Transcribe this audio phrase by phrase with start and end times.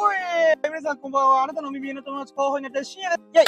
[0.00, 1.42] 皆さんこんばんは。
[1.42, 3.26] あなたの耳の友達候補になった深夜です。
[3.34, 3.46] イェイ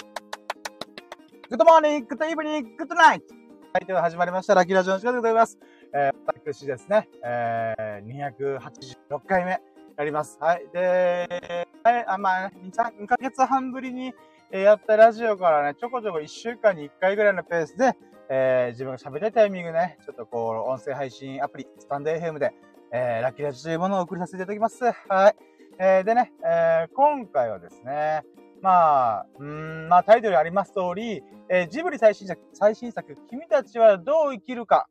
[1.49, 3.27] good morning、good evening、good night
[3.73, 4.57] はい、では始まりました。
[4.57, 5.57] ラッキーラジオの時間でございます。
[5.95, 9.61] えー、私ですね、えー、286回目
[9.97, 10.39] やります。
[10.41, 10.67] はい。
[10.73, 14.13] で、はい、あ、まあ、2、2ヶ月半ぶりに、
[14.51, 17.97] えやったラジオからね、ちょこちょこ1週間に1回ぐらいのペースで、
[18.29, 22.53] えー、自分が喋りたいタイミングね、ちょっとこう、音声配信アプリ、スタンド FM で、
[22.93, 24.83] えー、ラッキーラジオというものを送りさせていただきます。
[24.83, 25.50] はい。
[25.83, 28.23] えー、でね、えー、今回はですね、
[28.61, 34.89] まあ、うん、まあタイトルあります通り、えー、ジブリ最新作、最新作、君たちはどう生きるか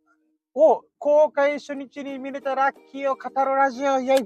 [0.56, 4.26] を公開初日に見れたラッキーを語るラジオ、イェイとい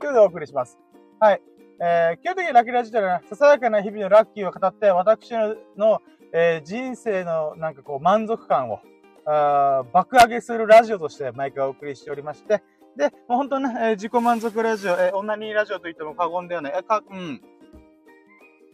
[0.00, 0.78] ことでお送りします。
[1.20, 1.42] はい。
[1.78, 6.00] えー、基本的にラッキーラジオでは、ささやかな日々のラッキーを語って、私のの、
[6.32, 8.80] えー、人生のなんかこう満足感を、
[9.26, 12.62] あ爆上げするラジオとして毎回お送りしておりまして、
[12.96, 17.42] で、もう本当ね、えー、自己満足ラジオ、えー、女にラジオと言っても過言ではない、えか、うん。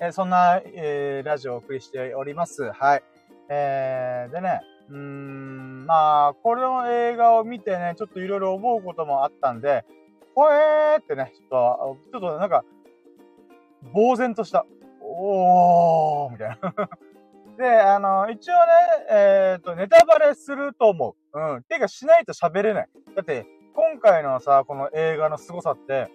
[0.01, 2.71] えー、そんな、えー、ラジオをお送りしております。
[2.73, 3.03] はい。
[3.49, 9.85] えー、でね、うーん、まあ、この映画を見てね、ちょっといろいろ思うこともあったんで、
[10.35, 12.65] ほえーってね、ちょっと、ちょっとなんか、
[13.95, 14.67] 呆然とした。
[15.03, 16.89] おーみたいな
[17.59, 18.59] で、あの、一応ね、
[19.11, 21.39] えっ、ー、と、ネタバレすると思う。
[21.39, 21.63] うん。
[21.65, 22.89] てか、しないと喋れない。
[23.15, 26.11] だって、今回のさ、この映画の凄さって、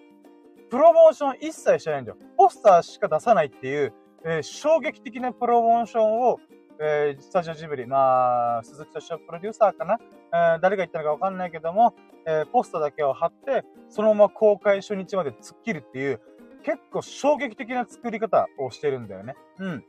[0.70, 2.18] プロモーション一切してないんだよ。
[2.36, 6.38] ポスターしか出さないっていう、えー、衝撃的なプロモーションを、
[6.80, 9.98] えー、スタジオジブリ、まあ、鈴木敏夫プロデューサーかな、
[10.32, 11.94] えー、誰が言ったのかわかんないけども、
[12.26, 16.20] えー、ポスターだけを貼って、そのまま公開初日まで突っ切るっていう、
[16.64, 19.36] 結構衝撃的な作り方をしてるんだよね。
[19.60, 19.84] うん。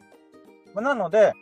[0.75, 1.33] まあ、なので、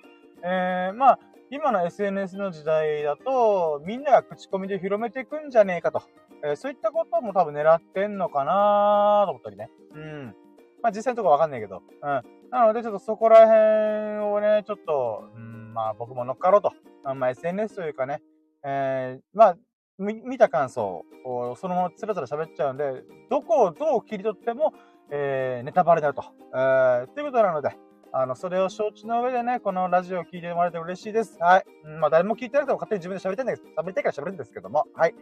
[0.44, 1.20] えー、まあ、
[1.52, 6.02] 今の SNS の時代だと、みんなが口コミで広めていくんじゃねえかと。
[6.44, 9.70] えー、そういったことも多分狙ってんのかなと思ったりね。
[9.94, 10.36] うん。
[10.82, 11.84] まあ実際のとこわかんないけど。
[12.02, 12.22] うん。
[12.52, 16.72] なのでちょっとそこら辺をね、ちょっと、うん、まあ僕も乗っかろうと。
[17.04, 18.22] あまあ SNS というかね、
[18.64, 19.58] えー、まあ、
[19.98, 24.74] 見た感想をそのままつらつら喋っちゃうんで、どこをどう切り取っても、
[25.12, 26.24] えー、ネタバレになると。
[26.54, 27.70] えー、ということなので、
[28.18, 31.38] あの、それを承知の上でね、このラジオを聞いてもらえて嬉しいです。
[31.38, 31.66] はい。
[32.00, 34.88] まあ、誰も聞いてなくても勝手に自分で喋りたいんだけど、喋りたいから喋るんですけども。
[34.96, 35.12] はい。
[35.12, 35.22] という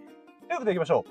[0.49, 1.03] ことで行きましょ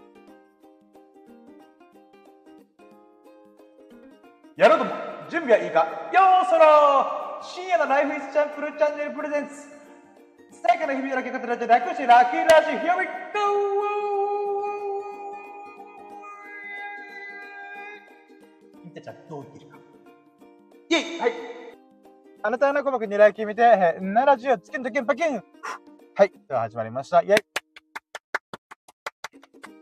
[4.56, 4.60] う。
[4.60, 4.92] やろうとも、
[5.28, 5.80] 準備はいいか
[6.14, 9.52] よーそろー深夜のライフイズチャンプルチャンネルプレゼンツ。
[10.54, 13.10] 伝えから日々のラッキー方で楽してラッキーラジオ Here we go!
[18.84, 19.78] 君たちはどう生きるか
[20.90, 21.61] イェイはい
[22.44, 25.44] あなたの鼓膜狙い決めて、ならじをつけんとけんぱけん。
[26.14, 26.32] はい。
[26.48, 27.22] では始まりました。
[27.22, 27.42] イェイ。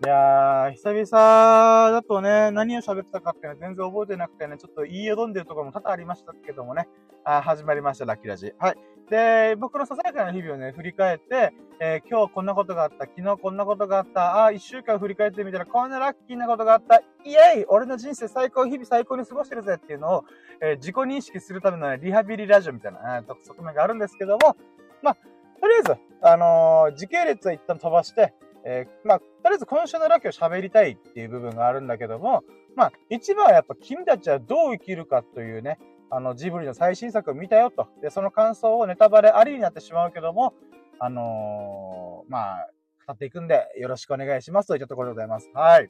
[0.04, 6.86] いやー、久々だとね、何を喋ったかっていうのは全然覚えてなくてね、ちょっと言いよどんでるところも多々ありましたけどもね、
[7.24, 8.52] あ始まりました、ラッキーラジ。
[8.58, 8.76] はい。
[9.10, 20.24] で、僕のささやかな日々をね、振り返って、えー、今日こんなことがあった、昨日こんなことがあった、ああ、一週間振り返ってみたらこんなラッキーなことがあった、イエイ俺の人生最高、日々最高に過ごしてるぜっていうのを、
[20.62, 24.56] えー、自己認識するための、リハビリラジオみたいな、側面があるんですけども、
[25.02, 25.14] まあ、
[25.60, 28.32] とりあえず、あのー、時系列は一旦飛ばして、
[28.64, 32.44] え、まあ、とりあえず今週のラッキーを喋りたいっていう部分があるんだけども、
[32.76, 35.78] まあ、一番はやっぱ君たちはどう生きるかというね、
[36.10, 37.88] あの、ジブリの最新作を見たよと。
[38.02, 40.54] で、その感想をネタバレありになってしまうけども、
[40.98, 42.68] あのー、まあ、
[43.06, 45.50] 語っていくんで、よろしくお願いしますといったところでございます。
[45.54, 45.88] はい。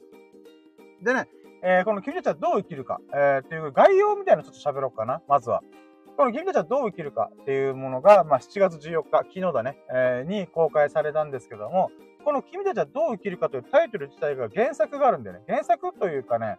[1.03, 1.27] でね、
[1.63, 5.61] えー、この君たちはどう生きるか、えー、っていう概要みたいなのちょっと喋ろうかな、まずは。
[6.17, 11.91] この君たちはどう生きるかっていうものが、まあ、7月14日、昨日だね、えー、に公開されたんですけども、
[12.23, 15.43] この君たちはどう生きるかというタイトル自体が原作があるんだよね。
[15.47, 16.57] 原作というかね、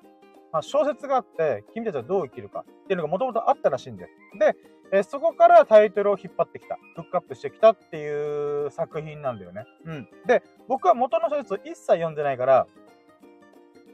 [0.53, 4.09] まあ、小説があって、君たちはどう生きるかっていうのがもともとあったらしいんで。
[4.39, 4.55] で、
[4.93, 9.65] えそこからタイトルを引っ張ってきた、フックアップしてきたっていう作品なんだよね。
[9.87, 10.09] うん。
[10.27, 12.67] で、僕は元の小説を一切読んでないから、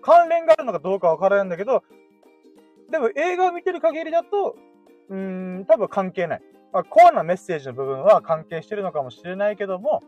[0.03, 1.85] 関連があるのかどうかわからないんだけど、
[2.91, 4.57] でも映画を見てる限りだと、
[5.11, 6.43] うーん、多分関係ない。
[6.73, 10.03] まあ、コアなメッセージの部分は関係してるのかもしれないけども、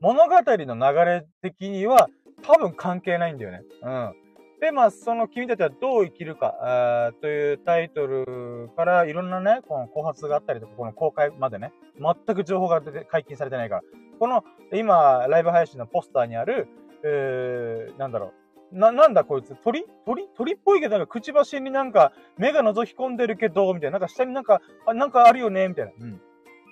[0.00, 2.10] 物語の流れ的には
[2.42, 3.62] 多分関係ないんだよね。
[3.82, 4.23] うん。
[4.64, 13.82] で、まあ、その君たちはどう生きるか、というタイトルからいろんなね、この考察があったりとか、この公開までね、全く情報が出て解禁されてないから、
[14.18, 16.66] この今、ライブ配信のポスターにある、
[17.02, 18.32] えー、なんだろ
[18.72, 19.54] う、な、なんだこいつ？
[19.56, 19.84] 鳥？
[20.06, 20.28] 鳥？
[20.34, 23.98] 鳥っぽいけど、なんかくちばしになんか目が覗き込んでるけど、みたいな。
[23.98, 25.92] なんか下になんか、あ、なんかあるよねみたいな。
[26.00, 26.22] うん。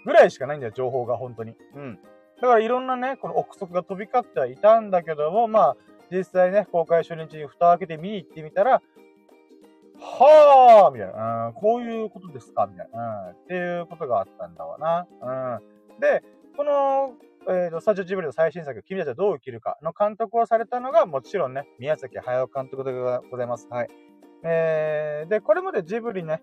[0.06, 1.54] ぐらいしかないんだよ、情報が、本当に。
[1.74, 1.98] うん。
[2.40, 5.76] だからいろんなね、この憶測が飛び交ってはいたんだけども、まあ、
[6.12, 8.82] 実際ね、公開初日に蓋を開けて見に行ってみたら、
[9.98, 12.66] はあみたいな、うん、こういうことですか？
[12.66, 15.06] みたいな、うん、っていうことがあったんだわな。
[15.22, 16.00] うん。
[16.00, 16.22] で、
[16.56, 17.14] この、
[17.48, 23.68] えーと、スタジオジブリの最新作、君たちはどう生きるかの監督をされたのが、もちろんね、宮崎駿監督でございます。
[23.70, 23.88] はい。
[24.44, 26.42] えー、で、これまでジブリね、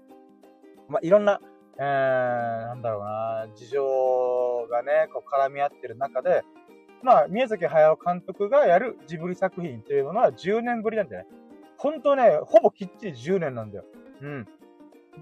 [0.87, 1.41] まあ、いろんな、
[1.77, 6.43] えー、なんだろうな、事情がね、こう絡み合ってる中で、
[7.01, 11.29] まあ、宮崎駿監督がやるジブリ作品っていうものは10年ぶりなんだよね。
[11.77, 13.85] ほんとね、ほぼきっちり10年なんだよ。
[14.21, 14.47] うん。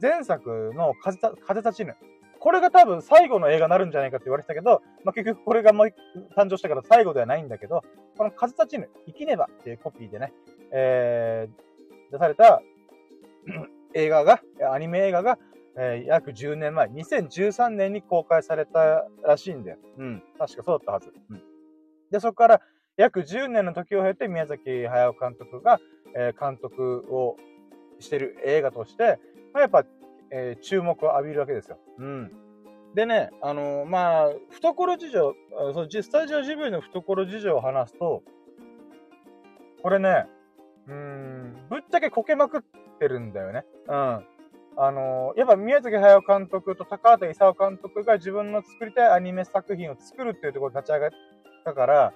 [0.02, 1.96] 前作の風風立ちぬ。
[2.40, 5.88] これが多分最後の映画になるんじゃないかって言われてたけど、まあ、結局これがもう
[6.36, 7.84] 誕生したから最後ではないんだけど、
[8.18, 10.34] この風立ちぬ、生きねばっていうコピーでね、
[10.72, 12.62] えー、出された
[13.94, 14.42] 映画が、
[14.72, 15.40] アニメ映画が、
[15.78, 19.78] えー、約10年前、2013年に公開されたらしいんだよ。
[19.98, 20.24] うん。
[20.38, 21.14] 確かそうだったはず。
[21.30, 21.44] うん。
[22.12, 22.62] で、そこから
[22.98, 25.80] 約10年の時を経て宮崎駿監督が、
[26.16, 27.38] えー、監督を
[28.00, 29.20] してる映画として、
[29.54, 29.86] まあ、やっぱ、
[30.32, 31.78] えー、注目を浴びるわけですよ。
[32.00, 32.32] うん。
[32.96, 35.36] でね、あのー、まあ、懐事情、
[35.74, 38.24] そのスタジオジブリの懐事情を話すと、
[39.84, 40.26] これね、
[40.88, 42.62] うん、ぶっちゃけこけまくっ
[43.00, 43.66] てるんだよね。
[43.88, 44.26] うん。
[44.80, 51.10] あのー、やっぱ宮崎駿監督と高畑勲監督が自分の作りたいアニメ作品を作るっていうところに立ち上がっ
[51.68, 52.14] たから、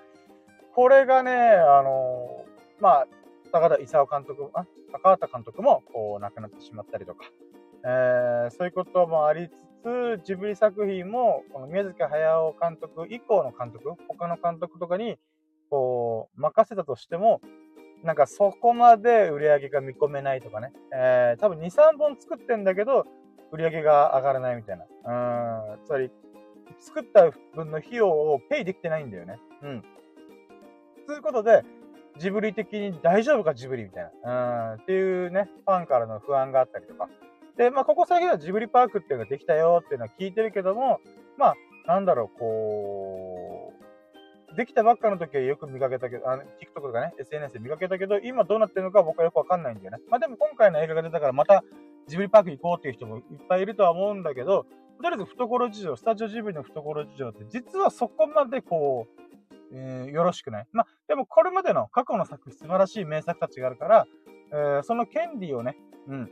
[0.74, 2.46] これがね、あの、
[2.80, 3.08] まあ、
[3.52, 7.26] 高田勲監督、あ、高畑監督も、こう、亡くなってしまったりとか、
[7.84, 9.52] えー、そういうこともありつ
[9.84, 15.18] つ、ジブリ作品も、この宮崎駿監督以降の監督、他の監督とかに、
[15.70, 17.42] こう、任せたとしても、
[18.04, 23.06] なんかそこまで売り上げが見込めないとかね、えー、多分2、3本作ってんだけど、
[23.52, 24.86] 売り上げが上がらないみたいな。
[25.74, 26.10] うん、つまり、
[26.80, 29.40] 作った分の費用をペイできてないんだよね。
[29.64, 29.84] うん。
[31.08, 31.64] ということで、
[32.18, 34.74] ジブリ的に大丈夫かジブリみたいな。
[34.74, 37.10] うん、っていうね、ファンからの不安があったりとか。
[37.58, 41.00] で、まあ、ここ最近はジブリパークっていうのができたよっていうのは聞いてるけども、
[41.38, 41.56] まあ、
[41.88, 49.98] なんだろう、こう、できたばっかの時はよく見かけたけど、あの、TikTok とかね、SNS で見かけたけど、今どうなってるのか僕はよくわかんないんだよね。
[50.10, 51.64] まあでも今回の映画が出たからまた
[52.08, 54.66] ジブリパーク行こうっていう人もいっぱいいるとは思うんだけど、
[55.02, 59.22] とりあえず懐事情、スタジオジブリの懐事情って実はそこまでこう、
[59.74, 60.68] えー、よろしくない。
[60.72, 64.08] まあ、でもこれまでの過去の作品、素晴らしい名作たちがあるから、
[64.52, 65.78] えー、その権利をね、
[66.08, 66.32] うん、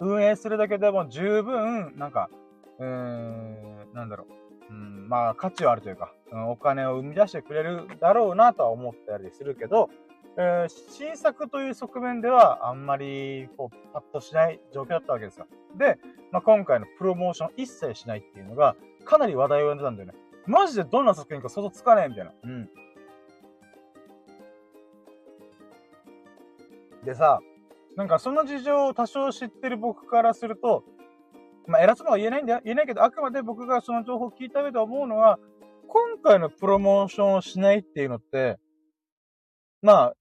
[0.00, 2.30] 運営するだけでも十分、なんか、
[2.80, 4.26] えー、なんだろ
[4.70, 9.90] う、うん、まあ、価値はあるというか、うん、お金を生み出してくれるだろうなとは思ったりするけど、
[10.40, 15.46] えー、新作という側面ではあんまりこうパッとしない状況だったわけですよ。
[15.76, 15.98] で、
[16.30, 20.14] まあ、今回のプロモーション一切しないっていうのがかなり話題を呼んでたんだよね。
[20.46, 22.32] マジでどんな作品か想像つかねえみたいな。
[22.44, 22.70] うん。
[27.04, 27.40] でさ、
[27.96, 30.84] なんかその事情を多少知ってる僕からすると、
[31.66, 32.60] まあ偉そうなは言えないんだよ。
[32.64, 35.40] 言えないけど、あくまで僕がその情報を聞いた上で思うのは、
[35.88, 38.58] 今回のプロモーションをしないっていうのって、
[39.82, 40.14] まあ、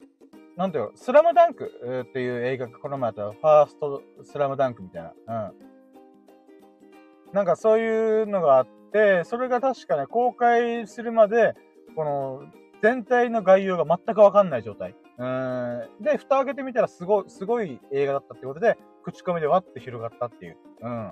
[0.56, 5.50] なんていうの、スラムダンクっていう映画がこの前あったファーストスラムダンクみたいな。
[5.50, 7.34] うん。
[7.34, 11.56] なんかそういうのがあって、それが確かね、公開するまで、
[11.96, 12.44] この、
[12.82, 14.96] 全体の概要が全くわかんない状態。
[15.18, 15.90] うん。
[16.02, 20.58] で、蓋開けてみたらすごい、すごい映画だったってことで、口コミでわって広がったっていう。
[20.82, 21.12] うん。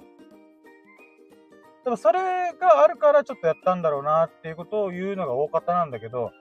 [1.83, 6.31] でもそれがあるからちょっとやったんだろうなっていうことを言うのが大方なんだけど、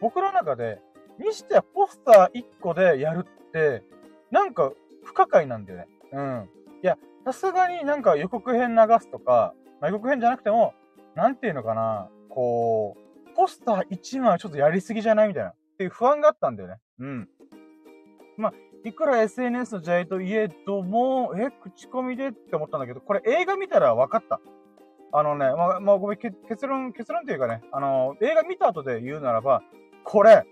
[0.00, 0.80] 僕の中で、
[1.22, 3.82] にしてはポスター1個でやるって、
[4.30, 4.72] なんか
[5.04, 5.88] 不可解なんだよね。
[6.12, 6.48] うん。
[6.82, 10.74] いや、さすがになんか予告編流すとか、まあ、予告編じゃなくても、
[11.14, 16.76] なんていうのかな、こう、ポスター1枚ちょっとやりすぎじゃないみたいな、っていう不安があったんだよね。
[16.98, 17.28] うん。
[18.36, 18.52] まあ、
[18.84, 24.40] いくら SNS の時代といえども、え、口コミでって思ったんだけど、これ映画見たら分かった。
[25.12, 29.62] あのね、まあ、まあ、ごめん、結論、結論っていうかね、あの、映画見た後で言うならば、
[30.04, 30.46] これ、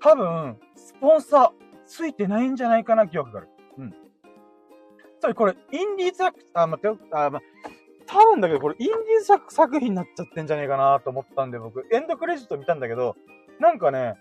[0.00, 1.50] 多分、スポンサー
[1.86, 3.48] ついてないんじゃないかな記憶がある。
[3.78, 3.90] うん。
[3.90, 7.40] つまりこれ、インディーズあ、待ってよ、あ、ま
[8.06, 13.14] 多分だけど、これ、インディーズ作品になっちゃってんじゃねえかなと思ったんで、僕、エンドクレジット見たんだけど、
[13.60, 14.14] なんかね、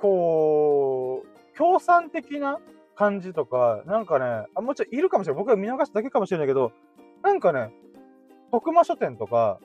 [0.00, 2.58] こう、共産的な
[2.96, 5.38] 感じとか、なんかね、あ、もちろんいるかもしれない。
[5.38, 6.72] 僕は見逃しただけかもしれないけど、
[7.22, 7.70] なんかね、
[8.50, 9.60] 徳間書店とか、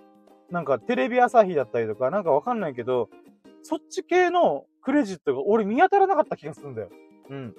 [0.50, 3.10] なんかテレビ朝日だったりとか、なんかわかんないけど、
[3.64, 6.90] そっち系のクレジットが俺見当たらなかった気がするんだよ。
[7.30, 7.54] うん。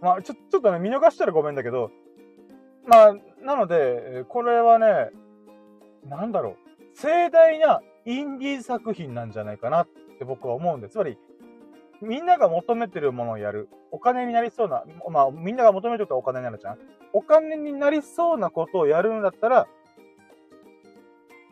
[0.00, 1.90] まあ、ちょ、ちょっとね、見逃したらごめんだけど、
[2.86, 5.10] まあ、なので、これはね、
[6.08, 10.92] なんだろう、盛大なインディー作品なんじゃないかなって僕は思うんです。
[10.92, 11.18] つまり、
[12.00, 13.68] みんなが求めてるものをやる。
[13.90, 16.78] お金になりそうな、まあ、みんなが求めてるとお金になるじゃん。
[17.12, 19.68] お金になりそうなことをやるんだったら、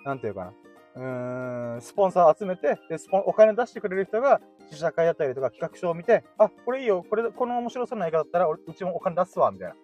[0.07, 0.53] なんていうかな。
[0.97, 9.75] うん、スポンサー集めて、で、スポン、お金出してくれる人が、試写会やったりとか企画書を見て、あ、これいいよ、これ、この面白そうな映画だったら、うちもお金出すわ、みたいな。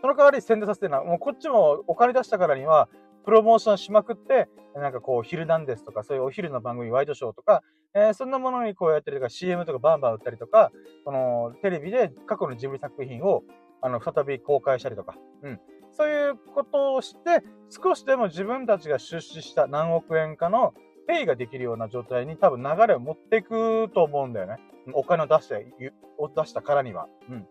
[0.00, 2.88] その代わり宣伝させてるのは、もうこっちもお金出したからには、
[3.24, 7.62] プロモーションしまくって、なんかこう、ヒルナンデスとか、そういうお昼の番組、ワイドショーとか、
[7.94, 10.72] えー、そんなものにこうやったりとか、CM とかバンバン売ったりとか、
[11.04, 13.44] このテレビで過去のジブリ作品を、
[13.80, 15.60] あの、再び公開したりとか、うん。
[15.96, 20.74] そういうことをして、少しでも自分たちが出資した何億円かの
[21.06, 24.58] ペイができるような状態に多分流れを持っていくと思うんだよね。
[24.92, 27.08] お金を出して、を出したからには。
[27.28, 27.46] うん。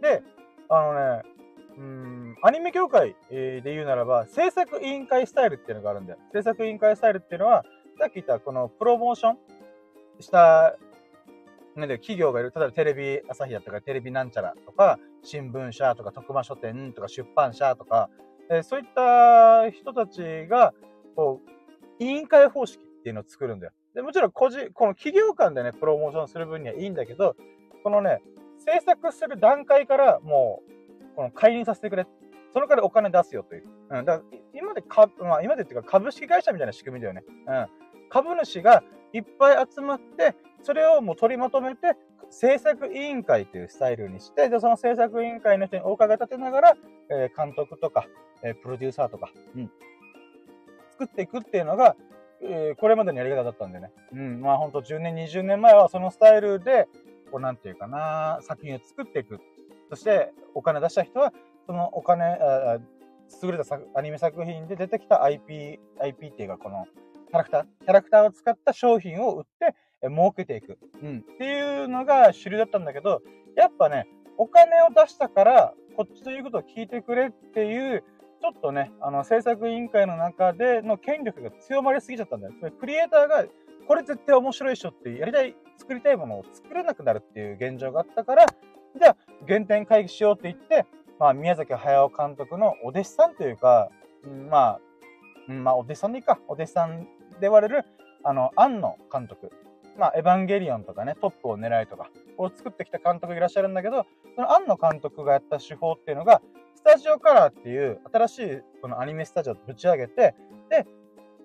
[0.00, 0.22] で、
[0.68, 1.22] あのね、
[1.78, 6.18] うん、アニメ業界で言うならば、制作委員会スタイルっていうのがあるんだよ。
[6.32, 7.64] 制作委員会スタイルっていうのは、
[7.98, 9.38] さっき言ったこのプロモーション
[10.20, 10.76] した
[11.76, 12.52] なんで企業がいる。
[12.54, 18.10] 例えばテレビ朝日だったからテレビなんちゃらとか、新聞社とか徳間書店とか出版社とか、
[18.50, 20.74] えー、そういった人たちが、
[21.14, 23.72] こう、委員会方式っていうのを作るんだよ。
[23.94, 27.36] で、もちろん個人、この企業間でね、プロモーションする分にはいいんだけど、
[27.82, 28.20] このね、
[28.58, 30.62] 制作する段階からも
[31.12, 32.06] う、この介入させてくれ。
[32.52, 33.64] そのからお金出すよという。
[33.90, 34.04] うん。
[34.04, 37.22] だから今でか、まあ今でっていうか株式会社みたいな仕組みだよね。
[37.46, 37.66] うん。
[38.10, 41.96] 株主がいっぱい集まって、それをもう取りまとめて、
[42.28, 46.76] 制作委員会というスタイルにして、で、その制作委員会の人にお伺い立てながら、
[47.10, 48.06] えー、監督とか、
[48.42, 49.70] えー、プロデューサーとか、うん、
[50.92, 51.96] 作っていくっていうのが、
[52.42, 53.90] えー、これまでのやり方だったんでね。
[54.12, 56.88] うん、まあほんと10年、20年前はそのスタイルで、
[57.30, 59.40] こうなんていうかな、作品を作っていく。
[59.90, 61.32] そして、お金出した人は、
[61.66, 62.78] そのお金、あ
[63.42, 66.86] 優れたアニメ作品で出てきた IP、IP っていうか、この、
[67.30, 69.74] キャラクター、キャラクターを使った商品を売って、
[70.08, 70.78] 儲けていく。
[71.02, 71.18] うん。
[71.18, 73.22] っていうのが主流だったんだけど、
[73.56, 74.06] やっぱね、
[74.36, 78.02] お金を出したから、こっちということを聞いてくれっていう、
[78.40, 82.54] ちょっとね、あの、制作委員会の中での権力が強まりすぎちゃったんだよ。
[82.80, 83.44] クリエイターが、
[83.86, 88.46] これ絶対面白いっしょってやりたい、作りたいものを作れなくなるっていう現状があったから、
[88.98, 90.86] じゃあ、原点会議しようって言って、
[91.18, 93.90] まあ、宮崎駿監督のお弟子さんというか、
[94.24, 94.80] うん、まあ、
[95.48, 97.06] うん、まあ、お弟子さんでいいか、お弟子さん
[97.40, 97.84] で言われる、
[98.22, 99.50] あの、庵野監督。
[99.98, 106.40] まあ、エヴァンゲリオンとかね、トップを狙いとか、を作ってきた監督がいらっしゃるんだけど、その庵野監督がやった手法っていうのが、
[106.74, 110.34] スタジオカラーっていう新しいこのアニメスタジオをぶち上げて、
[110.70, 110.86] で、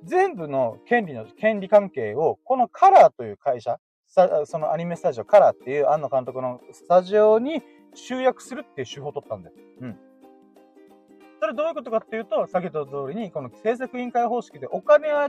[0.03, 3.77] 全部の権利の、権利関係を、このカラーという会社、
[4.45, 7.61] そのアニメスタジオカラーっていう庵野監督のスタジオに
[7.95, 9.55] 集約するっていう手法を取ったんだよ。
[9.81, 9.99] うん。
[11.41, 15.19] それどういうことかっていうと、先ほど通りに、この制作委員会方式でお金を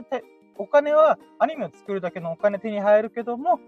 [0.57, 3.59] お金はアニメを作るだけのお金手に入るけども、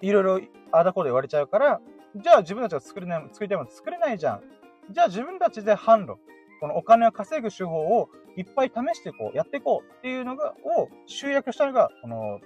[0.00, 0.40] いろいろ
[0.72, 1.80] あだこうで言われちゃうから、
[2.16, 4.42] じゃあ自分たちが作れない、作りたいもの作れないじゃん。
[4.90, 6.18] じゃあ自分たちで販路、
[6.60, 12.40] このお金を稼ぐ手法をいっぱい試していこう、やっていこうっていうのが、を集約したのが、この、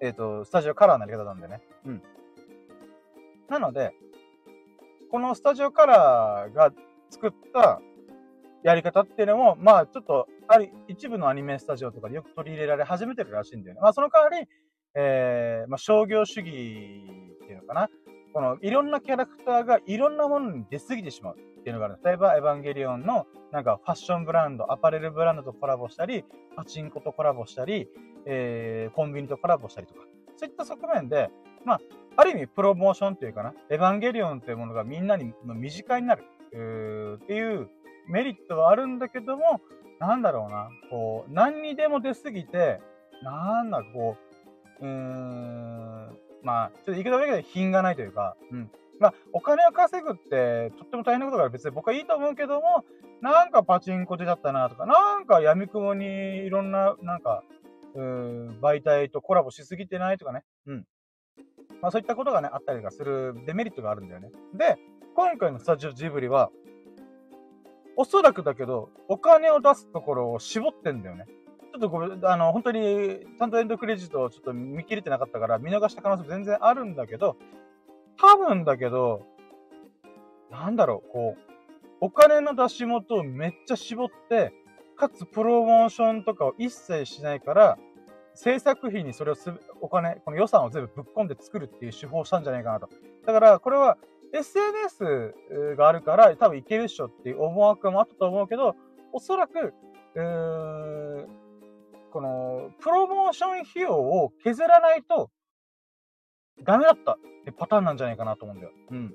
[0.00, 1.60] えっ、ー、と、スタジオカラーのやり方なんだよね。
[1.86, 2.02] うん。
[3.48, 3.92] なので、
[5.10, 6.72] このスタジオカラーが
[7.10, 7.82] 作った
[8.62, 13.80] やり方っていうのも、まあちょっとある一部のアニメスタジオとかでよく取り入れられ始めてるらしいんだよね。
[13.80, 14.48] まあその代わり、
[14.94, 17.88] えー、まあ商業主義っていうのかな。
[18.32, 21.98] このいろんなキャラクターがいろんなものに出過ぎてしまうっていうのがある。
[22.04, 26.24] 例えば、エヴァンゲリオンのなんかファッションブランド、アパレルブランドとコラボしたり、
[26.56, 27.88] パチンコとコラボしたり、
[28.26, 30.00] えー、コンビニとコラボしたりとか。
[30.36, 31.30] そういった側面で、
[31.64, 31.80] まあ、
[32.16, 37.68] ある意味プロモーションっていうかな、エヴァンゲリオンっていうものがみんなに身近になる、っていう
[38.08, 39.60] メリットはあるんだけども、
[39.98, 42.80] なんだろうな、こう、何にでも出すぎて、
[43.22, 44.16] なんだ、こ
[44.80, 48.70] う、うーん、まあ、ちょっと言い方悪いけど、品がないというか、うん。
[48.98, 52.84] まあ、お金を稼ぐって、とっても大変なことだから別に僕はいいと思うけども、
[53.20, 57.42] なんかパチンコ出ちゃったなとか、なんか闇雲にいろんな、なんか、
[57.94, 60.42] うー媒体とコラボしすぎてないとかね。
[60.66, 60.86] うん。
[61.80, 64.30] まあそういったことがね、あったりとかするデメリットがあるんだよね。
[64.54, 64.78] で、
[65.14, 66.50] 今回のスタジオジブリは、
[68.00, 71.26] おそらくだけど、お金を出すところを絞ってんだよね。
[71.70, 77.36] ちょっとごめん、あの、本当に、ちゃんとエンドクレジットをちょっと見切れてなかったから、見逃した可能性全然あるんだけど、
[78.16, 79.26] 多分だけど、
[80.50, 81.52] なんだろう、こう、
[82.00, 84.54] お金の出し元をめっちゃ絞って、
[84.96, 87.78] かつプロモーションとかを一切しないから、
[88.32, 89.52] 制作費にそれをす
[89.82, 92.88] お金、この予算を全部ぶっ込んで作るっていう手法をしたんじゃないかなと。
[93.26, 93.98] だから、これは
[94.32, 98.76] SNS があるから多分いけるっしょっていう思惑もあったと思うけど、
[99.12, 99.74] おそらく、
[100.14, 101.26] うー
[102.12, 105.30] この、プロモーション費用を削らないと、
[106.62, 108.72] ダメだったってパターンなんじゃないかなと思うんだよ。
[108.90, 109.14] うん。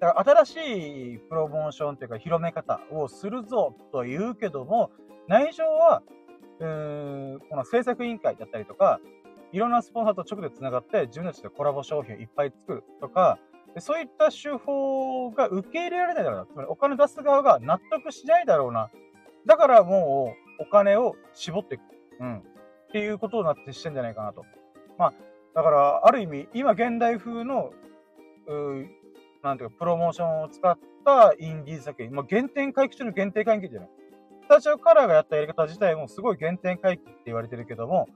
[0.00, 4.90] だから新しいプロモーションっていうか広め方をするぞと言うけども、
[5.26, 6.02] 内情は、
[6.60, 9.00] うーん、この制作委員会だったりとか、
[9.52, 13.38] いろんなスポンサーと直で繋がって自分たちでコラボ商品をいっぱい作るとか、
[13.78, 16.46] そういった手法が受け入れられないだろうな。
[16.46, 18.90] つまりお金出す側が納得しないだろうな。
[19.46, 21.82] だからもうお金を絞っていく。
[22.20, 22.38] うん。
[22.38, 22.42] っ
[22.92, 24.44] ていうことになってしてんじゃないかなと。
[24.98, 25.14] まあ、
[25.54, 27.72] だから、ある意味、今現代風の、
[28.46, 28.86] う
[29.42, 32.12] なんていうか、プロモーションを使ったインディーズ作品。
[32.12, 33.90] まあ、原点回帰中の原点回帰じゃない。
[34.42, 38.08] スタジオカラーがやったやり方自体もすごい原点回帰って言われてるけども、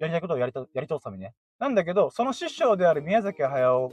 [0.00, 1.34] やりたいことをやりと、やり通すためにね。
[1.58, 3.90] なんだけど、その師匠である宮崎駿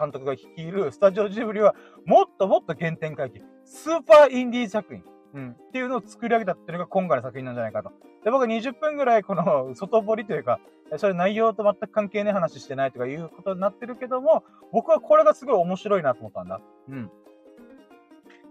[0.00, 1.74] 監督が率いるスタジオジブリは、
[2.06, 3.42] もっともっと原点回帰。
[3.64, 5.04] スーパーインディー作品。
[5.34, 5.50] うん。
[5.50, 7.92] っていうのを作り上げたっていうのが今回の作品なんじゃないかと。
[8.24, 10.58] で、僕は20分ぐらいこの 外堀というか、
[10.96, 14.42] それ内容と全く関係ない話してないとかいうことになってるけども、
[14.72, 16.60] 僕はこれがすごい面白いなと思ったんだ。
[16.88, 17.10] うん。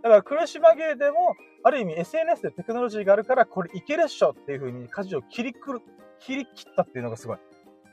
[0.01, 5.81] だから苦し紛れでも、ある意味 SNS でテクノロジーがあるから、これいけるっしょっていう風に舵を切りくる、
[6.19, 7.37] 切り切ったっていうのがすごい。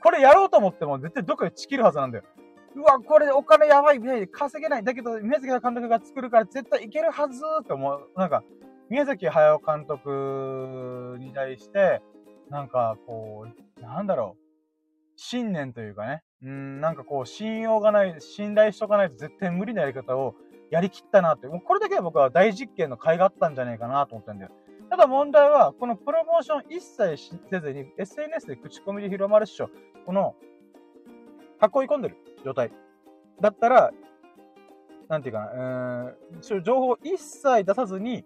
[0.01, 2.23] これやろうと思っても絶対どっかでちきるはずなんだよ。
[2.77, 4.83] うわ、これお金やばい、稼げない。
[4.83, 8.09] だけど、宮崎監督が作るから絶対いけるはずって思う。
[8.15, 8.43] なんか、
[8.89, 12.01] 宮崎駿監督に対して、
[12.51, 14.43] なんかこう、なんだろう。
[15.15, 16.21] 信念というかね。
[16.43, 20.35] うん、なんかこう、信用がない、信頼しとかないと絶対無理なやり方を
[20.69, 21.47] やりきったなって。
[21.47, 24.51] もうこれだけは僕は大実験の甲斐があったんじゃないかなと思ってんだよ。
[24.91, 27.17] ただ問題は、このプロモーション一切
[27.49, 29.69] せずに SNS で口コミで広まるっしょ。
[30.05, 30.35] この、
[31.61, 32.71] 囲い込んでる状態。
[33.41, 33.91] だったら、
[35.09, 38.25] なんていうかな、うん、情報を一切出さずに、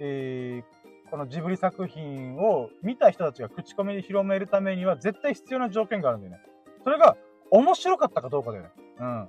[0.00, 6.40] えー、このジブリ作品を見た人たちが口コミで広めるためには絶対必要な条件があるんだよね。
[6.84, 7.16] それが
[7.50, 8.70] 面白かったかどうかだよね。
[9.00, 9.28] うん。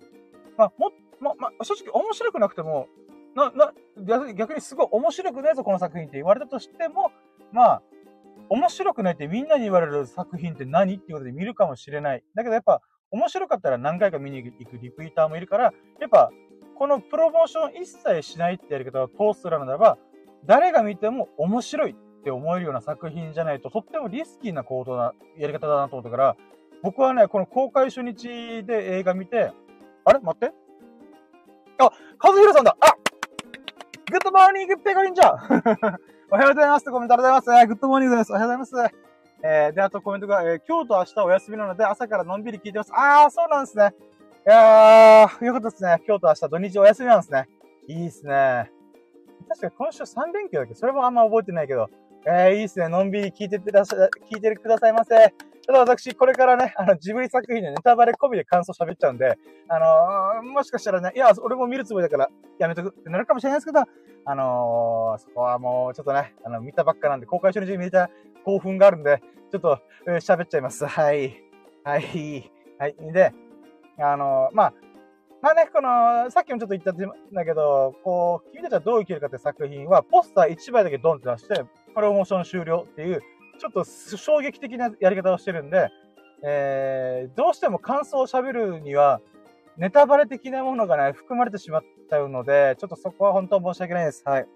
[0.57, 2.88] まあ、も、ま、まあ、正直面白くなくても、
[3.35, 3.73] な、な、
[4.33, 7.12] 逆にすごい面白くないぞ、この作品って言われたとしても、
[7.51, 7.81] まあ、
[8.49, 12.23] 面白くないってみんなに言われる作品って何っていうことで見るかもしれない。
[12.35, 12.81] だけどやっぱ、
[13.12, 16.32] 面白かったら何回か見に行くリピーターもいるから、やっぱ、
[16.76, 19.98] このプロモーション一切しないってやり方を通すならば、
[20.45, 26.38] 誰が見ても面白いって思えるような作品じゃないと、とってもリスキーな行動な、やり方だなと思ったから、
[26.82, 29.52] 僕はね、この公開初日で映画見て、
[30.06, 30.19] あれ？
[30.19, 30.54] 待って。
[31.80, 31.91] あ、
[32.22, 32.93] 和弘さんだあ
[34.12, 35.34] Good morning ペコリンじゃ
[36.32, 37.67] おはようございますコメントありがとうございます。
[37.67, 38.32] グッドモーニングです。
[38.32, 39.09] おはようございます。
[39.41, 42.91] えー、で、あとコメントが、えー、今日と明日お休みなので朝からのんびり聞いてます。
[42.93, 43.93] あー、そうなんですね。
[44.45, 46.02] いやー、よかったですね。
[46.08, 47.47] 今日と明日土日お休みなんですね。
[47.88, 48.71] いいっすね。
[49.47, 50.75] 確か今週3連休だっけ？
[50.75, 51.89] それもあんま覚えてないけど。
[52.28, 52.89] えー、いいっすね。
[52.89, 55.34] のんびり聞いててらっしゃ、聞いてくださいませ。
[55.65, 59.38] ただ私、これからね、あの、ジブリ作品でネタバレ込みで感想喋っちゃうんで、
[59.69, 63.84] あのー、もしかしたらね、いや、俺も見るつもりだからやめとくってなるかもしれないですけど、
[64.25, 68.10] あのー、そこはもうちょっとね、あの、見たばっかなんで、公開初日に見た
[68.49, 70.85] 興奮があるんで、ちょっと、喋っちゃいます。
[70.88, 71.43] はい。
[71.83, 72.51] はい。
[72.79, 72.95] はい。
[73.13, 73.31] で、
[73.99, 74.73] あの、まあ、
[75.41, 83.21] まあね、この、さっきもちょっと言ったんだけど、こう、君たちはどう生きるかって作品は、ポスター1枚だけドンって出して、プロモーション終了っていう、
[83.59, 85.89] ちょっと衝撃的なやり方をしてるんで、
[86.43, 89.21] えー、どうしても感想を喋るには、
[89.77, 94.23] ネタバレ的なものがね、含まれてしまっちゃうので、ちょっとそこは本当申し訳ないです。
[94.25, 94.47] はい。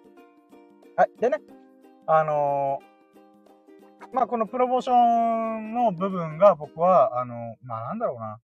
[0.96, 1.12] はい。
[1.20, 1.38] でね、
[2.08, 2.93] あのー、
[4.14, 8.40] まあ、このプロモーションの部分が僕は、あの、まあ、なんだろうな。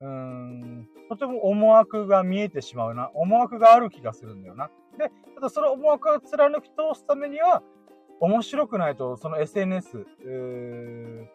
[0.00, 3.10] うーん、とても思惑が見えてしまうな。
[3.14, 4.70] 思惑がある気がするんだよな。
[4.96, 7.62] で、ただその思惑を貫き通すためには、
[8.20, 11.28] 面白くないと、その SNS、え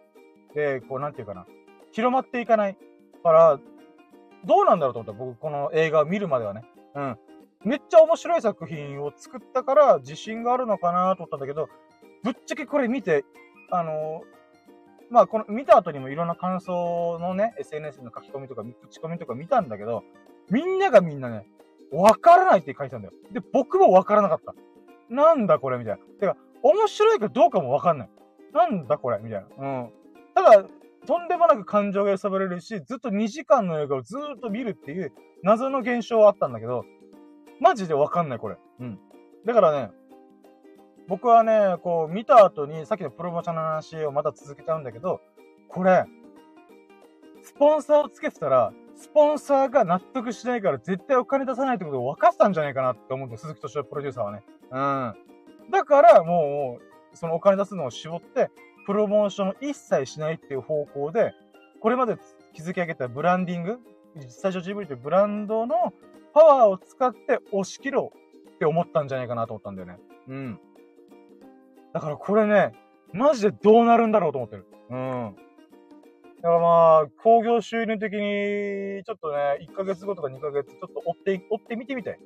[0.54, 1.46] ーで、こう、なんていうかな、
[1.92, 2.78] 広まっていかない
[3.22, 3.60] から、
[4.46, 6.64] どうなんだろうと思った僕、この映画を見るまではね。
[6.96, 7.18] うん。
[7.66, 11.68] めっちゃ面白い作品を作ったから自信があるのかなと思ったんだけど、
[12.24, 13.26] ぶっちゃけこれ見て、
[13.70, 14.24] あの
[15.10, 20.04] まあ、この、見た後にもいろんな感想のね、SNS の書き込みとか、口コミとか見たんだけど、
[20.50, 21.48] みんながみんなね、
[21.92, 23.14] わからないって書いてたんだよ。
[23.32, 24.54] で、僕もわからなかった。
[25.10, 26.00] なんだこれみたいな。
[26.20, 28.10] てか、面白いかどうかもわかんない。
[28.54, 29.66] なんだこれみたいな。
[29.66, 29.90] うん。
[30.36, 30.66] ただ、
[31.06, 36.84] とんでもなく感情が揺さぶれるし、ずっと2時間の映画をずっと見るっていう謎の現象はあったんだけど、
[37.62, 38.58] マジでわかんない、これ。
[38.82, 39.00] うん。
[39.46, 39.92] だからね、
[41.08, 45.22] 僕はね、こう、見た後に、さっきのプロモーションの話をまた続けちゃうんだけど、
[45.70, 46.06] これ、
[47.44, 54.44] スポンサーをつけてたら、スポンサーが納得しないから絶対お金出さないってことを分かったんじゃないかなって思うんだよ、鈴木敏夫プロデューサーはね。
[54.72, 55.72] うん。
[55.72, 56.80] だから、も
[57.14, 58.50] う、そのお金出すのを絞って、
[58.86, 61.34] プロモーション一切しないっていう方向で、
[61.80, 62.18] これまで
[62.54, 63.80] 築き上げたブランディング、
[64.28, 65.94] スタジオジブリというブランドの
[66.34, 70.00] パワーを使って押し切ろうって思ったんじゃないかなと思ったんだよね。
[70.28, 70.60] うん。
[71.94, 72.74] だからこれね、
[73.14, 74.66] マジでどうなるんだろうと思ってる。
[74.90, 75.36] うん。
[76.42, 82.20] だからまあ、工業収入的に、ちょっとね、1ヶ月後とか2ヶ月、ちょっと追って、追ってみてみて。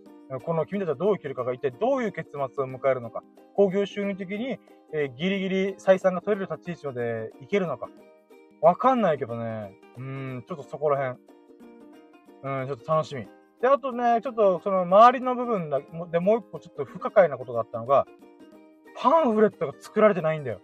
[0.45, 3.21] この君たちはどう生きるかが一体どういう結末を迎えるのか。
[3.56, 4.60] 工業収入的に、
[4.93, 7.89] えー、ギリギリ採算が取れる立ち位置までいけるのか。
[8.62, 9.74] わかんないけどね。
[9.97, 11.17] うん、ちょっとそこら
[12.43, 12.62] 辺。
[12.62, 13.28] うん、ちょっと楽しみ。
[13.62, 15.69] で、あとね、ちょっとその周りの部分
[16.12, 18.08] でもう一個ちょっと不可解なことがあったのが、
[19.01, 20.61] パンフレットが作られてないんだよ。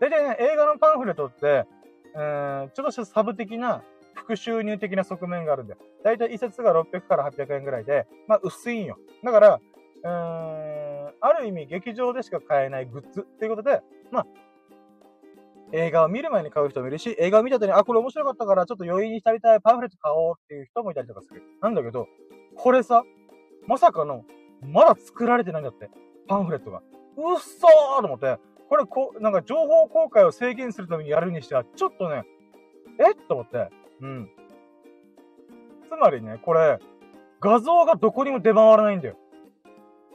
[0.00, 1.66] 大体ね、映画のパンフレットって、
[2.14, 2.18] う
[2.66, 3.82] ん、ちょっとしたサブ的な、
[4.14, 5.80] 副収入的な側面があるんだよ。
[6.02, 8.98] 大体一冊が600から800円ぐらいで、まあ薄いんよ。
[9.22, 9.60] だから、
[10.02, 14.26] うーん、ある意味劇場でしか買えないグッズっていうことで、まあ、
[15.72, 21.42] 映画を見る前に買う人もいるし、映画を見た後に、あ、これ面白かったから、ちょっと余韻に浸りたいパンフレット買おうっていう人もいたりとかする。
[21.62, 22.08] なんだけど、
[22.56, 23.04] これさ、
[23.68, 24.24] まさかの、
[24.62, 25.88] まだ作られてないんだって。
[26.26, 26.82] パンフレットが。
[27.20, 32.24] うっそーと思って、これこ、なんか情報公開を制限するためにやるにしては、ちょっとね、
[32.98, 33.68] えと思って。
[34.00, 34.30] うん。
[35.88, 36.78] つまりね、これ、
[37.40, 39.16] 画像がどこにも出回らないんだよ。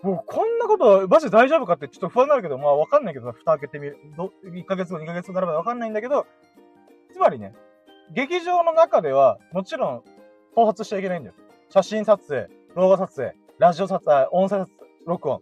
[0.04, 3.98] もうこんなこと、マジで大丈夫かってちょっと不安になるけど、まあわかんないけど、蓋開けてみる。
[4.16, 6.28] ど1ヶ月後、2ヶ月後になればわかんないんだけど、
[7.12, 7.56] つまりね、
[8.14, 10.04] 劇場の中では、もちろん、
[10.54, 11.36] 頭髪しちゃいけないんだよ。
[11.70, 14.68] 写真撮影、動画撮影、ラジオ撮影、音声
[15.08, 15.42] 録音。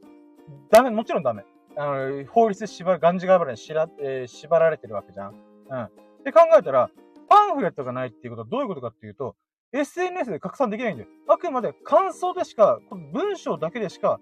[0.72, 1.44] ダメ、もちろんダメ。
[1.76, 5.36] あの、法律縛る、がんじがばらにしら、えー、縛られてるわけじゃん。
[5.70, 5.84] うん。
[5.84, 5.92] っ
[6.24, 6.90] て考えたら、
[7.28, 9.36] パンフレットがないっていうことはどういうことかっていうと、
[9.72, 11.10] SNS で拡散できないんだよ。
[11.28, 14.20] あくまで感想でしか、この文章だけでしか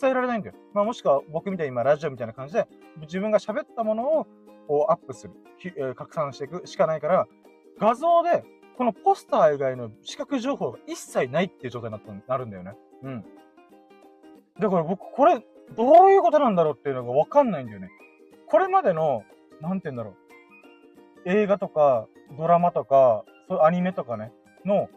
[0.00, 0.54] 伝えられないんだよ。
[0.72, 2.66] まあ、もしくは僕みたいに今ラジオみたいな感じで、
[3.00, 4.26] 自分が喋ったものを
[4.68, 5.34] こうアップする、
[5.76, 7.26] えー、拡散していくしかないから、
[7.78, 8.44] 画像で、
[8.76, 12.74] このポスター以外の視覚情報が一切ないっていう状態にななるんだよね。
[13.02, 13.24] うん。
[14.58, 15.44] だから僕、これ、
[15.76, 17.90] どういうことなんだろうっていうのがわかんないんだよね。
[18.46, 19.24] これまでの、
[19.60, 20.16] なんて言うんだろう。
[21.24, 24.32] 映画とか、ドラマとか、そういうアニメとかね、
[24.64, 24.88] の、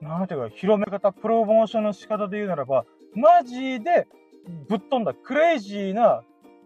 [0.00, 4.06] なんていうか、広め方、プロモーションの仕方で言うならば、マジで
[4.68, 6.22] ぶっ飛んだ、クレイジーな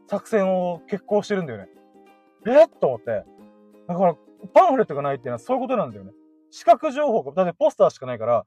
[0.07, 1.69] 作戦を決行してるんだよね。
[2.47, 3.25] えっと思って。
[3.89, 4.17] だから、
[4.53, 6.13] パンフレットがないっていうのはそういうことなんだよね。
[6.51, 8.45] 視覚情報が、だってポスターしかないから、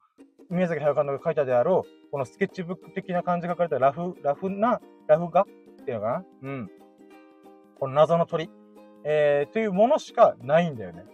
[0.50, 6.50] 宮崎駿監督が書いたであろう、このスケッチブック的な感じが書かれたラフ、ラフな、ラフ画っていうのかな？
[6.50, 6.72] うん。
[7.80, 8.50] この謎の鳥。
[9.04, 11.06] えー、というものしかないんだよね。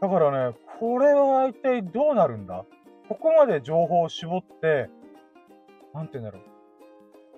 [0.00, 2.64] だからね、これは一体どうなるんだ？
[3.08, 4.88] ここまで情報を絞って、
[5.92, 6.38] なんて言うんだろ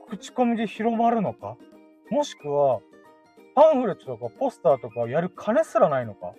[0.07, 0.09] う。
[0.11, 1.57] 口コミで広まるのか？
[2.11, 2.81] もしくは、
[3.55, 6.35] パンフレットとかポスターとかやる金すらないのか？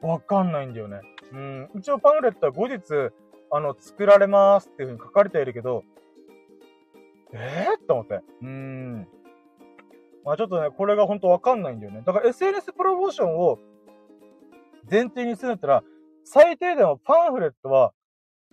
[0.00, 1.00] わかんないんだよね。
[1.32, 1.68] うん。
[1.76, 2.80] 一応パンフレットは後日、
[3.50, 5.84] あの、作られますっていうふうに書かれているけど、
[7.32, 8.20] ええー、と思って。
[8.42, 9.08] うーん。
[10.24, 12.02] まあちょっとね、これが本当わかんないんだよね。
[12.04, 13.58] だから SNS プロモーションを
[14.90, 15.84] 前提にするんだったら、
[16.24, 17.92] 最低でもパンフレットは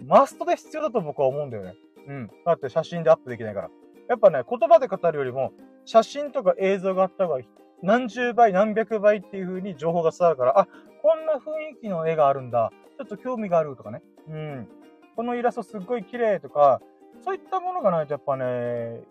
[0.01, 1.75] マストで必要だと僕は思うんだよね。
[2.07, 2.31] うん。
[2.45, 3.69] だって写真でアップできないから。
[4.07, 5.51] やっぱね、言葉で語るよりも、
[5.85, 7.39] 写真とか映像があった方が
[7.81, 10.67] 何十倍、何百倍っていう風に情報が伝わるから、あ、
[11.01, 12.71] こんな雰囲気の絵があるんだ。
[12.97, 14.01] ちょっと興味があるとかね。
[14.29, 14.67] うん。
[15.15, 16.81] このイラストすっごい綺麗とか、
[17.23, 19.01] そういったものがないとやっぱね、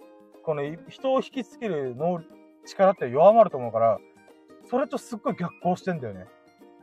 [0.42, 2.20] この人を引きつけるの
[2.66, 3.98] 力って弱まると思うから、
[4.68, 6.26] それとすっごい逆行してんだよね。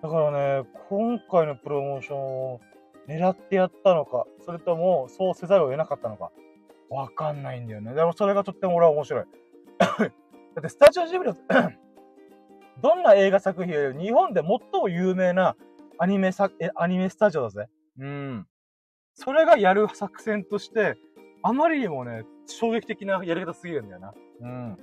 [0.01, 2.61] だからね、今回のプロモーションを
[3.07, 6.31] 狙ってやったのか、それともそうせざるを得なかったのか、
[6.89, 7.93] わかんないんだよね。
[7.93, 9.25] でもそれがとっても俺は面白い。
[9.79, 9.95] だ
[10.59, 11.31] ってスタジオジブリ
[12.81, 15.55] どんな映画作品より日本で最も有名な
[15.97, 17.67] アニメさ、アニメスタジオだぜ。
[17.99, 18.47] うん。
[19.13, 20.97] それがやる作戦として、
[21.43, 24.13] あまりにもね、衝撃的なやり方すぎるんだよな。
[24.41, 24.77] うん。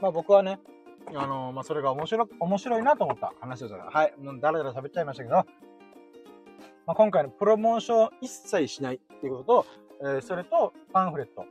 [0.00, 0.60] まあ僕はね、
[1.14, 3.84] あのー、まあそれが面白、面白いなと思った話ですから。
[3.84, 4.14] はい。
[4.18, 5.44] もうだらだら喋っちゃいましたけど、ま
[6.88, 9.66] あ今回のプロモーション一切しないっていうことと、
[10.02, 11.44] えー、それとパンフレット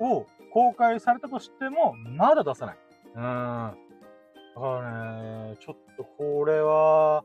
[0.00, 2.76] を公開されたとしても、まだ出さない。
[3.14, 3.22] うん。
[3.22, 7.24] だからね、ちょっとこれは、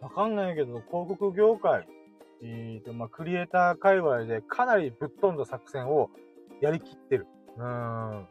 [0.00, 1.86] わかんないけど、広告業界、
[2.42, 6.10] えーと、まあ、クリエイター界隈でかなりぶっ飛んだ作戦を
[6.60, 7.26] やりきってる。
[7.56, 8.28] うーん。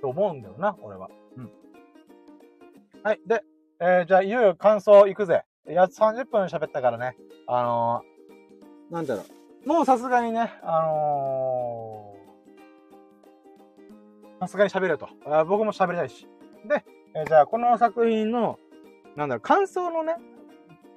[0.00, 1.08] と思うんだよな、俺は。
[1.36, 1.50] うん。
[3.02, 3.20] はい。
[3.26, 3.42] で、
[3.80, 5.42] えー、じゃあ、いよいよ感想いくぜ。
[5.66, 7.16] やっと30分喋ったからね。
[7.46, 9.22] あのー、なんだろ
[9.64, 9.68] う。
[9.68, 12.14] もうさすがにね、あの
[14.40, 15.08] さすがに喋れと。
[15.26, 16.28] あ僕も喋りたいし。
[16.68, 18.58] で、えー、じゃあこの作品の、
[19.16, 20.16] なんだろう、感想のね、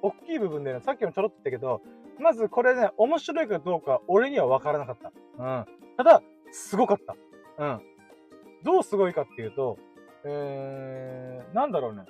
[0.02, 1.82] 大きい部分でね、さっきもちょろっと言ったけど、
[2.18, 5.10] まずこれね、面白いかどうか俺には分からなかった。
[5.38, 5.66] うん。
[5.96, 7.16] ただ、すごかった。
[7.58, 7.80] うん。
[8.62, 9.78] どうすごいかっていうと、
[10.24, 12.02] えー、なんだろうね。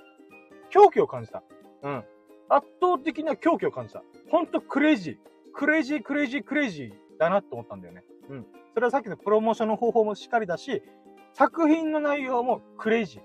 [0.69, 1.43] 狂気を感じた。
[1.83, 2.03] うん。
[2.49, 4.03] 圧倒的な狂気を感じた。
[4.29, 5.17] ほんとクレイジー。
[5.53, 8.03] クレイジー、クレイジー、クレイジーだなって思ったんだよね。
[8.29, 8.45] うん。
[8.73, 10.81] それはさっきのプロモーションの方法もしっかりだし、
[11.33, 13.21] 作品の内容もクレイジー。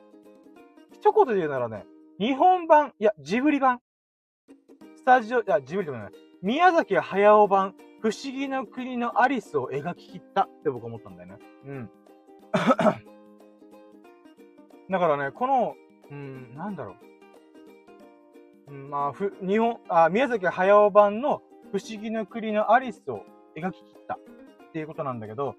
[0.93, 1.85] 一言で言うならね、
[2.19, 3.83] 日本版、いや、ジブリ版。
[4.95, 6.13] スタジオ、いや、ジブリでもない。
[6.41, 11.37] 宮崎駿版、不思議の国のアリスを描き切ったって僕思ったんだよね。
[11.67, 11.91] うん。
[14.91, 15.77] だからね、この、
[16.11, 16.97] うん、なんだろ
[18.69, 18.73] う。
[18.73, 24.19] うん、まあ、ふ、日本、あ、宮崎駿版の不思議の国のアリスを描き切ったっ
[24.73, 25.55] ていうことなんだけど、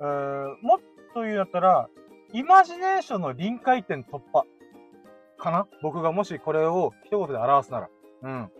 [0.00, 0.80] えー、もっ
[1.14, 1.88] と言うんだったら、
[2.32, 4.44] イマジネーションの臨界点突破
[5.42, 5.66] かな？
[5.82, 7.90] 僕がもしこれを一言で表すなら。
[8.22, 8.50] うん。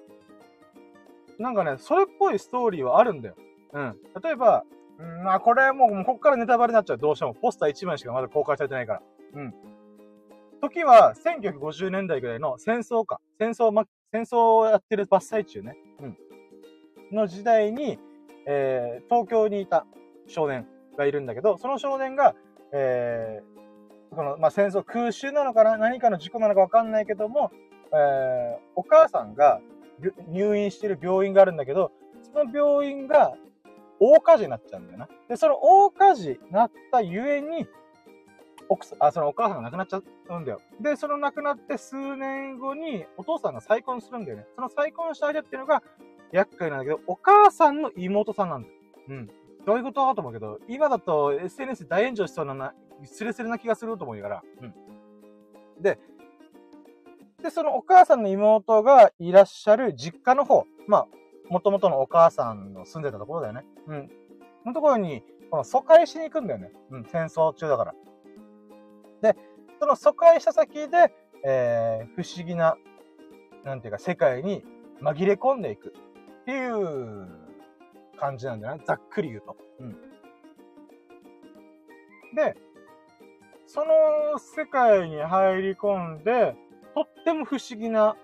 [1.38, 3.36] なんかね、それっぽいストーリーはあるんだよ。
[3.72, 3.96] うん。
[4.22, 4.64] 例えば、
[4.98, 6.98] うん、まあこれもう、こっからネタバレになっちゃう。
[6.98, 7.34] どうしても。
[7.34, 9.02] ポスター1枚しかまだ公開されてないから。
[9.34, 9.54] うん。
[10.60, 13.20] 時は、1950年代ぐらいの戦争か。
[13.38, 15.76] 戦争、ま、戦争をやってる真っ最中ね。
[16.00, 16.16] うん。
[17.10, 17.98] の時代に、
[18.46, 19.86] えー、東京にいた
[20.26, 20.66] 少年
[20.96, 22.34] がいるんだけど、その少年が、
[22.72, 23.52] えー、
[24.14, 27.50] この、まあ、戦争、空襲なのかな何かの事故なのかわかんないけども、
[27.92, 29.60] えー、お母さんが
[30.28, 33.34] 入院してる病院があるんだけど、その病院が
[33.98, 35.08] 大火事になっちゃうんだよな。
[35.28, 37.66] で、その大火事になったゆえに、
[38.68, 40.60] 奥さん、あ、そのお母さんが亡くなっちゃうんだよ。
[40.80, 44.46] で、その亡くなって数年後にお父さんが再婚するんだよね。
[44.54, 45.82] その再婚した相手っていうのが
[46.32, 48.74] 厄介なんだけど、お母さんの妹さんなんだよ。
[49.08, 49.30] うん。
[49.66, 50.04] どういうこと？
[50.06, 52.74] かと思うけど、今だと SNS 大炎上しそうな、
[53.06, 54.42] スレスレな気がすると思うから。
[54.60, 54.74] うん。
[55.82, 55.98] で、
[57.42, 61.06] で、そのお母さんの妹がいらっしゃる実家の方、まあ、
[61.50, 63.64] 元々のお母さんの住んでたところだよね。
[63.88, 64.10] うん。
[64.64, 66.72] のところに、この疎開しに行くんだよね。
[66.90, 67.94] うん、戦争中だから。
[69.20, 69.36] で、
[69.80, 71.12] その疎開した先で、
[71.44, 72.76] えー、不思議な、
[73.64, 74.64] なんていうか、世界に
[75.00, 75.88] 紛れ込んでいく
[76.42, 77.28] っていう
[78.18, 78.84] 感じなんだよね。
[78.86, 79.56] ざっくり言うと。
[79.80, 79.96] うん。
[82.34, 82.56] で、
[83.74, 86.54] その世界に入り込んで、
[86.94, 88.16] とっても不思議な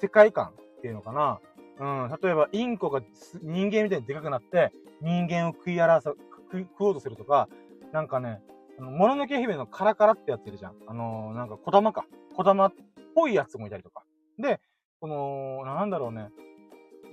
[0.00, 1.38] 世界観っていうのかな。
[1.78, 2.18] うん。
[2.22, 3.02] 例えば、インコが
[3.42, 6.14] 人間みたいにでかくなって、人間を食い荒らさ、
[6.50, 7.50] 食おうとするとか、
[7.92, 8.40] なんかね、
[8.78, 10.76] もののけ姫のカラカラってやってるじゃん。
[10.86, 12.06] あのー、なんか、小玉か。
[12.34, 12.72] 小玉っ
[13.14, 14.02] ぽいやつもいたりとか。
[14.38, 14.60] で、
[14.98, 16.30] この、なんだろうね。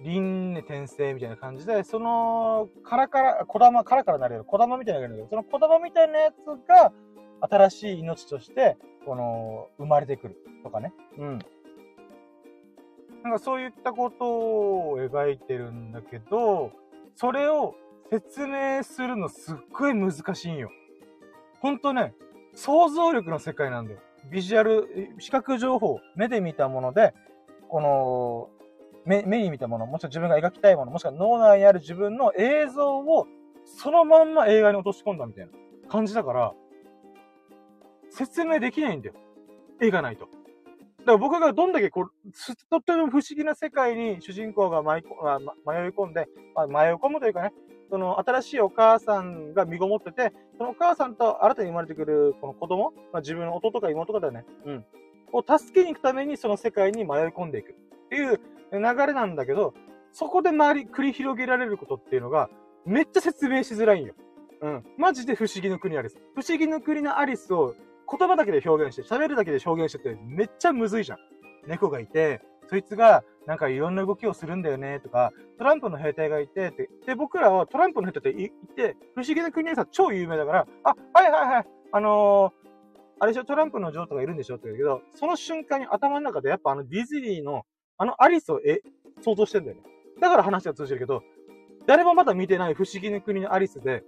[0.03, 4.43] 輪廻転生みたいな感じで、その、カラカラ、小玉、カラカラなるよ。
[4.43, 6.35] 小玉みたいなのがいるんだけど、その小玉みたいなやつ
[6.67, 6.91] が、
[7.41, 10.93] 新しい命として、この、生まれてくるとかね。
[11.17, 11.39] うん。
[13.23, 16.71] なんかそういったことを描いてるんだけど、
[17.15, 17.75] それを
[18.09, 20.69] 説明するのすっごい難しいんよ。
[21.61, 22.13] ほんとね、
[22.53, 23.99] 想像力の世界なんだよ。
[24.29, 27.13] ビジュアル、視覚情報、目で見たもので、
[27.69, 28.49] この、
[29.05, 33.27] 目、目に見たもの、もしくは自分が描きたいもの、もしくは脳内にある自分の映像を、
[33.65, 35.51] そのまんま映画に落とし込んだみたいな
[35.89, 36.53] 感じだから、
[38.09, 39.15] 説明できないんだよ。
[39.81, 40.27] 絵がないと。
[40.99, 42.11] だから僕がどんだけこう、
[42.69, 47.53] とっても不思議な世界に主人公が迷い込んで、まあ、迷い込むというかね、
[47.89, 54.85] その新しいお母さんが身ごもってて、そのお母さんと新たに生まれてくるこの子供、まあ、自分の弟か妹かだよね、うん。
[55.33, 57.75] を助けに行くためにその世界に迷い込んでいく
[58.13, 58.39] っていう
[58.71, 59.73] 流れなんだけど、
[60.12, 62.49] そこで周り繰り広げられることっていうのが、
[62.86, 64.13] めっちゃ説明しづらいんよ。
[64.62, 64.84] うん。
[64.97, 66.17] マジで不思議の国アリス。
[66.36, 67.73] 不思議の国のアリスを
[68.10, 71.17] 言葉だけで表現して、喋るだけで表現しててめっちゃむずいじゃん。
[71.67, 82.63] 猫がいて、そいつがなんかいろんな動きをするんだよねとか、トランプの兵隊がいてって、で、僕らはトランプの兵隊って言って、不思議な国はさ、超有名だから、あ、はいはいはい、あのー、
[83.19, 84.56] あれでしょ、トランプの女王とかいるんでしょ？
[84.56, 87.63] って言うけど、その瞬間に頭の中でやっぱあのディズニーの、
[87.97, 88.82] あのアリスをえ、
[89.21, 89.84] 想像してんだよね。
[90.19, 91.23] だから話が通じるけど、
[91.86, 94.03] 誰もまだ見てない不思議な国のアリスで、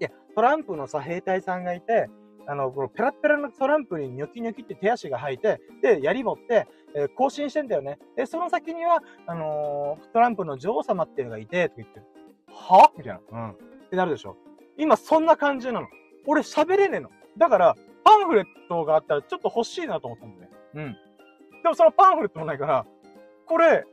[0.00, 2.08] いや、トランプのさ、兵隊さんがいて、
[2.46, 7.98] あの、このペラペラのトランプにニョキニョキって手足が生えて、で、槍持って、えー、更新してんだよね。
[8.16, 12.06] で、その先には、あのー、トランプの女王様っていうのがいて、とか言ってる。
[12.48, 12.90] は？
[12.96, 13.20] みたいな。
[13.30, 13.50] うん。
[13.50, 13.56] っ
[13.90, 14.36] てなるでしょ。
[14.78, 15.86] 今、そんな感じなの。
[16.26, 17.10] 俺喋れねえの。
[17.36, 20.56] だから、パンフレットがあったらちょっと欲しいなと思ったんだよね。
[20.74, 20.96] うん。
[21.62, 22.86] でもそのパンフレットもないから、
[23.46, 23.84] これ、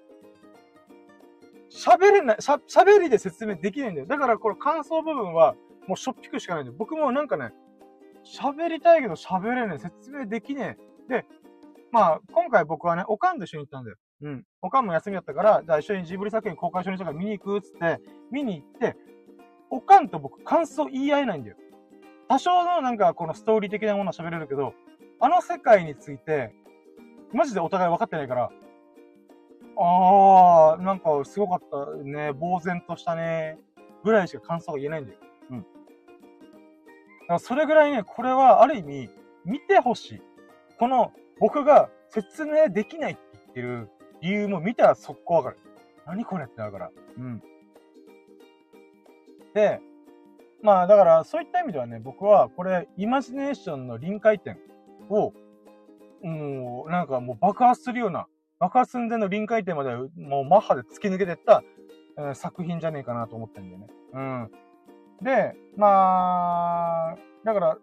[1.69, 4.07] 喋れない、しゃ、喋りで説明できないんだよ。
[4.07, 5.55] だからこれ感想部分は、
[5.87, 6.75] もうしょっぴくしかないんだよ。
[6.77, 7.51] 僕もなんかね、
[8.25, 9.79] 喋りたいけど喋れねえ。
[9.79, 10.77] 説明できね
[11.09, 11.21] え。
[11.21, 11.25] で、
[11.91, 13.97] まあ、今回僕はね、おかんと一緒に行ったんだよ。
[14.21, 14.43] うん。
[14.61, 17.99] おかんも休みだったから、じゃあ一緒にジブリ作品公開初日から見に行くっつって、
[18.31, 18.97] 見に行って、
[19.69, 21.57] おかんと僕感想言い合えないんだよ。
[22.27, 24.73] 多少のなんかこのストーリー的なものは喋れるけど、
[25.19, 26.53] あの世界について、
[27.33, 28.51] マジでお互い分かってないから、
[29.79, 33.59] あー、なんかすごかったね、呆然としたね、
[34.03, 35.19] ぐらいしか感想が言えないんだよ。
[35.51, 35.59] うん。
[35.59, 35.73] だか
[37.33, 39.09] らそれぐらいね、これはある意味、
[39.45, 40.21] 見てほしい。
[40.79, 43.89] この、僕が説明できないって言ってる
[44.21, 45.57] 理由も見たら速攻わかる。
[46.05, 46.91] 何これってなるから。
[47.17, 47.43] うん。
[49.53, 49.79] で、
[50.61, 54.57] まあだからそういった意味ではね、僕はこれ、イマジネーションの臨界点
[55.09, 55.33] を、
[56.21, 58.27] もう、なんかもう爆発するような、
[58.59, 61.63] 爆発寸前の臨界点までもうマッハで突き抜けてった、
[62.17, 63.87] えー、作品じゃねえかなと思ってんだよね。
[64.13, 64.51] うん。
[65.21, 67.77] で、まあ、だから、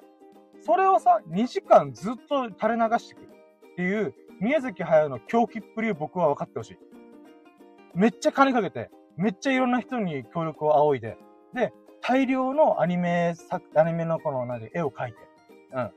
[0.63, 3.29] それをさ、2時間ずっと垂れ流してくる
[3.73, 6.79] っていう、宮崎駿の狂気っぷりを僕は分かってほしい。
[7.95, 11.17] めっちゃ金かけて、めっちゃいろんな人に協力を仰いで、
[11.55, 15.19] で、大量のアニメ作、アニメのこの、なんで、絵を描いて、
[15.73, 15.91] うん。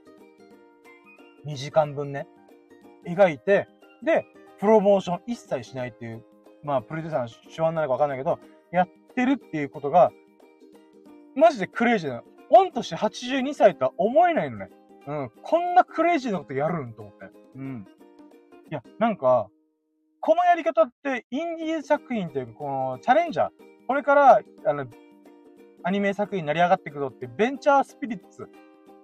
[1.48, 2.28] 2時間分ね、
[3.08, 3.68] 描いて、
[4.04, 4.26] で、
[4.60, 6.24] プロモーション一切しないっていう、
[6.64, 8.40] まあ、プロデューサーの手腕なのかわかんないけど、
[8.72, 10.12] やってるっていうことが、
[11.36, 12.24] マジでクレイジーなの。
[12.50, 14.70] 御年82歳とは思えないのね。
[15.06, 15.32] うん。
[15.42, 17.26] こんなクレイジーなことやるんと思って。
[17.56, 17.88] うん。
[18.70, 19.50] いや、なんか、
[20.20, 23.50] このやり方って、インディー作品っていうか、この、チャレンジャー、
[23.88, 24.88] これから、あの、
[25.84, 28.50] アニメ作品になり上がっていくぞって、ベンチャースピリッツ、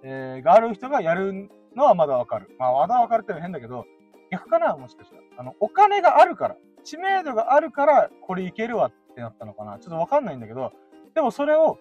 [0.02, 2.54] えー、がある人がやるのはまだわかる。
[2.58, 3.86] まあ、まだわかるってのは変だけど、
[4.30, 5.22] 逆かなもしかしたら。
[5.38, 10.72] あの、お金があるから、知名度があるから、これいけるわってなったのかなちょっとわかんないんだけど、
[11.14, 11.78] でもそれを、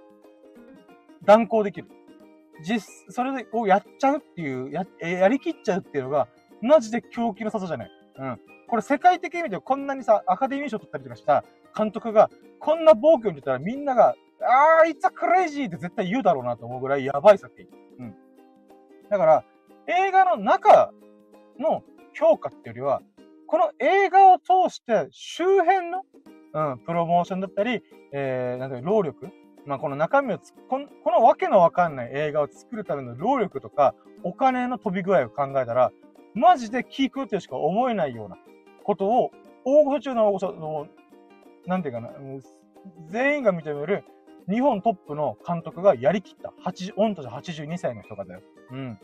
[1.24, 1.88] 断行できる。
[2.64, 6.28] 実、それをやっちゃうっていう、や、やりきっちゃうっていうのが、
[6.62, 7.92] マジで狂気の里じゃない。
[8.18, 8.40] うん。
[8.68, 11.44] これ世界的に見てこんなにさ、アカデミー賞取ったりとかした
[11.76, 12.30] 監督が、
[12.60, 17.68] こんな暴挙に出たらみんなが、あー、いつはクレイジーって絶対言うだろうなと思うぐらいやばい作品。
[18.00, 18.16] うん。
[19.10, 19.44] だから、
[19.88, 20.92] 映画の中
[21.60, 23.02] の評価っていうよりは、
[23.48, 26.02] この映画を通して周辺の、
[26.54, 29.30] うん、プロモーションだったり、えー、なんだ労力
[29.66, 35.92] まあ、この中身をつこの、このわけのわかんない映画を作るための労力とか、お金の飛び具合を考えたら、
[36.34, 38.38] マジで聞くってしか思えないような
[38.84, 39.32] ことを、
[39.66, 40.88] 大御所中の大御所の、
[41.66, 42.10] なんていうかな、
[43.08, 44.04] 全員が認める
[44.50, 46.54] 日本トップの監督がやりきった。
[46.66, 48.42] 80、御年82歳の人がだよ。
[48.72, 49.00] うん。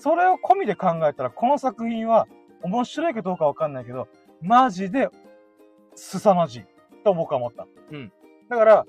[0.00, 2.26] それを込みで考えたら、この作品は
[2.62, 4.08] 面白いかどうかわかんないけど、
[4.40, 5.10] マジで
[5.94, 6.64] 凄まじい。
[7.04, 7.66] と僕は思った。
[7.92, 8.12] うん。
[8.48, 8.86] だから、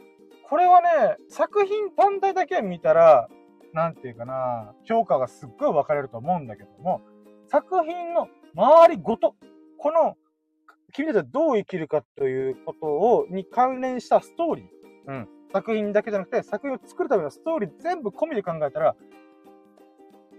[0.49, 3.27] これはね、作品単体だけ見たら、
[3.73, 7.01] なんていうかな、評価がすっごい分かれると思うんだけども、
[7.47, 9.35] 作品の周りごと、
[9.77, 10.15] この、
[10.93, 14.65] 君たちはどう生きるかということを、に関連したストーリー。
[15.07, 15.27] うん。
[15.51, 18.95] 作品だけじゃなくて、作品を作るためのストーリー全部込みで考えたら、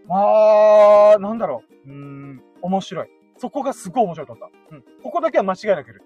[0.07, 1.89] まあ、なんだろう。
[1.89, 3.09] うーん、面白い。
[3.39, 4.51] そこがすごい面白かった。
[4.71, 4.85] うん。
[5.03, 6.03] ここだけは間違いなくいる。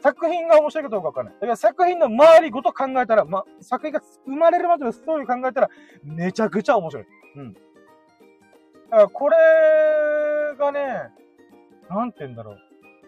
[0.00, 1.34] 作品が面白いかどうかわかんない。
[1.34, 5.70] だから作品の周りごと考えたら、ま、作品が生まれるまでのストーリー考えたら、
[6.02, 7.06] めちゃくちゃ面白い。
[7.36, 7.52] うん。
[7.54, 7.60] だ
[8.90, 9.36] からこれ
[10.58, 11.10] がね、
[11.88, 12.58] なんて言うんだろう。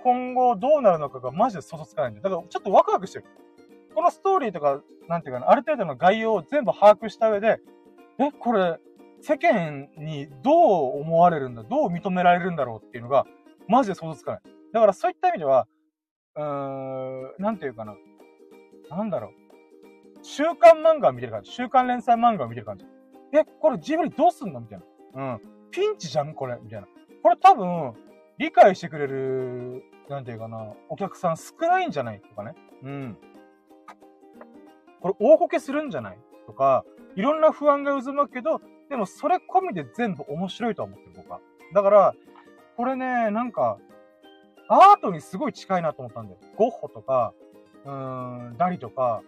[0.02, 2.22] 今後どうなるのかがマジで想像つかないんだよ。
[2.22, 3.24] だからちょっとワクワクしてる。
[3.94, 7.60] このストーリーとか、なんていうかな、ある程度の概要を全部把握した上で、
[8.18, 8.78] え、これ、
[9.20, 10.52] 世間にど
[10.90, 13.26] う思われるんだ、どう認められるんだろうっていうのが、
[13.68, 14.42] マジで想像つかない。
[14.72, 15.66] だからそういった意味では、
[16.36, 17.96] うーん、なんていうかな。
[18.90, 19.30] なんだろう。
[20.22, 21.50] 週刊漫画を見てる感じ。
[21.50, 22.86] 週刊連載漫画を見てる感じ。
[23.32, 24.60] え、これジブリどうすんの？
[24.60, 24.80] みたい
[25.14, 25.34] な。
[25.34, 25.40] うん。
[25.70, 26.34] ピンチじゃん？
[26.34, 26.58] これ？
[26.62, 26.86] みたいな。
[27.22, 27.94] これ多分、
[28.38, 32.54] 理解してくれる、なんていうかな、お客さん少ないんじゃないとかね。
[32.82, 33.18] うん。
[35.00, 36.18] これ大こけするんじゃない？
[36.46, 36.84] とか、
[37.16, 41.40] いろんな不安が渦巻くけど、でもそれ込みで全部面白いとは思ってる僕は。
[41.74, 42.14] だから、
[42.76, 43.78] これね、なんか、
[44.68, 46.38] アートにすごい近いなと思ったんだよ。
[46.56, 47.34] ゴッホとか、
[47.84, 49.22] うーん、ダリとか、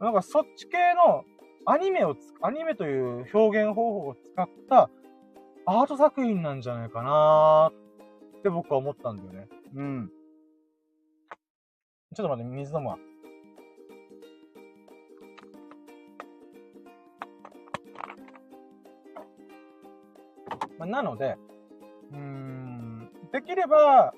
[0.00, 1.24] なんかそっち系の
[1.66, 4.90] アニメをアニメという表現方法を使った
[5.66, 9.48] アート作品なんじゃないかなーって僕は思ったんだよね。
[9.74, 10.10] うん。
[12.14, 12.98] ちょっと待って、水飲むわ。
[20.78, 21.36] まあ、なので、
[22.12, 24.14] うーん、できれば、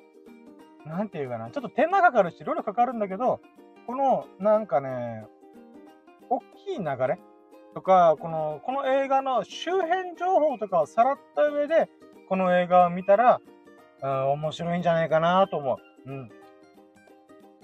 [0.86, 3.40] なんていうかな、ちょっと手間かかるし、いろいろかかるんだけど、
[3.86, 5.26] この、なんかね、
[6.28, 7.18] 大きい流れ
[7.74, 11.88] とか、この、この映画の周辺情報とかをさらった上で、
[12.28, 13.40] この映画を見たら、
[14.02, 16.10] うん、面白いんじゃないかなと思う。
[16.10, 16.30] うん。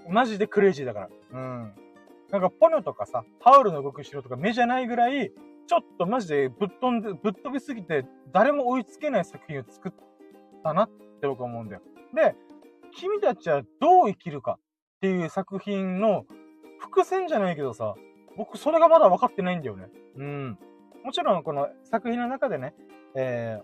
[0.09, 1.09] マジでクレイジーだから。
[1.33, 1.75] うん。
[2.31, 5.33] なんか、ポニョとかさ、ハウルの動く城とか目じゃないぐらい、
[5.69, 9.93] ちょっとマジでぶっ飛んで、ぶっ飛びすぎて、誰も追いつけない作品を作っ
[10.65, 10.91] たなっ
[11.21, 11.83] て僕は思うんだよ。
[12.15, 12.35] で、
[12.93, 14.59] 君たちはどう生きるか
[14.97, 16.25] っていう作品の
[16.79, 17.95] 伏線じゃないけどさ、
[18.39, 19.91] 僕それがまだ分かってないんだよね。
[20.17, 20.59] うん。
[21.05, 22.75] もちろんこの作品の中でね、
[23.15, 23.61] え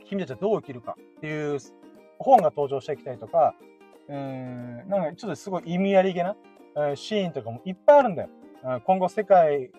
[0.00, 1.58] ー、君たちはどう生きるかっていう
[2.20, 3.56] 本が登場してきたりとか、
[4.08, 6.36] うん、なんかちょっとすごい意味ありげな、
[6.76, 8.28] えー、シーンとかもいっぱいあるんだよ。
[8.84, 9.70] 今後世界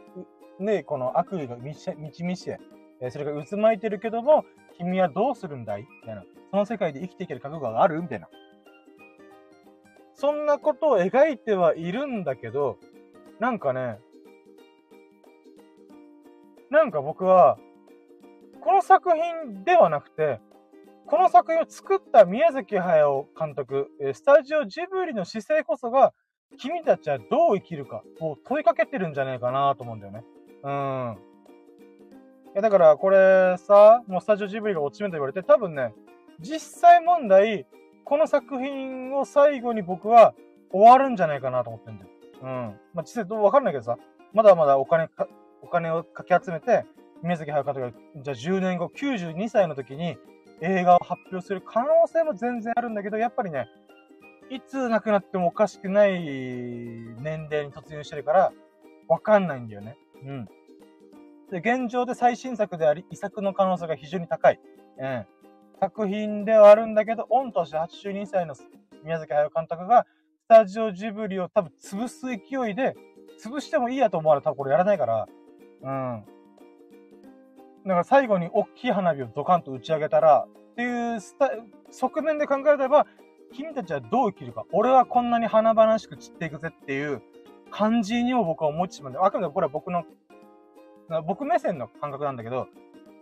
[0.59, 2.59] でこの悪意が満ち満ち満ちて、
[3.11, 4.45] それが渦巻いてるけども、
[4.77, 5.81] 君はどうするんだい？
[5.81, 6.23] みたいな。
[6.51, 8.01] その世界で生きていける覚悟がある？
[8.01, 8.27] みたいな。
[10.15, 12.77] そんなことを描いてはいるんだけど、
[13.39, 13.99] なんかね、
[16.69, 17.57] なんか僕は、
[18.59, 20.41] この作品ではなくて、
[21.05, 26.13] この作品を作った宮崎駿監督、スタジオジブリの姿勢こそが、
[26.57, 30.23] 君たちはどう生きるかを問いかけてるんじゃないかなと思うんだよね。
[30.63, 31.17] うん。
[32.53, 35.93] いや、だからこれさ、もうスタジオジブリが落ち目と言われて、多分ね、
[36.39, 37.65] 実際問題、
[38.05, 40.33] この作品を最後に僕は
[40.71, 42.11] 終わるんじゃないかなと思ってんだよ。
[42.41, 42.47] うん。
[42.93, 43.97] まあ、実際どうわかんないけどさ、
[44.33, 45.27] まだまだお金か、
[45.61, 46.85] お金をかき集めて、
[47.21, 50.17] 宮崎駿監督が、じゃあ10年後、92歳の時に
[50.61, 53.67] 映画を発表する可能性も全然あるんだけど、やっぱりね、
[54.49, 58.53] いつ亡くなってもおかしくない年齢に突入してるから、
[59.07, 59.97] わかんないんだよね。
[60.23, 60.45] うん。
[61.51, 64.59] で、現状で最新作であり、遺作の可能性が非常に高い。
[64.97, 65.25] うん。
[65.79, 68.55] 作品ではあるんだけど、御年82歳の
[69.03, 70.05] 宮崎駿監督が、
[70.45, 72.95] スタジオジブリを多分潰す勢いで、
[73.43, 75.27] 潰してもいいやと思われたらこれやらないから、
[75.81, 76.25] うん。
[77.85, 81.19] だから最後に大きい花火をドカンと打ち上げたら、っていう
[81.91, 83.07] 側面で考えれば、
[83.53, 84.65] 君たちはどう生きるか。
[84.71, 87.21] 俺はこんなに華々しく散っていくぜっていう
[87.69, 90.03] 感じにも僕は思ってしまうんで、あくまでこれは僕の、
[91.25, 92.67] 僕目線の感覚なんだけど、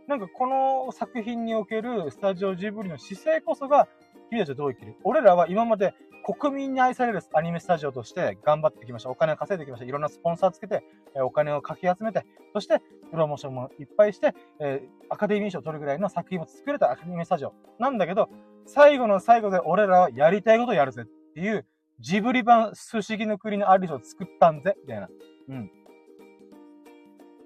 [0.08, 3.88] なんかこの作品におけるスタジオジブリの姿勢こそが、
[4.30, 4.96] 君たちはどう生きる？
[5.04, 5.94] 俺らは今まで
[6.26, 9.10] 国民に愛されるアニメスタジオとして頑張ってきました。
[9.10, 9.86] お金を稼いできました。
[9.86, 10.84] いろんなスポンサーつけて、
[11.16, 12.82] お金をかき集めて、そして
[13.12, 18.30] プロモーションもいっぱいして、えー、アカデミー賞を取るぐらいの作品を作れたアカデミースタジオなんだけど、
[18.66, 21.66] 最後の最後で俺らはやりたいことをやるぜっていう、
[22.00, 25.10] ジブリ版不思議の国のアリスを作ったんぜ、みたいな。
[25.50, 25.72] うん。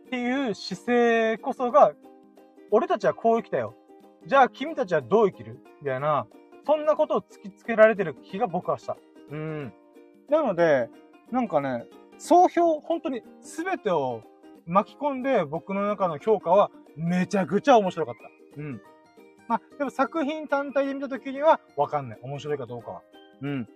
[0.08, 1.93] っていう姿勢こそが
[2.70, 3.76] 俺たちはこう生きたよ。
[4.26, 5.60] じゃあ君たちはどう生きる？
[5.82, 6.28] みたいな、
[6.66, 8.97] そんなことを突きつけられてる気が僕はした。
[9.32, 9.74] うん。
[10.30, 10.89] なので、
[11.32, 11.86] なんかね、
[12.18, 14.22] 総評、本当に全てを
[14.68, 18.16] 巻き込んで僕の中の評価はめちゃくちゃ面白かっ
[18.56, 18.62] た。
[18.62, 18.82] うん。
[19.47, 22.20] まあ、でも作品単体で見た時にはわかんない。
[22.22, 23.02] 面白いかどうかは。
[23.41, 23.68] うん。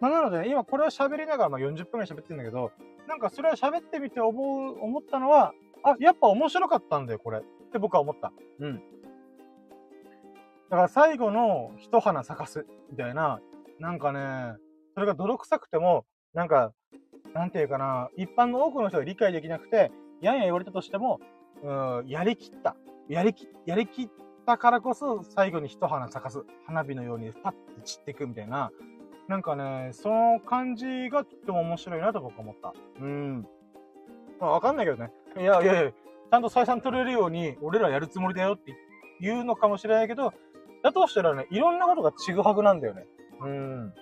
[0.00, 2.72] まあ、なので、今これを喋りながら、まあ、40分ぐらい喋ってるんだけど、
[3.06, 7.38] なんかそれを喋ってみて思う、思ったのは、あ、やっぱ面白かったんだよ、これ。
[7.38, 7.42] っ
[7.72, 8.32] て僕は思った。
[8.60, 8.76] うん。
[10.70, 13.40] だから最後の一花咲かす、みたいな、
[13.78, 14.56] なんかね、
[14.94, 16.72] それが泥臭くても、なんか、
[17.34, 19.90] なんていうかな、一般の多くの人が理解できなくて、
[20.20, 21.20] やんや言われたとしても、
[21.62, 22.76] うん、やりきった。
[23.08, 24.08] やりき、やりきっ
[24.46, 26.44] たからこそ、最後に一花咲かす。
[26.66, 28.70] 花火のようにパッて散っていくみたいな、
[29.30, 32.74] なんかね、その感じがとっても面白いなと僕は思った。
[33.00, 33.46] うん。
[34.40, 35.12] まあわかんないけどね。
[35.36, 38.74] いやいやいや、ちゃんと採算取れるように、俺らやるつもりだよって
[39.20, 40.32] 言うのかもしれないけど、
[40.82, 43.06] だとしたらね、いろんなことがちぐはぐなんだよね。
[43.40, 43.94] うん。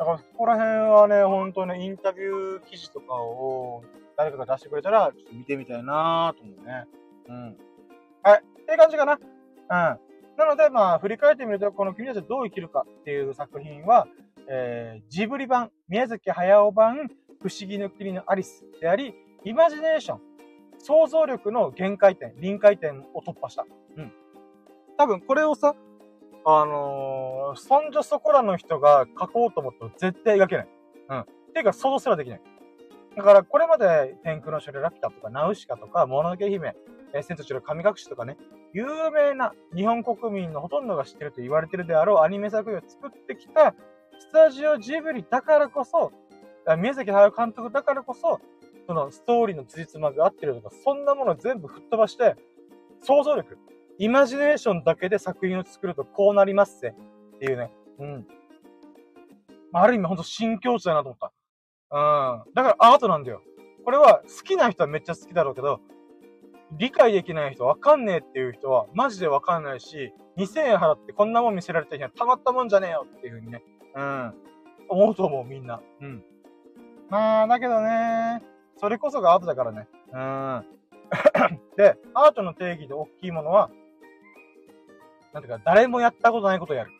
[0.00, 3.84] だから、ここら辺はね、ほんとね、インタビュー記事とかを
[4.16, 6.86] 誰かが出してくれたら、ちょっと見てみたいなと思うね。
[7.28, 7.56] うん。
[8.24, 8.42] はい。
[8.62, 9.12] っていう感じかな。
[9.12, 9.16] う
[10.00, 10.14] ん。
[10.36, 14.08] なので、まあ、振り返ってみると、この君たちはどう生きるかっていう作品は、
[14.48, 17.08] えー、ジブリ版、宮崎駿版、
[17.40, 19.14] 不思議の国のアリスであり、
[19.44, 20.20] イマジネーション、
[20.78, 23.66] 想像力の限界点、臨界点を突破した。
[23.96, 24.12] うん。
[24.96, 25.74] 多分これをさ、
[26.46, 30.68] あのー、そんじょそこらの人が書こうと思っても絶対描けない。
[31.08, 31.20] うん。
[31.20, 32.40] っていうか想像すらできない。
[33.16, 36.74] だからこれまで天空の城ラピュタとかナウシカとか、もののけ姫、
[37.12, 38.36] えー、千と千尋神隠しとかね、
[38.74, 43.74] 有名な日本国民のほとんどが知ってると言われてるであろうアニメ作品を作ってきた
[44.18, 46.12] スタジオジブリだからこそ、
[46.78, 48.40] 宮崎駿監督だからこそ、
[48.86, 52.36] そのストーリーの辻褄が合ってるとか、そんなもの全部吹っ飛ばして、
[53.02, 53.58] 想像力、
[53.98, 56.94] イマジネーションだけで作品を作るとこうなりますぜ
[57.36, 57.70] っていうね。
[57.98, 58.26] うん。
[59.72, 61.32] ある意味ほんと新境地だなと思った。
[61.90, 62.54] うん。
[62.54, 63.42] だからアートなんだよ。
[63.84, 65.80] これは好きな人はめっちゃ好きだろうけど、
[66.72, 73.62] 理解できない人、わかんねえっていう人は、マジでわかんないし、2000円払ってこんなもん見せられた日はたまったもんじゃねえよっていう風にね、
[73.94, 74.34] うん、
[74.88, 75.80] 思うと思う、みんな。
[76.00, 76.24] うん。
[77.08, 78.42] まあ、だけどね、
[78.76, 79.88] それこそがアートだからね。
[80.12, 80.64] うん。
[81.76, 83.70] で、アートの定義で大きいものは、
[85.32, 86.90] なんていうか、誰もやったことないことをやる。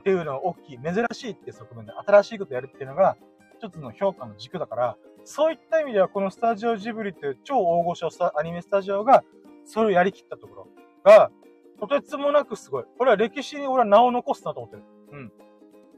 [0.00, 3.16] っていうのが大きい、珍しいって側面で、新しいことをやるっていうのが、
[3.58, 9.22] 一つの評価の軸だから、そういった意味では、このスタジオジブリっていう超大御所アニメスタジオが、
[9.64, 10.68] それをやりきったところ
[11.04, 11.30] が、
[11.78, 12.84] とてつもなくすごい。
[12.98, 14.82] これは歴史に俺は名を残すなと思ってる。
[15.12, 15.32] うん。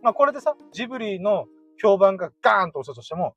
[0.04, 1.46] まあこれでさ、ジブリの
[1.82, 3.34] 評判がガーンと落ちたとしても、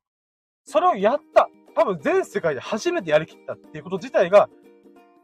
[0.64, 1.48] それをやった。
[1.74, 4.50] 多分全世界で初めてやりきったっていうこと自体が、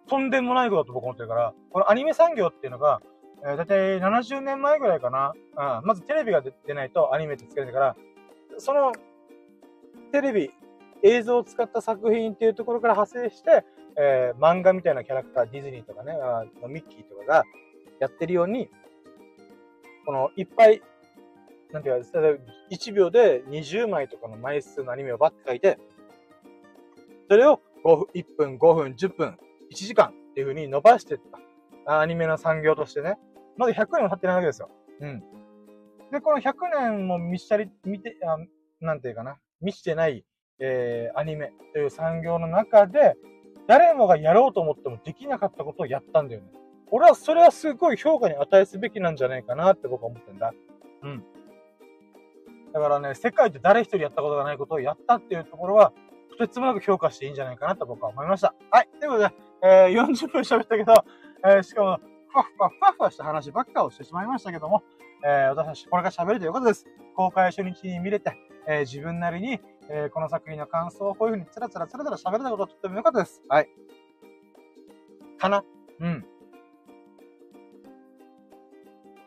[0.08, 3.02] とんでもないことだと僕思ってるから、このアニメ産業っていうのが、
[3.44, 5.34] えー、だいたい70年前ぐらいかな。
[5.80, 7.96] うん、まずテレビが出ないとアニメってつけれないから、
[8.56, 8.92] その、
[10.12, 10.50] テレビ、
[11.02, 13.64] 映像を使った作品っていうところから派生して、
[13.98, 17.44] えー、漫画みたいなキャラクター、ディズニーとかね、あミッキーとかが
[18.00, 18.70] やってるように、
[20.06, 20.82] この、いっぱい、
[21.74, 22.08] なんていうか、
[22.70, 25.76] 1秒で20枚とかの枚数のアニメをバッて書いて、
[27.28, 29.38] それを5分、1分、5分、10分、
[29.72, 31.20] 1時間っていう風に伸ばしていっ
[31.84, 32.00] た。
[32.00, 33.18] アニメの産業としてね。
[33.56, 34.70] まだ100年も経ってないわけですよ。
[35.00, 35.24] うん。
[36.12, 38.38] で、この100年も見したり、見て、あ
[38.80, 40.24] なんていうかな、見してない、
[40.60, 43.16] えー、アニメという産業の中で、
[43.66, 46.52] 誰もがやろうと思ってもできなかったことをやったんだよね。
[46.92, 50.52] 俺はそれはすごい評価に値すべきなんじゃないかなって僕は思ってんだ。
[51.02, 51.24] うん。
[52.74, 55.92] だからね、世界で誰一人やったことがないことをやったっていうところは、
[56.30, 58.52] とてつもなく評価していいんじゃないかなと僕は思いました。
[58.72, 58.88] はい。
[58.98, 60.92] ということで、えー、40分喋ったけど、
[61.46, 64.82] えー、しかも、ふわふわふわふわした話ばっかをしてしまいましたけども、
[65.24, 66.84] えー、私たちこれから喋るということです。
[67.14, 73.40] 公開初日に見れて、えー、自分なりに、えー、この作品の感想をこういう風につらつらつらつら喋れたことはとっても良かったです。
[73.48, 73.68] はい。
[75.38, 75.62] かな？
[76.00, 76.26] うん。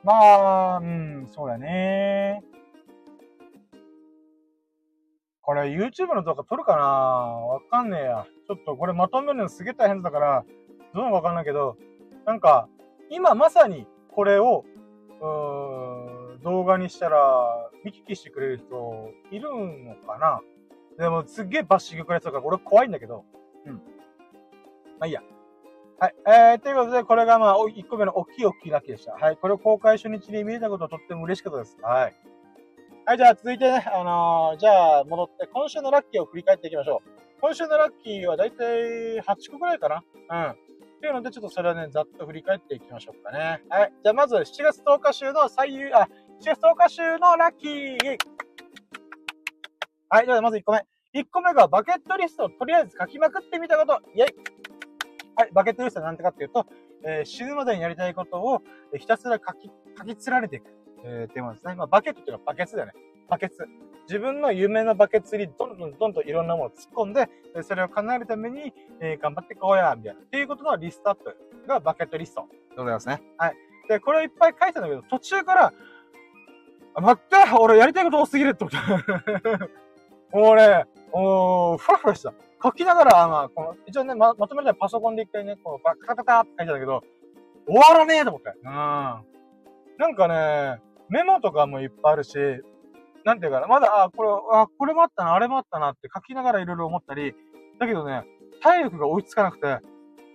[0.04, 2.44] まあ、うん、そうだね。
[5.48, 6.84] これ YouTube の動画撮るかな？
[6.84, 8.28] わかんねえや。
[8.48, 10.46] ちょっとこれまとめるのすげえ大変だから、
[10.94, 11.78] どうなのかわかんないけど、
[12.26, 12.68] なんか、
[13.10, 14.66] 今まさにこれを、
[15.22, 17.18] うーん、動画にしたら、
[17.86, 19.50] 見聞きしてくれる人、いる
[19.86, 20.42] のかな？
[20.98, 23.24] でも、すっげえバッシングくれやつだから、俺怖いんだけど。
[23.66, 23.76] うん。
[23.76, 23.82] ま
[25.02, 25.24] あいいや。
[26.00, 26.16] はい。
[26.28, 29.14] えー、ということで、これがまあ、1個目の大きい大きいラッキーでした。
[29.14, 29.38] はい。
[29.38, 31.78] これを公開初日に見れたことはとっても嬉しかったです。
[31.82, 32.16] はい。
[33.08, 37.10] はい、じゃあ続いてね、あのー、じゃあ戻って、今週のラッキーを振り返っていきましょう。
[37.40, 40.52] 今週のラッキーはだいたい8個くらいかなうん。
[40.52, 40.56] っ
[41.00, 43.64] ていうので、ちょっとそれはね、ざっと振り返っていきましょうかね。
[43.70, 43.94] はい。
[44.04, 46.10] じゃあまず、7月10日週の最優、あ、
[46.42, 48.18] 7月10日週のラッキー
[50.10, 50.26] はい。
[50.26, 50.80] ではまず1個目。
[51.14, 54.02] 1個目がバケットリストをとりあえず書きまくってみたこと。
[54.16, 54.36] イェイ
[55.38, 55.50] はい。
[55.54, 56.66] バケットリストは何てかっていうと、
[57.06, 58.62] えー、死ぬまでにやりたいことを
[59.00, 60.77] ひたすら書き、書き連ねていく。
[61.04, 61.76] えー、テーマですね。
[61.76, 62.94] まあ、バケットっていうのはバケツだよね。
[63.30, 63.68] バケツ。
[64.08, 67.30] 自分の夢のバケツにどんどんどんどんいろんなものを突っ込んで、
[67.64, 70.20] それを叶えるために、えー、頑張ってこうや、みたいな。
[70.22, 71.36] っていうことのリストアップ
[71.68, 73.22] がバケットリストでございますね。
[73.38, 73.56] はい。
[73.90, 75.74] で、これをいっぱい書いてたんだけど、途中から、
[76.96, 79.70] あ、待って俺やりたいこと多すぎるって思った。
[80.38, 82.34] もうね、おー、ふわふわした。
[82.64, 87.04] 書きながら、まあ、この、一応ね、ま、まとめたらパソコンで一回ね、このバカカカって書いてたけど、
[87.68, 88.54] 終わらねえと思って。
[88.64, 88.68] うん。
[88.68, 92.38] なんかね、メモとかもいっぱいあるし、
[93.24, 97.36] なんていうかな、まだ、あ、これ、あ、これもあったな、あれもあったなって書きながらいろいろ思ったり、
[97.80, 98.24] だけどね、
[98.62, 99.80] 体力が追いつかなくて、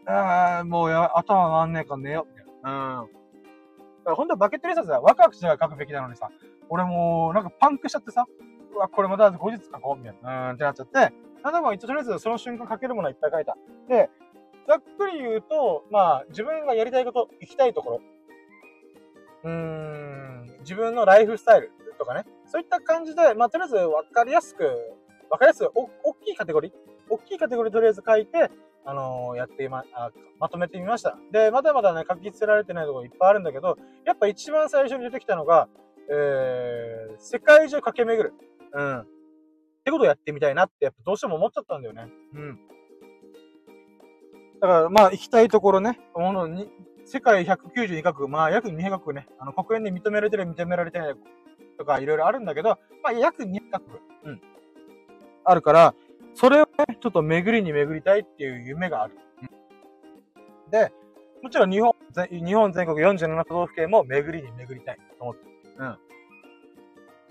[0.06, 3.00] あもうや、頭回んねえか寝よ、みたいな。
[3.02, 3.06] うん。
[3.06, 6.30] だから本当はバケットリストでワクワクしながら書くべきなのにさ、
[6.68, 8.26] 俺もう、なんかパンクしちゃってさ、
[8.74, 11.12] うわ、これまた後日書こう、みたいな、うんってなっちゃって、
[11.42, 13.56] なんでも一応とりあえずその瞬間書けるものはいっぱい書いた。
[13.88, 14.10] で、
[14.66, 18.00] ざっくり言うと、まあ、自分がやりたいこと、行きたいところ、
[19.44, 20.21] うーん、
[20.62, 24.64] 自分のライフスタイルとかね、そういった感じで、まあ、とりあえず分かりやすく、
[25.30, 26.72] 分かりやすく、お、大きいカテゴリー
[27.08, 28.50] 大きいカテゴリーとりあえず書いて、
[28.84, 30.10] あのー、やってま、あ、
[30.40, 31.16] まとめてみました。
[31.30, 35.68] で、まだまだね、書き捨てられてないところいっぱいあるんだけど、やっぱ一番最初に出てきたのが、
[36.10, 38.34] えー、世界中駆け巡る。
[38.72, 39.00] うん。
[39.00, 39.06] っ
[39.84, 42.08] てことをやってみたいなって、やっぱどうしても思っちゃったんだよね。
[42.34, 42.60] うん。
[44.60, 46.70] だから、まあ、行きたいところね、ものに、
[47.04, 51.14] 世界192カ国、まあ約200カ国ね、あの国連で認められてる、認められてない
[51.78, 54.40] とかいろいろあるんだけど、まあ約200カ国、うん。
[55.44, 55.94] あるから、
[56.34, 59.18] それをね、ちょっと巡りに巡りたいっていう夢がある。
[59.42, 60.92] うん、で、
[61.42, 61.94] もちろん日本、
[62.30, 65.50] 日本全国47都道府県も巡りに巡りたいと思ってる。
[65.78, 65.98] うん。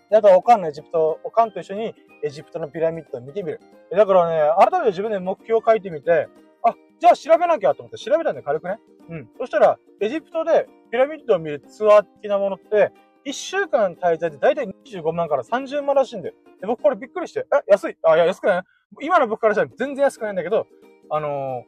[0.10, 3.62] であとオカンのエジプト、オカンと一緒にエジプトのピラミッドを見てみる。
[3.90, 6.28] だからね、改めて自分で目標を書いてみて、
[6.64, 8.80] あ、じゃあ調べなきゃと思って調べたんで軽くね。
[9.09, 9.30] うん。
[9.38, 12.91] そしたら、エジプトでピラミッドを見るツアー的なものって、
[13.26, 16.36] 1週間滞在でだいたい25万から30万らしいんだよ。
[16.59, 17.97] で、僕これびっくりして、え、安い？
[18.03, 18.64] あ、いや、安くない？
[19.01, 20.68] 今の僕からしたら全然安くないんだけど、
[21.09, 21.64] あの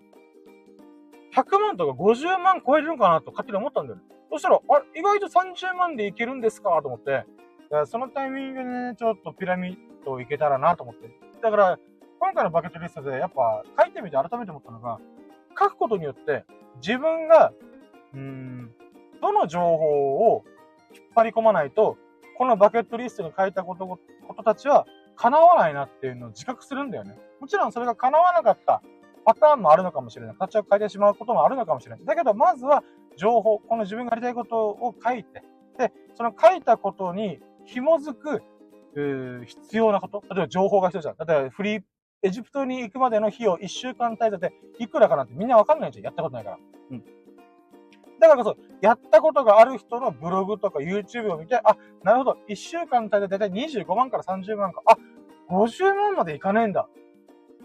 [1.32, 4.04] ー、100万とか50万超えるんかなと勝手に思ったんだよね。
[4.32, 7.26] そしたら、あれ、意外と30万でいけるんですかと思って、
[7.86, 11.10] そのタイミングでね、ちょっとピラミッド行けたらなと思って。
[11.42, 11.80] だから、
[12.24, 14.98] 今回のバケットリストでやっぱ書いてみて改めて思ったのが、
[15.60, 16.46] 書くことによって
[16.82, 17.52] 自分が、
[18.14, 18.72] うーん、
[19.22, 20.46] どの情報を
[20.96, 21.98] 引っ張り込まないと、
[22.38, 24.00] このバケットリストに書いたこと、こ
[24.34, 24.86] とたちは
[25.18, 27.18] 叶わないなっていうのを自覚するんだよね。
[27.42, 28.82] もちろんそれが叶わなかった
[29.26, 30.36] パターンもあるのかもしれない。
[30.38, 32.06] 形を変えてしまうこともあるのかもしれない。
[32.06, 32.86] だけど、まずは
[33.18, 35.44] 情報、この自分がやりたいことを書いて、
[35.78, 38.42] で、その書いたことに紐づく、
[38.96, 40.24] 必要なこと。
[40.30, 41.28] 例えば情報が必要じゃん。
[41.28, 41.84] 例えばフリー、
[42.24, 46.06] エジプトに行くまでの費用1週間滞在でいくらかなんてみんなわかんないじゃん。
[46.06, 46.58] やったことないから。
[46.92, 47.04] うん。
[48.20, 54.98] だからこそ、やったことがある人のブログとか YouTube を見て、あ、なるほど、1週間滞在でだいたい25万から30万か、あ、
[55.50, 56.88] 50万までいかねえんだ。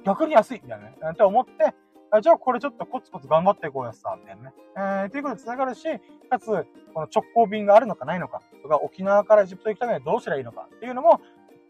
[0.04, 0.96] 逆に安いみたいなね。
[1.12, 1.74] って思って、
[2.10, 4.54] あじゃあこれちょっとコツコツ頑張っていこうやさ、みたいなね。
[4.76, 5.82] えー、ということで繋がるし、
[6.30, 6.46] かつ、
[6.94, 11.20] この直行便があるのかないのか、とか、沖縄からエジプト行くためにはどうすればいいのかっていうのも、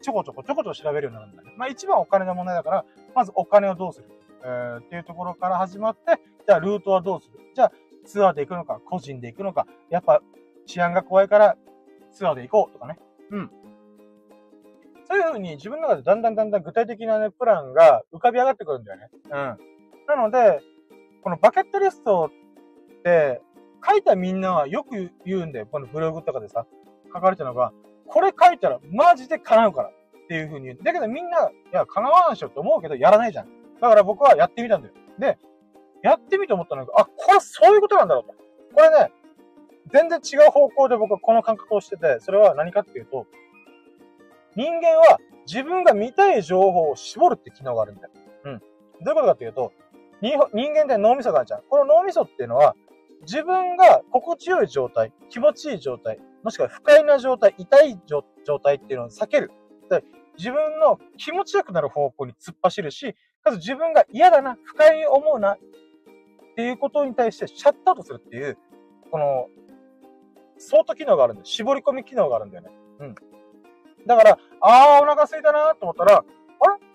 [0.00, 1.52] ちょこちょこちょこちょこ調べるようになるんだね。
[1.56, 2.84] まあ一番お金の問題だから、
[3.14, 4.06] まずお金をどうする、
[4.44, 7.72] えー、っていうところから始まって、じゃあルートはどうするじゃあ
[8.04, 10.22] ツアーで行くのか、個人で行くのか、やっぱ
[10.66, 11.56] 治安が怖いから
[12.12, 12.98] ツアーで行こうとかね。
[13.30, 13.50] うん。
[15.08, 19.08] そういう風に自分の中でだんだんだんだん具体的なね、プランが浮かび上がってくるんだよね。
[19.24, 19.30] うん。
[19.30, 20.60] なので、
[21.22, 22.30] このバケットリスト
[23.00, 23.40] って、
[23.86, 25.66] 書いたみんなはよく言うんだよ。
[25.66, 26.66] このブログとかでさ、
[27.12, 27.72] 書かれてるのが、
[28.08, 29.92] これ書いたらマジで叶うからっ
[30.28, 30.78] ていう風に言う。
[30.82, 33.48] だけどみんな、いや、叶わんしょって思うけど、やらないじゃん。
[33.80, 34.94] だから僕はやってみたんだよ。
[35.18, 35.38] で、
[36.02, 38.34] やってみて思ったのが、あ、これそういうことなんだろうと。
[38.74, 39.12] これね、
[39.92, 43.26] 全然違う方向で僕はこの感覚をしてて、それは何かっていうと、
[44.54, 48.10] 人間は自分が見たい情報を絞るって機能があるんだよ。
[48.44, 48.58] うん。
[48.58, 48.66] ど
[49.06, 49.72] ういうことかっていうと、
[50.20, 50.38] 人
[50.74, 51.62] 間って脳みそがあるじゃん。
[51.68, 52.74] この脳みそっていうのは、
[53.22, 58.22] 自分が心地よい状態、気持ちいい状態、もしくは不快な状態、痛い状
[58.58, 59.50] 態っていうのを避ける。
[60.36, 65.58] 自分の気持ちよくなる方向に突っ走るし、かつ自分が嫌だな、不快に思うな、っ
[66.54, 68.56] ていうことに対してシャットアウトするっていう、
[69.10, 69.48] この、
[70.58, 72.70] ソート機能があるんで、絞り込み機能があるんだよね。
[73.00, 73.14] うん。
[74.06, 76.26] だから、あー、お腹空いたなと思ったら、あれ？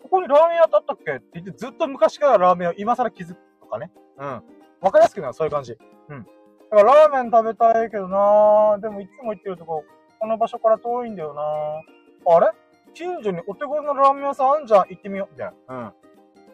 [0.01, 1.13] ここにラーメン屋あったっけ？
[1.13, 3.91] って言って、ずっと昔からラーメン屋を今更気づくとかね。
[4.17, 4.43] うん。
[4.81, 5.77] わかりやすくなる、そういう感じ。
[6.09, 6.27] うん。
[6.73, 9.83] だからラーメン食べたいけどなでもいつも行ってるとこ、
[10.19, 12.47] この場所から遠いんだよなあれ？
[12.95, 15.33] 近所にお手頃のラーメン屋さんあんじゃん、行ってみよう。
[15.33, 15.75] みたいな。
[15.75, 15.87] うん。
[15.89, 15.91] っ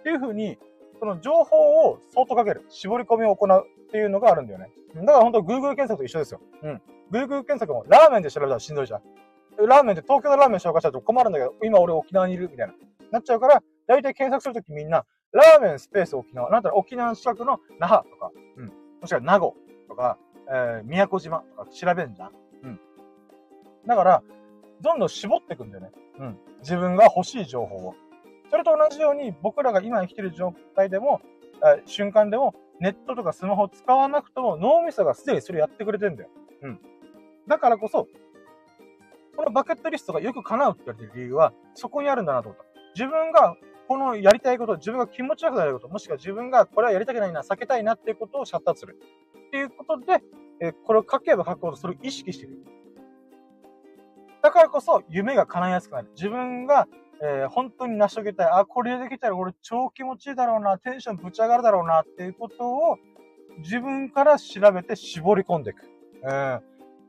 [0.03, 0.57] ていう風に、
[0.99, 2.65] その情報を相当かける。
[2.69, 4.71] 絞り込みを行うっていうのがあるんだよね。
[4.95, 6.41] だから本当 Google 検索と一緒ですよ。
[6.63, 6.81] うん。
[7.11, 9.01] Google 検索もラーメンで調べたらしんどいじゃん。
[9.67, 12.73] ラーメンで東京のラーメン紹介したら困るんだけど、今俺沖縄にいるみたいな。
[13.11, 16.49] なっちゃうから、だいたい検索するときみんな、ラーメンスペース沖縄。
[16.49, 18.65] なんたら沖縄近くの那覇とか、うん。
[19.01, 19.55] もしくは名護
[19.89, 20.17] とか、
[20.47, 22.31] えー、宮古島とか調べるんじゃん。
[22.63, 22.79] うん。
[23.85, 24.23] だから、
[24.81, 25.91] どんどん絞っていくんだよね。
[26.19, 26.37] うん。
[26.61, 27.95] 自分が欲しい情報を。
[28.49, 31.21] それと同じように、僕らが今生きてる状態でも、
[31.63, 36.29] えー、瞬間でも、ネットとかスマホを使わなくとも脳みそがすでにそれやってくれてんだよ。
[36.61, 36.79] うん。
[37.47, 38.07] だからこそ、
[39.35, 42.65] このバケットリストがよく叶うって言われてる理由は、そこにあるんだなと思った。
[42.95, 43.55] 自分が
[43.89, 48.99] このやりたいこと、自分が気持ちよくなること、もしくは自分がこれはやりたくないな、避けたいなっていうことをシャットアウトする。
[49.47, 50.23] っていうことで、
[50.61, 52.53] え、これを書けば書くほどそれを意識していく。
[54.43, 56.11] だからこそ夢が叶いやすくなる。
[56.15, 56.87] 自分が
[57.21, 58.47] えー、本当に成し遂げたい。
[58.47, 62.97] あ、これできたら俺超気持ちいいだろうな、テンションぶち上がるだろうなっていうことを
[63.57, 65.83] 自分から調べて絞り込んでいく。
[66.23, 66.53] えー、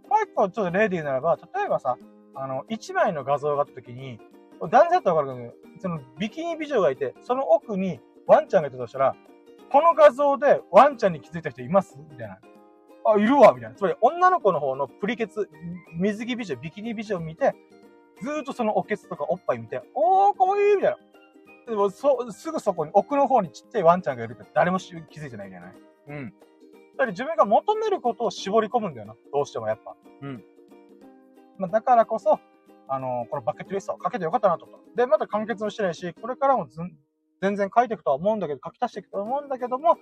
[0.08, 1.96] もう一個ちょっと例で言うならば、例えばさ、
[2.34, 4.18] あの、一枚の画像があった時に、
[4.68, 9.16] 男性だったらわかるけど、そのビキニ美女がいて、その奥にワンちゃんがいたとしたら、
[9.72, 11.98] この画像でワンちゃんに気づいた人います？
[12.10, 12.38] みたいな。
[13.04, 13.76] あ、いるわみたいな。
[13.76, 15.48] つまり女の子の方のプリケツ、
[15.94, 17.54] 水着美女、ビキニ美女を見て、
[18.20, 20.98] ずーっとそのおけつとかおっぱい見て、おー、かわいいみたいな。
[21.66, 25.74] でも、そ、すぐそこに、奥の方にちっちゃいワンちゃんがいるって誰も気づいてないじゃない？
[26.08, 26.34] うん。
[26.98, 29.14] だ自分が求めることを絞り込むんだよな。
[29.32, 29.94] どうしてもやっぱ。
[30.20, 30.44] うん。
[31.56, 32.40] まあ、だからこそ、
[32.92, 35.02] あの、このバケットリストをかけてよかったなと思った。
[35.02, 36.66] で、まだ完結もしてないし、これからも
[37.40, 39.96] 全然書いていくとは思うんだけど、書き足していくと思うんだけども、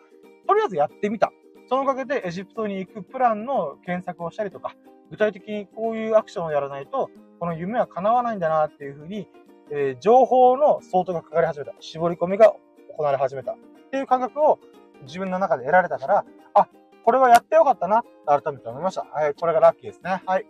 [0.47, 1.31] とりあえずやってみた。
[1.69, 4.75] そのおかげでエジプトに行くプランの検索をしたりとか、
[5.11, 9.29] 具体的にこういうアクションをやらないと、この夢は叶わないんだなっていうふうに、
[9.71, 11.75] えー、情報の相当がかかり始めた。
[11.79, 12.55] 絞り込みが
[12.97, 13.53] 行われ始めた。
[13.53, 13.57] っ
[13.91, 14.59] ていう感覚を
[15.03, 16.25] 自分の中で得られたから、
[16.55, 16.69] あ、
[17.05, 19.03] これはやってよかったなって、改めて思いました。
[19.03, 20.23] はい、これがラッキーですね。
[20.27, 20.47] はい。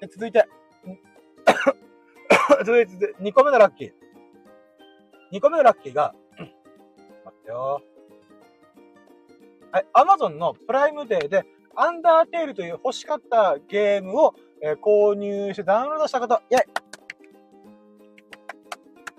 [0.00, 0.46] で続いて、
[2.64, 3.92] 続いて、2個目のラッキー。
[5.32, 7.82] 2個目のラッキーが、 待ってよ。
[9.70, 16.62] はい、アマゾンのプライムデーで、アンダーテールという欲しかったゲームを、えー、購入してダウンロードしたこと、イェイ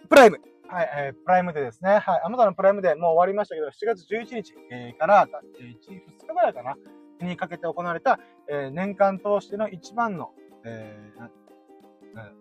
[0.08, 2.00] プライムはい、えー、プライムデーですね。
[2.00, 5.28] はい、アマゾンのプライムデーもう終わりましたけど、7月11日、えー、から、
[5.60, 6.76] えー、1、2日ぐらいかな
[7.22, 8.20] にかけて行われた、
[8.50, 10.32] えー、年間通しての一番の、
[10.66, 11.30] えー、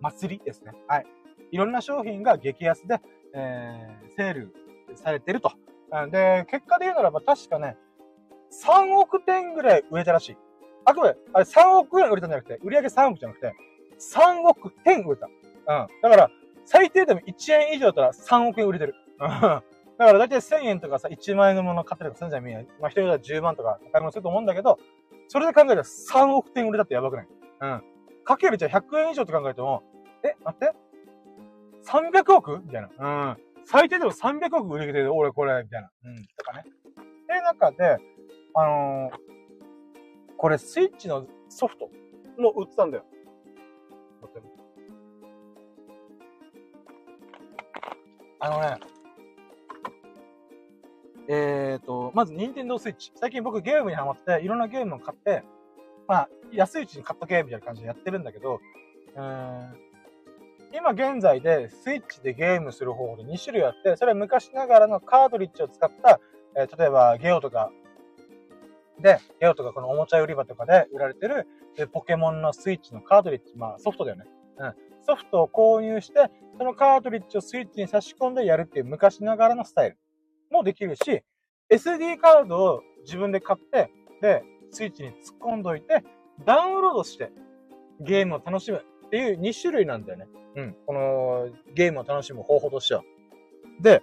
[0.01, 0.73] 祭りですね。
[0.89, 1.07] はい。
[1.51, 3.01] いろんな商品が激安で、
[3.35, 4.55] えー、セール
[4.95, 5.53] されてると。
[6.11, 7.77] で、結果で言うならば確かね、
[8.65, 10.37] 3億点ぐらい売れたらしい。
[10.85, 13.55] あくまで、あれ3億円売れたんじゃなくて、売り上げ3億じゃなくて、
[13.99, 15.27] 3億点売れた。
[15.27, 15.87] うん。
[16.03, 16.31] だから、
[16.65, 18.95] 最低でも1円以上だったら3億円売れてる。
[19.21, 19.63] うん
[19.99, 22.63] だから大体1000円とかさ、1万円のもの買ったりとかするんじゃん、みんな。
[22.81, 24.79] まあ、一人だ10万とか買い物すると思うんだけど、
[25.29, 27.27] それで考えたら3億点売れたってやばくない？
[27.61, 27.83] うん。
[28.25, 29.83] かけるじゃあ100円以上と考えても、
[30.25, 30.73] え、待って
[31.85, 32.91] ?300 億みたいな。
[32.99, 33.37] うん。
[33.65, 35.91] 最低でも300億売れてる、俺これ、みたいな。
[36.05, 36.27] うん。
[36.37, 36.65] とかね。
[36.65, 37.99] って中で、
[38.55, 41.91] あのー、これスイッチのソフト
[42.39, 43.05] の売ってたんだよ。
[48.45, 48.77] あのね、
[51.29, 53.13] えっ、ー、と、まず、ニンテンドースイッチ。
[53.15, 55.45] 最近僕ゲームにハマって、いろんなゲームを買って、
[56.09, 58.61] まあ、安いうちに買っとけ、みたいな感じでやってるんだけど、
[59.17, 59.75] うん、
[60.75, 66.21] 今現在でスイッチでゲームする方法で2種類あって、それは昔ながらのカートリッジを使った、
[66.57, 67.71] えー、例えばゲオとか、
[69.01, 71.47] で、ゲオとかこのおもちゃ売り場とかで売られてる、
[71.93, 74.25] ポケモンのスイッチのカートリッジ、まあソフトだよね。
[74.59, 74.75] うん。
[75.05, 79.99] ソフトを購入して、そのカートリッジをスイッチに差し込んでやるっていう昔ながらのスタイル
[80.51, 81.23] もできるし、
[81.71, 83.91] SD カードを自分で買って、
[84.21, 86.05] で、スイッチに突っ込んどいて、
[86.45, 87.33] ダウンロードして
[88.01, 90.29] ゲームを楽しむっていう2種類なんだよね。
[90.57, 90.77] うん。
[90.87, 93.03] このゲームを楽しむ方法としては。
[93.81, 94.03] で、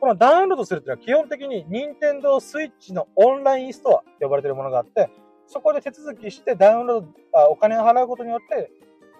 [0.00, 5.10] このダウンロードするっていうのは基本的に Nintendo Switch のオンラインストアって呼ばれてるものがあって、
[5.46, 8.70] そこで手続きしてダウンロード、あお金を払うことによって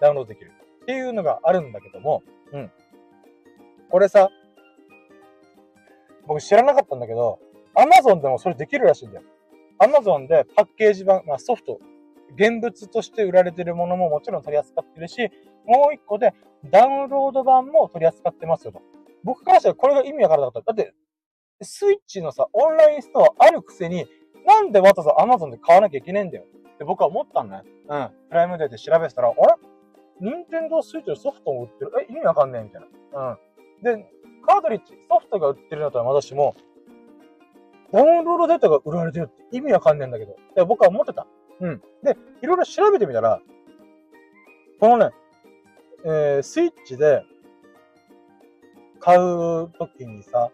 [0.01, 0.51] ダウンロードできる
[0.83, 2.71] っていうのがあるんだけども、うん。
[3.89, 4.29] これさ、
[6.27, 7.39] 僕知らなかったんだけど、
[7.75, 9.23] Amazon でもそれできるらしいんだよ。
[9.79, 11.79] Amazon でパッケージ版、まあ、ソフト、
[12.35, 15.29] 現物として売られてるものももちろん取り扱ってるし、
[15.65, 16.33] もう一個で
[16.69, 18.81] ダウンロード版も取り扱ってますよと。
[19.23, 20.73] 僕からしたらこれが意味わからなかった。
[20.73, 20.93] だって、
[21.61, 24.05] スイッチのさ、オンラインストアあるくせに、
[24.45, 27.69] なんでわざわざ Amazon で買わなきゃいけねえんだよって僕は思ったんだね。
[27.87, 28.09] うん。
[28.29, 29.37] プライムデーで調べてたら、あれ？
[30.19, 31.91] 任天堂スイッチのソフトも売ってる？
[32.07, 32.81] え、意味わかんねえみたい
[33.13, 33.37] な。
[33.83, 33.99] うん。
[33.99, 34.05] で、
[34.45, 36.55] カートリッジ、ソフトが売ってるんだったらまだしも、
[37.95, 40.35] ダウンロードデータが売られてるって意味わかんねえんだけど。
[40.53, 41.25] で僕は思ってた。
[41.61, 41.81] うん。
[42.03, 43.39] で、いろいろ調べてみたら、
[44.81, 45.15] このね、
[46.03, 47.23] えー、スイッチで
[48.99, 50.51] 買うときにさ、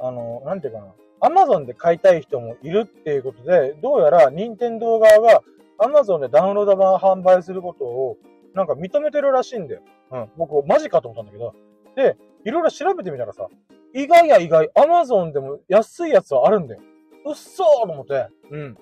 [0.00, 5.42] あの、なんていうかな、アマゾンで買いたい人もいるっていうことで、どうやら任天堂側が
[5.76, 8.16] アマゾンでダウンロード版販売することを
[8.54, 9.82] なんか認めてるらしいんだよ。
[10.10, 10.30] うん。
[10.38, 11.54] 僕、マジかと思ったんだけど。
[11.96, 12.16] で、
[12.46, 13.48] いろいろ調べてみたらさ、
[13.94, 16.82] 意外や意外、アマゾンでも安いやつはあるんだよ。
[17.24, 18.28] うっそーと思って。
[18.50, 18.78] うん。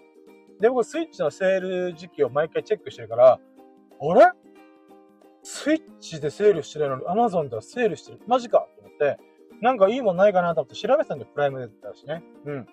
[0.60, 4.32] で、僕、スイッチのセール時期を毎回チェックしてるから、あれ？
[5.42, 8.20] スイッチでセールしてるのに、アマゾンではセールしてる。
[8.26, 9.18] マジかと思って、
[9.60, 12.22] なんかいいもんないかなと思って調べてたんだよ、プライムでったしね。
[12.44, 12.66] うん。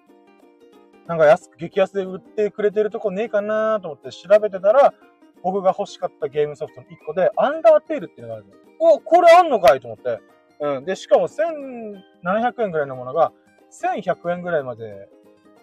[1.07, 4.93] なんか安く、激安で売ってくれてるとこねえかなと思って調べてたら、
[5.41, 8.53] 僕が欲しかったゲームソフトの1個で、アンダーテールっていうのがあるの。
[8.79, 10.19] お、これあんのかいと思って。
[10.64, 10.86] うん。
[10.86, 13.34] で、しかも1700円ぐらいのものが、
[13.82, 15.09] 1100円ぐらいまで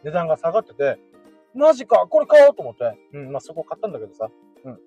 [0.04, 0.98] 値段が下がってて、
[1.54, 2.98] マジかこれ買おうと思って。
[3.14, 3.32] うん。
[3.32, 4.30] まあ、そこ買ったんだけどさ。
[4.64, 4.78] うん。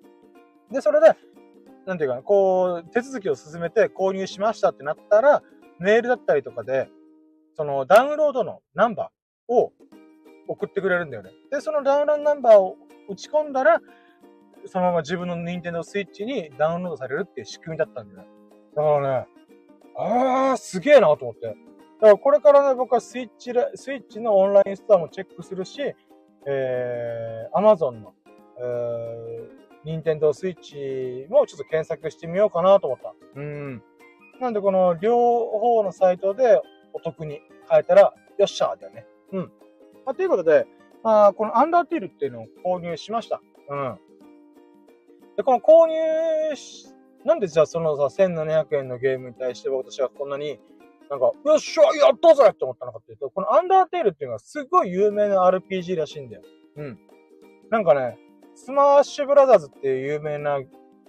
[0.72, 1.14] で、それで、
[1.84, 5.42] なんていうかな、こう、手続きを進めて購入しましたってなったら、
[5.80, 6.88] メールだったりとかで、
[7.56, 9.72] そのダウンロードのナンバーを
[10.48, 11.32] 送ってくれるんだよね。
[11.50, 12.76] で、そのダウンロードナンバーを
[13.08, 13.80] 打ち込んだら、
[14.66, 18.28] そのまま自分の Nintendo Switch にダウンロードされるっていう仕組みだったんだよね。
[18.74, 19.26] だからね、
[19.96, 21.46] あー、すげえなと思って。
[21.46, 21.56] だか
[22.00, 25.80] らこれからね、僕はスイッチ、スイッチのオンラインストアもチェックするし、
[26.46, 28.14] えー、Amazon の、
[28.58, 33.14] えー、Nintendo Switch もちょっと検索してみようかなと思った。
[33.36, 33.82] うん。
[34.40, 36.60] なんでこの両方のサイトで
[36.92, 39.06] お得に買えたら、よっしゃーだよね。
[39.32, 39.52] うん。
[40.04, 40.66] まあ、ということで、
[41.02, 43.40] まあ、このアンダーテールっていうのを購入しました。
[43.68, 43.98] うん。
[45.36, 46.93] で、この購入し、
[47.24, 50.60] なんでじゃあそのさ、1700円のゲームに対して私はこんなに、
[51.10, 56.42] なんか、よっしゃ、やったぜって思ったのかっていうと、このアンダーテールっていうのはすごい有名な RPG らしいんだよ。
[56.76, 56.98] うん。
[57.70, 58.18] なんかね、
[58.54, 60.60] スマッシュブラザーズっていう有名な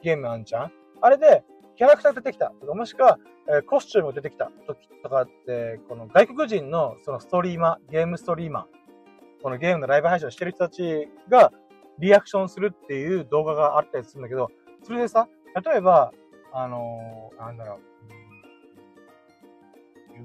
[0.01, 0.72] ゲームあんじゃん？
[1.01, 1.43] あれで、
[1.76, 11.51] キャラクター出てきたとか、もしくは、えー、コスチューム出てきた時とかって、この外国人のそのストリーマー、ゲームストリーマー、このゲームのライブ配信をしてる人たちが
[11.99, 14.49] リアクションするっていう動画があったりするんだけど、
[14.84, 15.28] それでさ、
[15.64, 16.12] 例えば、
[16.51, 17.80] あのー、なんだろう、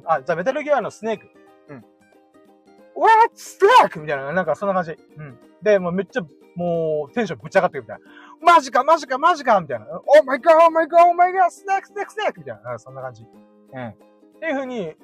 [0.06, 1.26] あ、じゃあメタルギアのスネーク。
[1.68, 1.84] うん。
[2.94, 3.30] What?
[3.34, 4.92] スネークみたいな、なんかそんな感じ。
[4.92, 5.38] うん。
[5.62, 6.22] で、もうめっちゃ、
[6.56, 8.54] もうテンションぶち上がってるみたいな。
[8.54, 9.86] マジかマジかマジかみたいな。
[9.86, 12.78] Oh my god, oh my god, oh my god, スネークスネークスネークみたいな。
[12.78, 13.22] そんな感じ。
[13.22, 13.88] うん。
[13.88, 13.94] っ
[14.40, 14.94] ていう風に、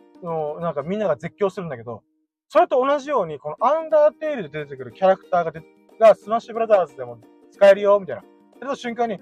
[0.60, 2.02] なんかみんなが絶叫するんだけど、
[2.48, 5.52] それと同じように、このアンダーテールで出てくるキャラクターが
[5.98, 7.18] がスマッシュブラザーズでも
[7.50, 8.22] 使えるよ、みたいな。
[8.58, 9.18] それと瞬間に、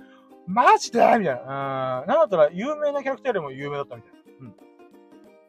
[0.47, 0.99] マジで？
[0.99, 2.03] みたいな。
[2.03, 2.09] うん。
[2.09, 4.19] なんだったら有名なキャラクターよりも有名だったみたいな。
[4.41, 4.55] うん。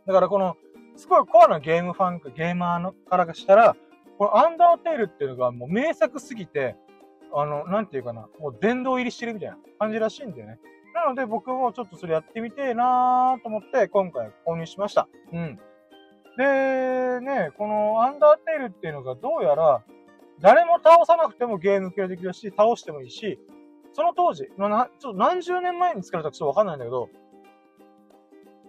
[0.08, 0.58] だからこの、
[0.96, 3.76] すごいコアなゲームファン、ゲーマーのからしたら、
[4.18, 6.78] このアンダーテールっていうのがもう名作すぎて、
[7.34, 10.60] あの、なんていうかな、もう殿堂入りしてるみたいな感じらしいんだよね。
[10.94, 15.10] なので僕もちょっとそれやってみてえなーと思って今回購入しました。
[15.34, 15.60] うん。
[16.38, 19.84] で、ね、このアンダーテールっていうのがどうやら、
[20.40, 23.38] 誰も倒さなくてもゲーム系できるし、倒してもいいし、
[23.96, 27.08] その当時、なちょっと何十年前に作られたかちょっとわかんないんだけど、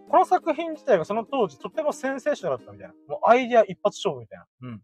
[0.08, 2.94] この作品自体がその当時とってもセンセーショナルだったみたいな。
[3.08, 4.46] もうアイディア一発勝負みたいな。
[4.62, 4.82] うん。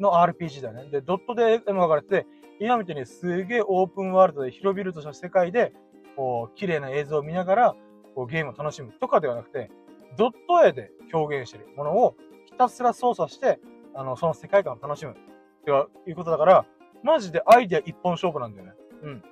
[0.00, 0.90] の RPG だよね。
[0.90, 2.26] で、ドットで描かれて、
[2.58, 5.72] 今みたいにすげえオープンワールドで広々とした世界で、
[6.16, 7.76] こう、綺麗な映像を見ながら、
[8.16, 9.70] こう、ゲームを楽しむとかではなくて、
[10.18, 13.60] ドット絵で表現してるものをひたすら操作して、
[13.94, 15.12] あの、その世界観を楽しむ。
[15.12, 15.14] っ
[15.64, 15.70] て
[16.10, 16.66] いうことだから、
[17.02, 18.72] マジでアイデア一本勝負なんだよね。
[19.02, 19.22] うん。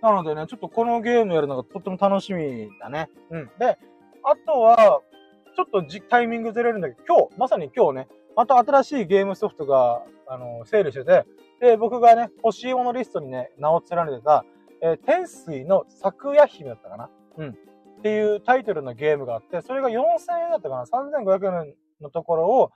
[0.00, 3.08] なのでね、ちょっとこのゲームやるのがとっても楽しみだね。
[3.30, 3.50] うん。
[3.58, 3.78] で、
[4.24, 5.00] あとは、
[5.54, 11.24] ちょっとタイミングずれるんだけど、今日、まさに今日ね、また新しいゲームソフトが、あの、セールしてて、
[11.60, 14.44] で、僕がね、欲しいものリストにね、名を連ねてた、
[14.80, 17.10] えー、天水の咲夜姫だったかな？
[17.36, 17.50] うん。
[17.50, 17.54] っ
[18.02, 20.00] ていうタイトルのゲームがあって、それが4000
[20.44, 22.72] 円だったかな ?3500 円のところを、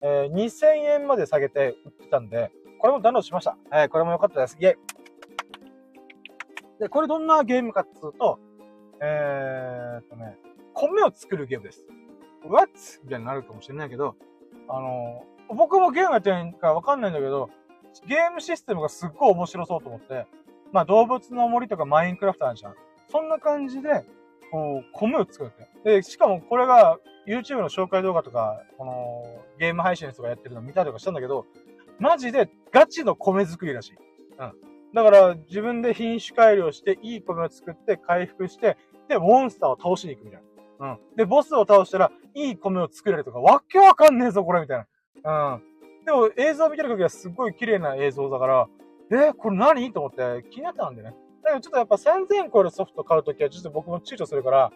[0.00, 2.50] えー、2000円まで下げて売ってたんで、
[2.84, 3.56] これもダウンロードしました。
[3.72, 4.58] えー、これも良かったです。
[4.60, 4.76] イェイ
[6.78, 8.38] で、これどんなゲームかっつうと、
[9.00, 10.36] えー、っとね、
[10.74, 11.82] 米を作るゲームです。
[12.46, 12.70] What?
[13.02, 14.16] みたいになるかもしれないけど、
[14.68, 17.48] あのー、僕もゲームやってないからわかんないんだけど、
[18.06, 20.26] ゲームシステムがすっごい面白そうと思って、
[20.70, 22.74] まあ動物の森とかマインクラフトあるじゃん。
[23.08, 24.04] そんな感じで、
[24.52, 25.90] こう、米を作るって。
[25.90, 31.46] で、しかもこれが YouTube の紹介動画とか、このゲーム配信とかやってるの見たりとかしたんだけど、
[31.98, 33.96] マジでガチの米作りらしい。
[34.38, 34.52] うん。
[34.94, 38.76] だから自分で品種改良して、いい米を作って回復して、
[39.08, 40.42] で、モンスターを倒しに行くみたい
[40.80, 40.92] な。
[40.92, 41.16] うん。
[41.16, 44.86] で、ボスを倒したら、いい米を作れるとか、わけわかんねえぞ、これ、みたい
[45.24, 45.54] な。
[45.54, 45.62] うん。
[46.04, 48.68] でも、映像を見てる限りはすっごい綺麗な映像だから、
[49.10, 49.92] えー、これ何？
[49.92, 51.14] と思って気になったんでね。
[51.42, 54.72] だけどちょっとやっぱ3000超えるソフト買うときはちょっと僕も躊躇するから、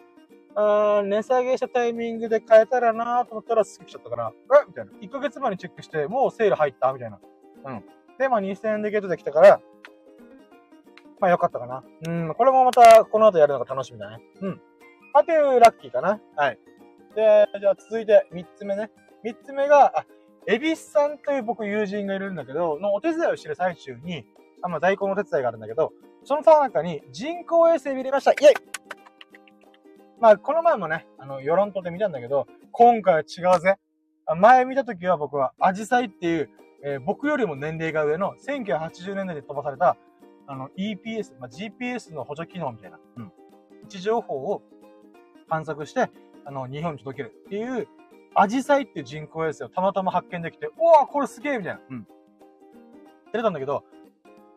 [0.55, 4.33] あ値下げしたタイミングで買えたらなと思ったらスキップしちゃったから、
[4.63, 4.91] えみたいな。
[5.01, 7.19] 1ヶ月前にチェックして、もうセール入ったみたいな。
[7.65, 7.83] うん。
[8.17, 9.61] で、まあ2000円でゲットできたから、
[11.19, 11.83] まあよかったかな。
[12.07, 14.19] うん、これもまたこの後やるのが楽しみだね。
[14.41, 14.61] うん。
[15.13, 16.19] あというラッキーかな。
[16.35, 16.59] はい。
[17.15, 18.91] で、じゃあ続いて3つ目ね。
[19.23, 20.05] 3つ目が、あ、
[20.47, 24.25] エビスさんという僕友人がいるんだけど、のお手伝いをしてる最中に、
[24.61, 25.91] あ、まあ、代行のお手伝いがあるんだけど、
[26.23, 28.31] そのさ中に人工衛星見れました。
[28.31, 28.53] イェイ
[30.19, 33.77] まあ、この前もね、あの、世論とで見たんだけど、今回は違うぜ。
[34.37, 36.49] 前見た時は僕は、アジサイっていう、
[36.83, 39.95] えー、僕よりも年齢が上の1980年代で飛ばされた、
[40.47, 43.23] あの、EPS、まあ、GPS の補助機能みたいな、うん。
[43.83, 44.61] 位置情報を
[45.47, 46.09] 観測して、
[46.43, 47.87] あの、日本に届けるっていう、
[48.35, 51.79] アジサイっていう人工衛星をたまたま発見できて、おわこれすげえみたいな。
[51.89, 52.07] うん。
[53.31, 53.85] 出たんだけど、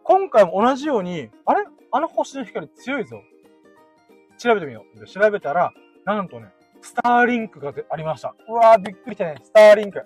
[0.03, 1.65] 今回も同じように、あれ？
[1.93, 3.23] あの星の光強いぞ。
[4.43, 5.07] 調べてみよう。
[5.07, 5.73] 調べたら、
[6.05, 6.49] なんとね、
[6.81, 8.35] スターリンクがありました。
[8.49, 9.37] うわー、びっくりしたね。
[9.43, 10.03] スターリンク。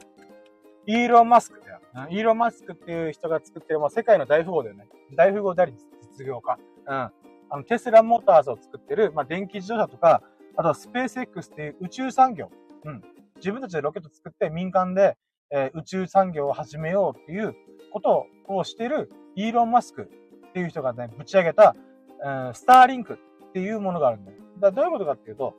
[0.87, 1.81] イーロン・マスクだよ。
[2.11, 4.87] イーロン・マスクっていう人が作ってる、まあ、世界の大富豪だよね。
[5.17, 5.75] 大富豪であり
[6.19, 6.59] 実業家。
[6.87, 6.95] うん。
[6.95, 7.13] あ
[7.51, 10.23] の、テスラモーターズを作ってる、まあ、電気自動車とか、
[10.57, 12.51] あとはスペース X っていう宇宙産業。
[12.85, 13.03] うん。
[13.37, 15.17] 自分たちでロケット作って民間で、
[15.51, 17.55] えー、宇宙産業を始めようっていう
[17.93, 20.11] ことをしてるイーロン・マスク
[20.49, 21.75] っていう人がね、ぶち上げた、
[22.23, 23.19] うん、スターリンク
[23.57, 24.37] っていうものがあるんだよ。
[24.61, 25.55] だどういうことかっていうと、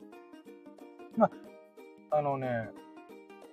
[1.16, 1.28] ま
[2.12, 2.70] あ、あのね、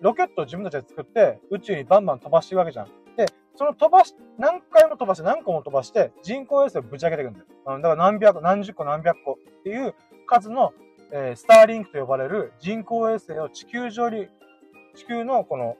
[0.02, 2.86] ロケットを自分たちで作って、宇宙にバンバン飛ばしていくわけじゃん。
[3.18, 3.26] で、
[3.56, 7.46] その飛ばし、何回も飛ばして、何個も飛ばして、人工衛星をぶち上げていくんだよ。
[7.66, 9.96] うん、だから何百、何十個何百個っていう
[10.28, 10.74] 数の、
[11.12, 14.28] えー、スターリンクと呼ばれる人工衛星を地球上に、
[14.94, 15.76] 地球のこの、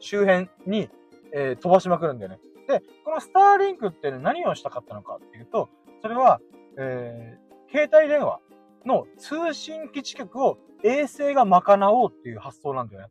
[0.00, 0.90] 周辺に、
[1.32, 2.40] えー、飛ばしまくるんだよね。
[2.68, 5.70] で、このスターリンクって、ね、何をしたかったのかっていうと、
[6.02, 6.40] それは、
[6.82, 8.40] えー、携帯電話
[8.86, 13.08] の通信基地局を衛星が賄おうっていう発想なんだよね。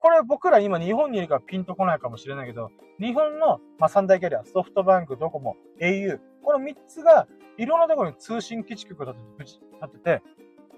[0.00, 7.26] これ僕ら今日本にいるからピンとこないかもしれないけど、日本の、ま、三大キャリア、ソフトバンク、ドコモ、au、この三つが
[7.58, 10.22] いろんなところに通信基地局を立てて、立てて、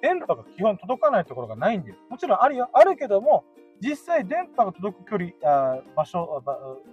[0.02, 1.96] 電波が基本届かないところがないんだよ。
[2.08, 2.70] もちろんあるよ。
[2.72, 3.44] あるけども、
[3.80, 6.42] 実際電波が届く距離、あ場所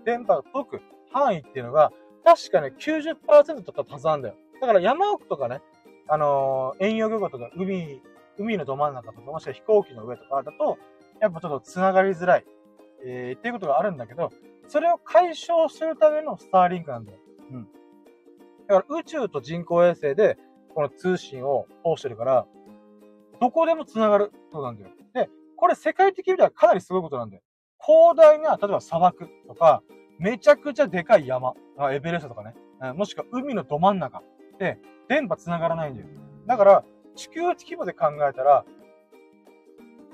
[0.06, 1.92] 電波が届く範囲っていうのが、
[2.24, 4.36] 確かね、90%とかはずなんだよ。
[4.62, 5.62] だから山奥とかね、
[6.08, 8.02] あのー、遠洋漁港とか海、
[8.38, 10.78] 海のど真ん中とか、もしくは飛行機の上とかだと、
[11.22, 12.46] やっぱちょっと繋がりづらい、
[13.06, 14.32] えー、っていうことがあるんだけど、
[14.68, 17.20] それを解消するためのスターリンクなんだよ。
[17.52, 17.68] うん。
[18.68, 20.38] だから宇宙と人工衛星で、
[20.74, 22.46] この通信を通してるから、
[23.40, 24.92] どこでも繋がるそうなんだよ。
[25.14, 27.42] で、これ世界的に見たらかなりすごいことなんだよ。
[27.84, 29.82] 広大な、例えば砂漠とか、
[30.20, 31.54] めちゃくちゃでかい山、
[31.92, 32.56] エベレストとかね、
[32.94, 34.22] もしくは海のど真ん中、
[35.08, 36.08] 電波繋がらないんだよ。
[36.46, 36.84] だから、
[37.16, 38.66] 地球規模で考えたら、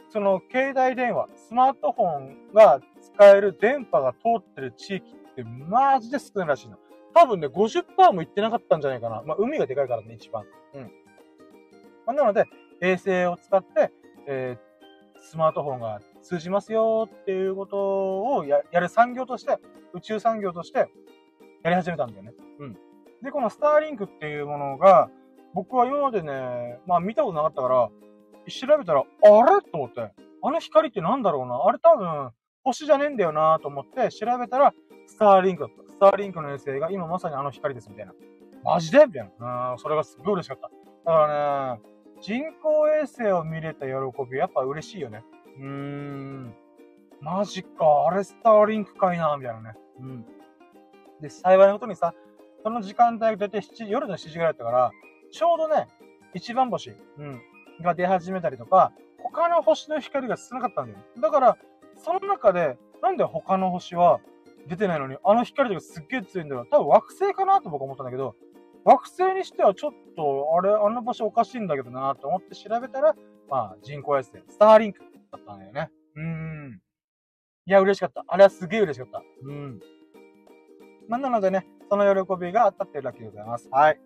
[0.09, 6.77] その携帯電話、スマートフォンが使える電波が通ってる地域ってマジで少ないらしいの。
[7.15, 9.23] 多分ね、50%もいってなかったんじゃないかな。
[9.25, 10.45] まあ、海がでかいからね、一番。
[10.75, 10.81] うん。
[12.05, 12.45] まあ、なので、
[12.81, 13.91] 衛星を使って、
[14.27, 19.57] えー、スマートフォンが通じますよっていうことをややる産業として、
[19.93, 20.89] 宇宙産業として
[21.63, 22.33] やり始めたんだよね。
[23.23, 25.09] で、このスターリンクっていうものが、
[25.53, 27.89] 僕は今までね、まあ見たことなかったから、
[28.49, 29.61] 調べたら、あれ？
[29.61, 30.11] と思って、
[30.41, 31.63] あの光ってなんだろうな？
[31.65, 32.31] あれ多分、
[32.63, 34.73] 星じゃねえんだよなと思って調べたら、
[35.07, 35.93] スターリンクだった。
[35.93, 38.13] スターリンクの衛星が今まさにあの光です、みたいな。
[38.63, 39.05] マジで？
[39.05, 39.71] みたいな。
[39.71, 40.67] うん、それがすごい嬉しかった。
[40.67, 40.71] だ
[41.05, 41.81] からね、
[42.21, 43.91] 人工衛星を見れた喜
[44.29, 45.23] び、やっぱ嬉しいよね。
[45.57, 46.55] うーん。
[47.21, 49.77] マジか、あれスターリンクかいな、みたいなね。
[49.99, 50.25] うん。
[51.21, 52.13] で、幸いなことにさ、
[52.63, 54.91] その時間帯が大体7夜の7時ぐらいだったから、
[55.31, 55.87] ちょうどね、
[56.33, 57.41] 一番星、うん、
[57.81, 60.99] が出始めたりとか、他の星の光が少なかったんだよ。
[61.21, 61.57] だから、
[61.97, 64.21] その中で、なんで他の星は
[64.67, 66.67] 出てないのに、あの光がすっげえ強いんだろう。
[66.69, 68.35] 多分惑星かなと僕は思ったんだけど、
[68.85, 73.15] 惑星にしてはちょっと、あれ、あの場所おかしいんだけどなと思って調べたら、
[73.49, 74.99] まあ、人工衛星、スターリンク
[75.31, 75.89] だったんだよね。
[76.15, 76.81] うーん。
[77.65, 78.25] いや、嬉しかった。
[78.27, 79.21] あれはすげえ嬉しかった。
[79.43, 79.79] うん。
[81.07, 83.69] まあ、なのでね、その喜びがあったっていうだけでございます。
[83.71, 83.99] はい。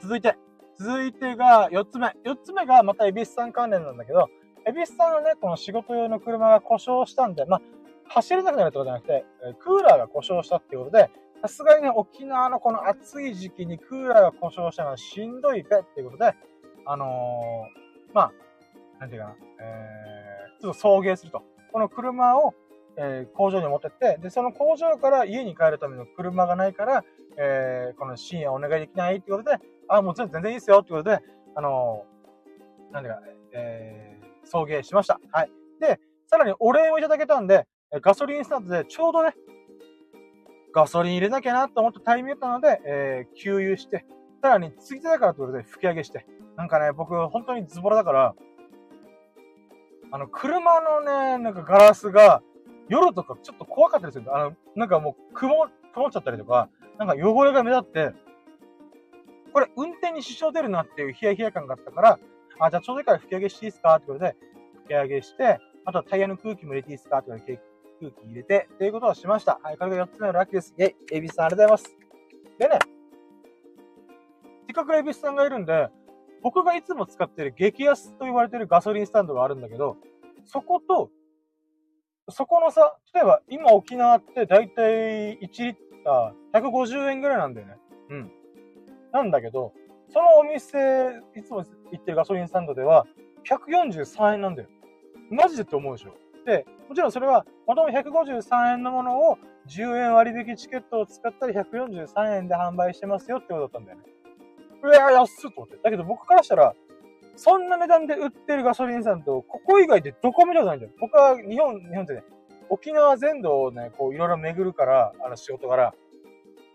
[0.00, 0.36] 続いて、
[0.78, 2.06] 続いてが4つ目。
[2.24, 4.28] 4つ目がまたエビスさん関連なんだけど、
[4.64, 7.62] エビスさんのね、この仕事用の車が故障したんで、まあ、
[8.10, 9.24] 走れなくなるってことじゃなくて、
[9.58, 11.10] クーラーが故障したっていうことで、
[11.42, 16.32] さすがにね、沖縄のこの暑い時期にクーラーが故障したのはしんどいべっていうことで、
[16.86, 18.32] あのー、まあ、
[19.00, 21.42] なんていうかな、えー、ちょっと送迎すると。
[21.72, 22.54] この車を、
[23.00, 27.04] えー、工場に持ってって、で、その工場から家に帰るための車がないから、
[27.38, 31.20] えー、この深夜お願いできないってことで、あ、もう全然いいですよってことで、
[31.54, 33.20] あのー、なんでか、
[33.52, 35.20] えー、送迎しました。
[35.30, 35.52] はい。
[35.80, 37.66] で、さらにお礼をいただけたんで、
[38.02, 39.34] ガソリンスタンドでちょうどね、
[40.74, 44.04] ガソリン入れなきゃなと思ったタイミングだったので、えー、給油して、
[44.42, 46.26] さらに次手だからということで吹き上げして、
[46.56, 48.34] なんかね、僕本当にズボラだから、
[50.10, 52.42] あの、車のね、なんかガラスが、
[52.88, 56.68] 夜とかちょっと怖かったりするあの、なんかもう曇、曇っちゃったりとか、
[56.98, 58.12] なんか汚れが目立って、
[59.52, 62.18] これ運転に支障出るなっていうヒヤヒヤ感があったから、
[62.60, 64.36] あ、じゃあちょうどいいから吹き上げしていいですかってことで、
[64.84, 67.60] 吹き上げして、あとはタイヤの空気も入れていいですかってことで
[68.00, 69.60] 空気入れて、っていうことをしました。
[69.62, 70.74] はい、これが4つ目のラッキーです。
[70.78, 71.98] イェイ、エビスさんありがとうございます。
[72.58, 72.78] でね、
[74.66, 75.88] せっかくエビスさんがいるんで、
[76.42, 79.96] 僕がいつも使ってる激安と言われてるガソリンスタンドがあるんだけど、
[80.44, 81.10] そこと、
[82.30, 87.76] そこのさ、例えば今沖縄ってだいたい1リッター150円ぐらいなんだよね。
[88.10, 88.30] うん。
[89.12, 89.72] なんだけど、
[90.08, 90.78] そのお店、
[91.36, 93.06] いつも行ってるガソリンスタンドでは、
[93.48, 94.68] 143円なんだよ。
[95.30, 96.14] マジでって思うでしょ。
[96.44, 104.04] で、もちろんそれは、もともと153円のものを10円割引チケットを使ったら143円で販売してますよってことだったんだよね。
[104.82, 105.76] うわ、安っと思って。
[105.82, 106.74] だけど僕からしたら、
[107.38, 110.92] そんな値段で売ってるガソリンスタンド、ここ以外でどこ見たことないんだよ。
[111.00, 112.24] 僕は日本、日本ってね、
[112.68, 115.94] 沖縄全土をね、こういろいろ巡るから、あの仕事から、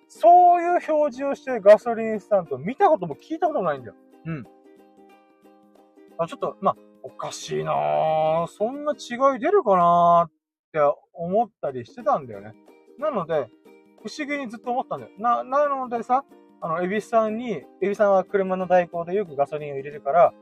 [0.08, 3.96] そういう表示をしてるガソリンスタンド見たことも聞いたこともないんだよ。
[4.26, 4.48] うん。
[6.18, 8.48] あちょっと、まあ、おかしいなぁ。
[8.48, 10.32] そんな違い出るかなっ
[10.72, 10.80] て
[11.14, 12.54] 思ったりしてたんだよね。
[13.00, 13.50] なので、
[14.02, 15.12] 不思議にずっと思ったんだよ。
[15.18, 16.24] な、なのでさ、
[16.62, 20.34] あの、エビスさんに、エビさんは車の代行でよくガソリンを入れるから、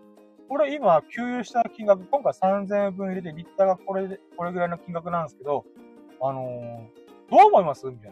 [0.53, 5.63] 俺今、給油した金額、今回3000円分入れて、リッターがこれで、これぐらいの金額なんですけど、
[6.21, 7.85] あのー、どう思います？
[7.85, 8.11] みたい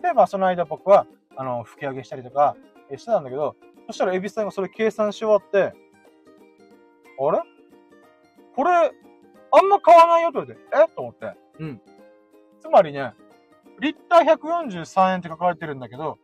[0.00, 0.10] な。
[0.10, 2.56] で、まあ、その間僕は、あの、吹き上げしたりとか、
[2.92, 3.56] えしてたんだけど、
[3.88, 5.58] そしたらエビスさんがそれ計算し終わって、
[7.18, 7.40] あれ？
[8.54, 10.60] これ、あんま買わないよって言われて、
[10.92, 10.94] え？
[10.94, 11.32] と思って。
[11.58, 11.80] うん。
[12.60, 13.14] つまりね、
[13.80, 16.18] リッター143円って書かれてるんだけど、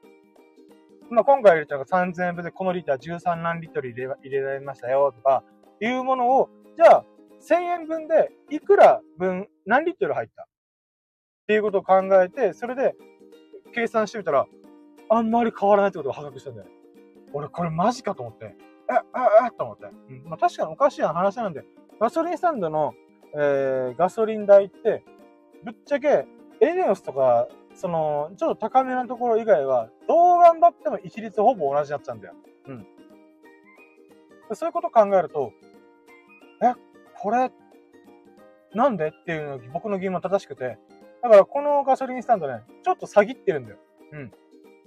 [1.10, 5.42] まあ、今回入れたのが3000円分でこのリッター13何リットル入れ入れられましたよとか、
[5.80, 7.04] いうものを、じゃあ、
[7.40, 10.46] 1000円分でいくら分何リットル入ったっ
[11.46, 12.94] ていうことを考えて、それで
[13.74, 14.46] 計算してみたら、
[15.08, 16.68] あんまり変わらないってことが破格したんだよ。
[17.32, 18.56] 俺これマジかと思って。
[18.88, 18.96] え、え、
[19.46, 19.86] え、と思って。
[19.86, 20.24] うん。
[20.24, 21.64] まあ、確かにおかしい話なんで、
[22.00, 22.94] ガソリンスタンドの、
[23.34, 25.04] えー、ガソリン代って、
[25.64, 26.26] ぶっちゃけ、
[26.60, 32.34] エネオスとか、その、ちょっと高めなところ以外は、どう頑張っても一律ほぼ同じになっちゃうんだよ。
[32.68, 32.86] うん。
[34.54, 35.52] そういうことを考えると、
[36.62, 36.74] え、
[37.18, 37.50] これ、
[38.74, 39.08] なんで？
[39.08, 40.78] っていうのが僕の疑問正しくて、
[41.22, 43.78] だからこのガソリンスタンドね、ちょっと詐欺ってるんだよ。
[44.12, 44.32] うん。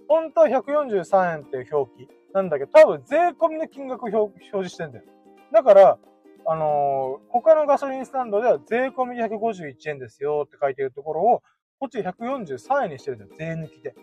[0.07, 5.05] 本当は143円っていう表記なんだけど、多分税込みの金額を表示してんだよ。
[5.51, 5.97] だから、
[6.45, 11.43] あのー、他のガソリンスタンドでは税込みで151円ですよって書いてるところを、
[11.79, 13.31] こっち143円にしてるんだよ。
[13.37, 13.93] 税抜きで。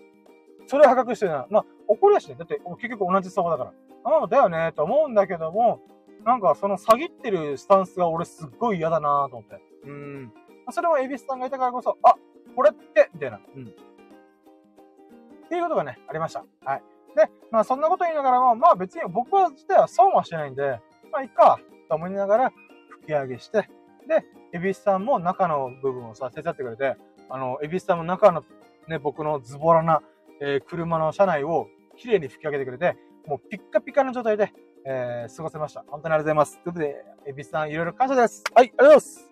[0.67, 1.47] それを破格してるな。
[1.51, 2.37] まあ、怒りやしね。
[2.37, 3.73] だって結局同じ相場だか
[4.05, 4.11] ら。
[4.19, 5.81] ああ、だよね、と思うんだけども、
[6.27, 9.62] なんかその詐欺ってるスタンスが俺すっごい嫌だなと思って。
[9.85, 10.33] うん。
[10.72, 12.16] それもエビスさんがいたからこそ、あ、
[12.57, 13.41] これって、みたいな。
[13.55, 13.64] うん。
[13.64, 16.45] っていうことがね、ありました。
[16.64, 16.83] はい。
[17.14, 20.81] で、まあそんなこと言いながらも、まあ別に僕は自体は損はしてないんで、
[21.12, 22.53] まあいっか、と思いながら
[22.91, 23.70] 吹き上げして、
[24.09, 26.97] で、エビスさんも中の部分をさ、手伝ってくれて、
[27.31, 28.43] あの、エビスさんも中の
[28.89, 30.03] ね、僕のズボラな、
[30.41, 32.97] えー、車の車内を綺麗に吹き上げてくれて、
[33.27, 34.53] もうピッカピカの状態で、
[34.89, 35.84] えー、過ごせました。
[35.89, 36.62] 本当にありがとうございます。
[36.62, 38.45] ということで、エビさんいろいろ感謝です。
[38.55, 39.30] はい、ありがとうございます。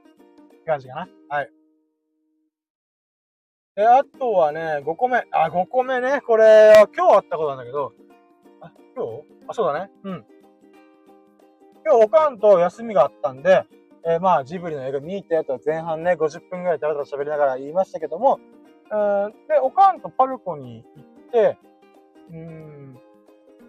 [0.49, 1.09] って感じかな。
[1.29, 1.51] はい。
[3.77, 5.23] え、あとはね、5個目。
[5.31, 6.23] あ、5個目ね。
[6.27, 7.93] これ、今日あったことなんだけど、
[8.63, 9.23] あ、今日？
[9.47, 9.93] あ、そうだね。
[10.03, 10.25] うん。
[11.87, 13.65] 今日おかんと休みがあったんで、
[14.05, 18.41] えー、まあ、ジブリの映画見に行ったやつは前半ね、50分くらいだらだら喋りながら言いましたけども、
[18.91, 18.97] う
[19.29, 21.59] ん、で、おかんとパルコに行って、
[22.31, 22.84] うーん、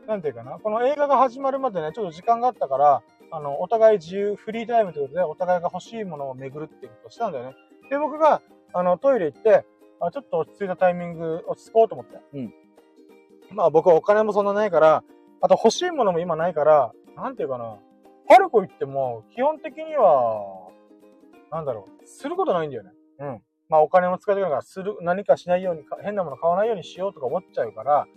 [0.07, 7.55] なんていうかな、この映画が始まるまでね、ちょっと時間があったから、あの、お互い自由、フリータイムということで、お互いが欲しいものを巡るっていうことをしたんだよね。
[7.89, 8.41] で、僕が、
[8.73, 9.65] あの、トイレ行って、
[9.99, 12.19] あちょっと落ち着いたタイミング、落ち着こうと思って。
[12.33, 12.53] うん。
[13.51, 15.03] まあ僕はお金もそんなないから、
[15.41, 17.77] あと欲しいものも今ないから、なんていうかな、
[18.27, 20.69] パルコ行っても、基本的には、
[21.51, 22.91] なんだろう、することないんだよね。
[23.19, 23.41] うん。
[23.69, 28.07] まあお金も使いたくないから、する、何かしないように、変なもの買わないようにしようとか思っちゃうから、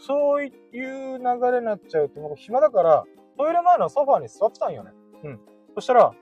[0.00, 3.04] そういう流れになっちゃうと、僕暇だから、
[3.36, 4.90] トイレ前のソファーに座ってたんよね。
[5.24, 5.40] うん。
[5.74, 6.12] そしたら、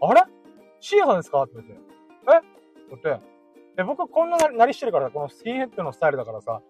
[0.00, 0.22] あれ？
[0.80, 1.42] シーさんですか？
[1.44, 1.72] って言って。
[1.72, 2.38] え？
[2.38, 2.46] って
[3.02, 3.24] 言って。
[3.76, 6.60] で、僕こんななりしてるから、このスキンヘッドのスタイルだからさ、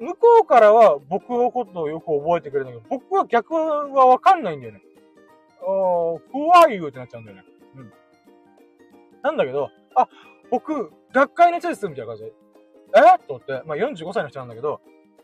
[0.00, 4.82] 向こうからは僕のことをよく覚えてくれるんだけど、僕は逆はわかんないんだよね。
[5.60, 5.66] あー、
[6.32, 7.44] 怖いよってなっちゃうんだよね。
[7.76, 7.92] うん。
[9.22, 10.08] なんだけど、あ、
[10.50, 12.32] 僕、学会熱ですみたいな感じで。
[12.96, 13.26] え？
[13.26, 14.80] と思って、まあ45歳の人なんだけど、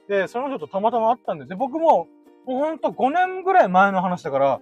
[0.09, 2.09] で、その人とたまたま会ったんで、で、僕も、
[2.47, 4.60] もうほんと5年ぐらい前の話だから、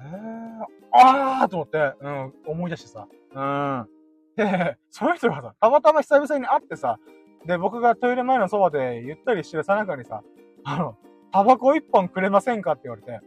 [0.00, 3.88] えー、あーと思って、うん、思い出してさ、うん。
[4.36, 6.98] で、その人がさ、たまたま久々に会ってさ、
[7.46, 10.22] で、僕がトイレ前のそばでゆったりしてるさなかにさ、
[10.64, 10.96] あの、
[11.32, 13.20] タバコ一本くれませんかって言われて、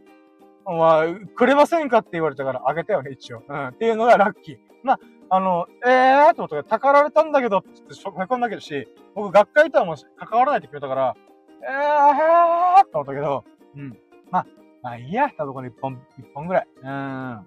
[0.64, 1.04] まあ、
[1.34, 3.42] くれませんかって言われたからあげたよね、一応。
[3.48, 3.66] うん。
[3.68, 4.56] っていうのがラッキー。
[4.82, 5.00] まあ、
[5.30, 11.16] あの、えーってことで、たかられたんだけどって言ってへこんだけどし、僕学会とはもう関わらないってくれたから、
[11.62, 13.44] えーって思ったけど、
[13.76, 13.98] うん。
[14.30, 14.46] まあ、
[14.82, 16.68] まあいいや、タバコの一本、一本ぐらい。
[16.76, 16.84] うん。
[16.86, 17.46] ま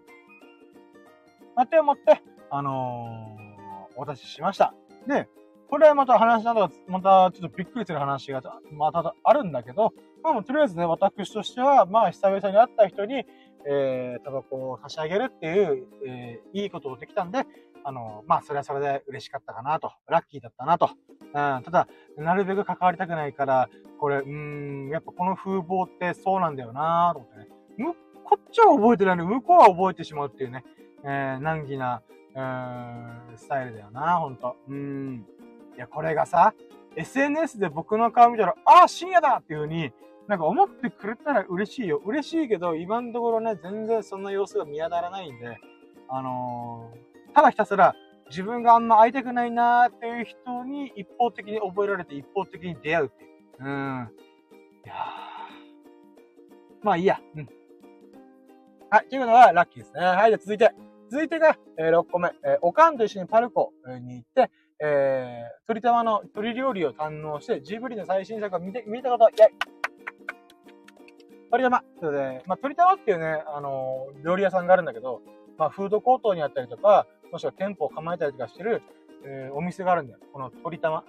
[1.55, 3.55] あ、て思って、あのー
[3.97, 4.73] お渡ししました。
[5.07, 5.29] で、
[5.69, 8.41] これはまた話など、またちょっとびっくりする話が
[8.71, 13.25] またあるんだけど、まあとりあえずね、私としては、まあ久々に会った人に、
[13.67, 17.45] えー、タバコを差し上げるっていう、えー、いいことをできたんで、
[17.83, 20.89] あの、まあそれはそれで嬉しかったかなと、ラッキーだったなと。
[21.21, 21.87] うん、ただ、
[22.17, 23.69] なるべく関わりたくないから、
[23.99, 27.55] これ、うん、やっぱこの風貌ってそうなんだよなと思ってね。
[28.25, 30.65] こっちは覚えてないのに、向こうは覚えてしまうっていうね、
[31.03, 32.01] えー、難儀な、
[32.33, 34.55] うーん、スタイルだよな、ほんと。
[34.67, 35.25] うん。
[35.75, 36.53] いや、これがさ、
[36.95, 39.91] SNS で僕の顔見たら、ああ、深夜だっていう風に、
[40.27, 42.01] なんか思ってくれたら嬉しいよ。
[42.03, 45.57] 嬉しいけど、今のところね、全然そんな様子が見当たらないんで、
[46.09, 47.93] あのー、ただひたすら
[48.29, 53.29] 自分があんま会いたくないなーっていう人に一方的に覚えられて一方的に出会うっていう。
[53.59, 54.09] うん。
[54.85, 54.93] いや
[56.81, 57.19] まあいいや。
[57.35, 57.49] うん。
[58.89, 60.01] はい、ということはラッキーですね。
[60.01, 60.71] はい、じゃ続いて。
[61.11, 62.29] 続いてが、えー、6個目。
[62.43, 69.84] えー、おかんと一緒にパルコに行って、えー、鳥玉の鳥料理を堪能して、ジブリの最新作を見て、見たこと、イェイ
[71.55, 75.21] 鳥玉それで、まあ、鳥玉っていうね、あのー、料理屋さんがあるんだけど、
[75.57, 78.81] まあ、フードコートにあったりとか、もしくは店舗を構えたりとかしてる、
[79.25, 80.19] えー、お店があるんだよ。
[80.33, 81.05] この鳥玉。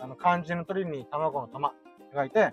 [0.00, 1.78] あの、漢字の鳥に卵の玉って
[2.16, 2.52] 書いて、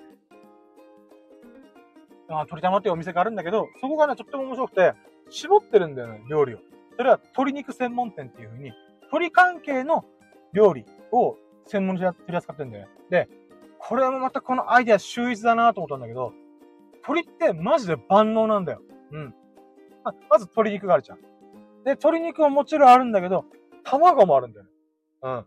[2.29, 4.93] あ鳥玉っていうお店があるんだけど、そこがね、とっても面白くて、
[5.29, 6.59] 絞ってるんだよね、料理を。
[6.97, 8.73] それは鶏肉専門店っていう風に、
[9.03, 10.05] 鶏関係の
[10.53, 11.35] 料理を
[11.65, 12.91] 専門に取り扱ってるんだよね。
[13.09, 13.29] で、
[13.79, 16.33] これもまたこのアイデア秀逸だなと思ったんだけど、
[17.07, 18.81] 鶏ってマジで万能なんだよ。
[19.11, 19.33] うん。
[20.03, 21.19] ままず鶏肉があるじゃん。
[21.19, 23.45] で、鶏肉はもちろんあるんだけど、
[23.83, 24.71] 卵もあるんだよね。
[25.23, 25.45] うん。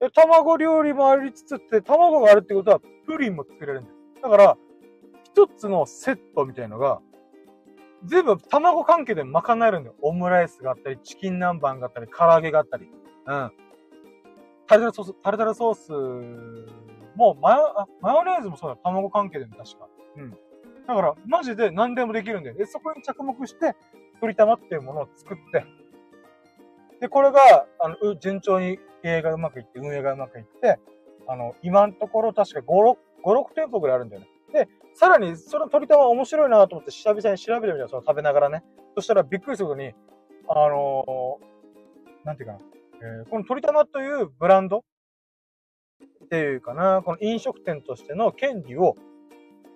[0.00, 3.96] で、卵料理もありつつって、卵があるってことは、プリンも作れるんだよ。
[4.22, 4.56] だから、
[5.24, 7.00] 一つのセットみたいのが、
[8.04, 9.96] 全部卵関係で賄えるんだよ。
[10.00, 12.90] オムライスがあったり、チキン南蛮があったり、唐揚げがあったり。
[13.26, 13.52] うん。
[14.66, 15.92] タルタルソース、タルタルソース
[17.16, 18.80] もマヨ、マヨネーズもそうだよ。
[18.82, 19.88] 卵関係でも確か。
[20.16, 20.38] うん。
[20.86, 22.56] だから、マジで何でもできるんだよ。
[22.56, 23.74] で、そこに着目して、
[24.14, 25.64] 鶏玉っていうものを作って、
[27.00, 30.78] で、これが、あの、順調に経営がうまくいって、運営がうまくいって、
[31.26, 34.28] あの、今のところ確か5、6、5、6店舗ぐらいあるんだよね。
[34.52, 38.62] で、さらに、その鳥玉面白いなと思って久々に調べてみたその食べながらね。
[38.94, 39.94] そしたらびっくりすることに、
[40.48, 42.58] あのー、なんていうかな。
[43.04, 44.84] えー、この鳥玉というブランド
[46.24, 48.96] っていうかな、この飲食店としての権利を、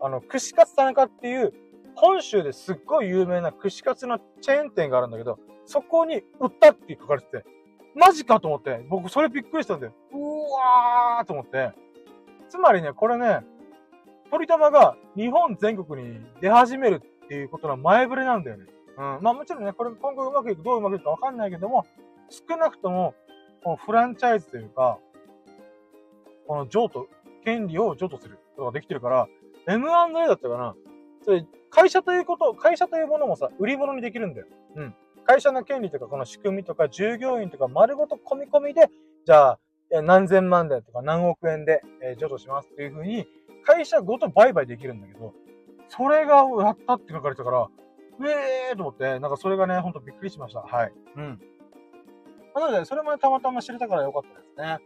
[0.01, 1.53] あの、串カツ田中っていう、
[1.95, 7.45] 本州ですっごい有名な串カツのチェーン店があるんだけど、そこに売ったって書かれてて、
[7.95, 9.95] マジかと思って、僕それびっくりしたんだよ。
[10.13, 11.73] うわーと思って。
[12.49, 13.41] つまりね、これね、
[14.31, 18.67] 鳥玉が日本全国に出始めるっていうことの前触れなんだよね。
[18.99, 19.19] うん。
[19.23, 21.87] まあもちろんね、これ今後うまくいく、どううまくいくかわかんないけども、
[22.29, 23.15] 少なくとも、
[23.65, 24.99] このフランチャイズというか、
[26.47, 27.09] この譲渡、
[27.45, 29.29] 権利を譲渡することができてるから、
[29.67, 30.75] M&A だったかな。
[31.23, 34.47] それ、会社ということ、会社というものもさ、売り物にできるんだよ。
[34.77, 34.95] うん。
[35.25, 38.89] 会社の権利とか、この仕組みとか、従業員とか、丸ごと込み込みで、
[39.25, 39.59] じゃあ、
[40.03, 43.27] 何千万でとか何億円で、えー、譲渡しますっていうふうに、
[43.65, 45.33] 会社ごと売買できるんだけど、
[45.89, 47.69] それがやったって書かれてたから、
[48.21, 50.61] ええーと思って、なんかそれがね、ほんとびっくりしました。
[50.61, 50.93] はい。
[51.17, 51.41] うん。
[52.55, 54.79] なので、それも、ね、たまたま知れたからよかったですね。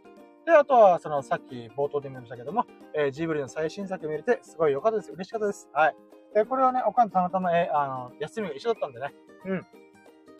[0.45, 2.65] で、あとは、その、さっき冒頭でも言いましたけども、
[2.95, 5.11] えー、ジブリの最新作見れて、すごい良かったです。
[5.11, 5.69] 嬉しかったです。
[5.73, 5.95] はい。
[6.33, 9.13] で、これはね、おかんたまたま、えー、あの、休みが一緒だったんでね、
[9.45, 9.65] うん。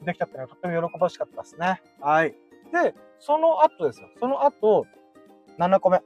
[0.05, 1.81] できたってのはとっても喜ばしかったですね。
[1.99, 2.31] はい。
[2.31, 4.09] で、その後ですよ。
[4.19, 4.87] その後、
[5.59, 6.01] 7個目。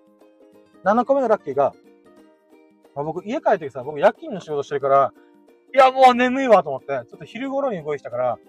[0.83, 1.73] 7個目のラッキーが、
[2.95, 5.13] まあ、僕、家帰ってきさ、僕夜勤の仕事してるから、
[5.73, 8.39] いや、もう眠いわと思って、ちょっと昼頃に動いてたか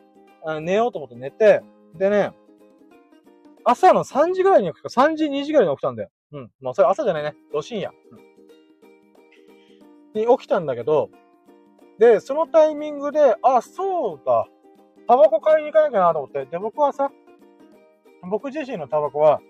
[0.44, 1.62] ら、寝ようと思って寝て、
[1.94, 2.32] でね、
[3.68, 6.10] 朝の3時ぐらいに起きた、3時、2時ぐらいに起きたんだよ。
[6.32, 6.52] うん。
[6.60, 7.34] まあ、それ朝じゃないね。
[7.52, 7.90] ど深夜。
[7.90, 8.18] うん。
[10.20, 11.10] に起きたんだけど、
[11.98, 14.46] で、そのタイミングで、あ、そうだ。
[15.08, 16.46] タバコ買いに行かなきゃなと思って。
[16.46, 17.10] で、僕はさ、
[18.30, 19.40] 僕自身のタバコは、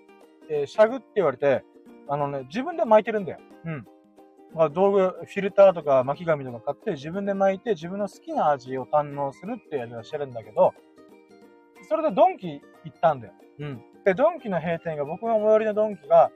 [0.49, 1.63] えー、シャグって言われて、
[2.09, 3.39] あのね、自分で巻いてるんだよ。
[3.65, 3.85] うん。
[4.53, 10.73] まあ、道具、フィルターとか巻き紙とか買って自分で巻いて自分の好きな味を堪能するってやり方してるんだけど、
[11.87, 13.33] それでドンキ行ったんだよ。
[13.59, 13.81] うん。
[14.05, 16.31] で、ドンキの閉店が、僕の最寄りのドンキが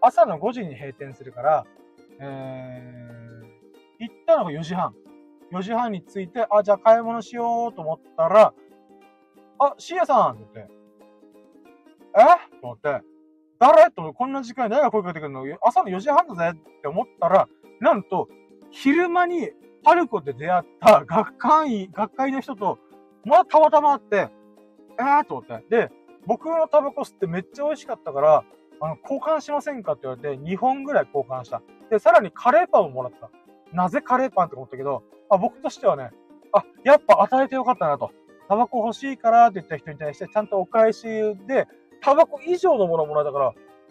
[0.00, 1.66] 朝の5時に閉店するから、
[2.20, 3.46] えー、
[4.00, 4.94] 行ったのが4時半。
[5.52, 8.52] 4時半に着いて、あ、じゃあ買い物しようと思ったら、
[9.58, 10.72] あ、シエさんって言って、
[12.18, 12.60] え？
[12.60, 13.00] と思って、
[13.58, 13.90] 誰？
[13.90, 15.44] とこんな時間に誰が声かけてくるの？
[15.62, 17.48] 朝の4時半だぜって思ったら、
[17.80, 18.28] なんと、
[18.70, 19.50] 昼間に
[19.84, 22.78] パルコで出会った学会員、学会の人と、
[23.24, 24.35] まあ、たまたま会って、
[24.98, 25.64] えーと思って。
[25.68, 25.90] で、
[26.26, 28.44] 僕のタバコ吸ってめっちゃ美味しかったから、
[28.80, 31.62] あの、交換しませんかって言われて、2本ぐらい交換した。
[31.90, 33.30] で、さらにカレーパンをもらった。
[33.72, 36.10] なぜカレーパンって思ったけど、あ僕としてはね、
[36.52, 38.10] あ、やっぱ与えてよかったなと。
[38.48, 41.04] タバコ欲しいからって言った人に対して、ちゃんとお返し
[41.46, 41.66] で、
[42.00, 43.44] タバコ以上のものをもらえたから、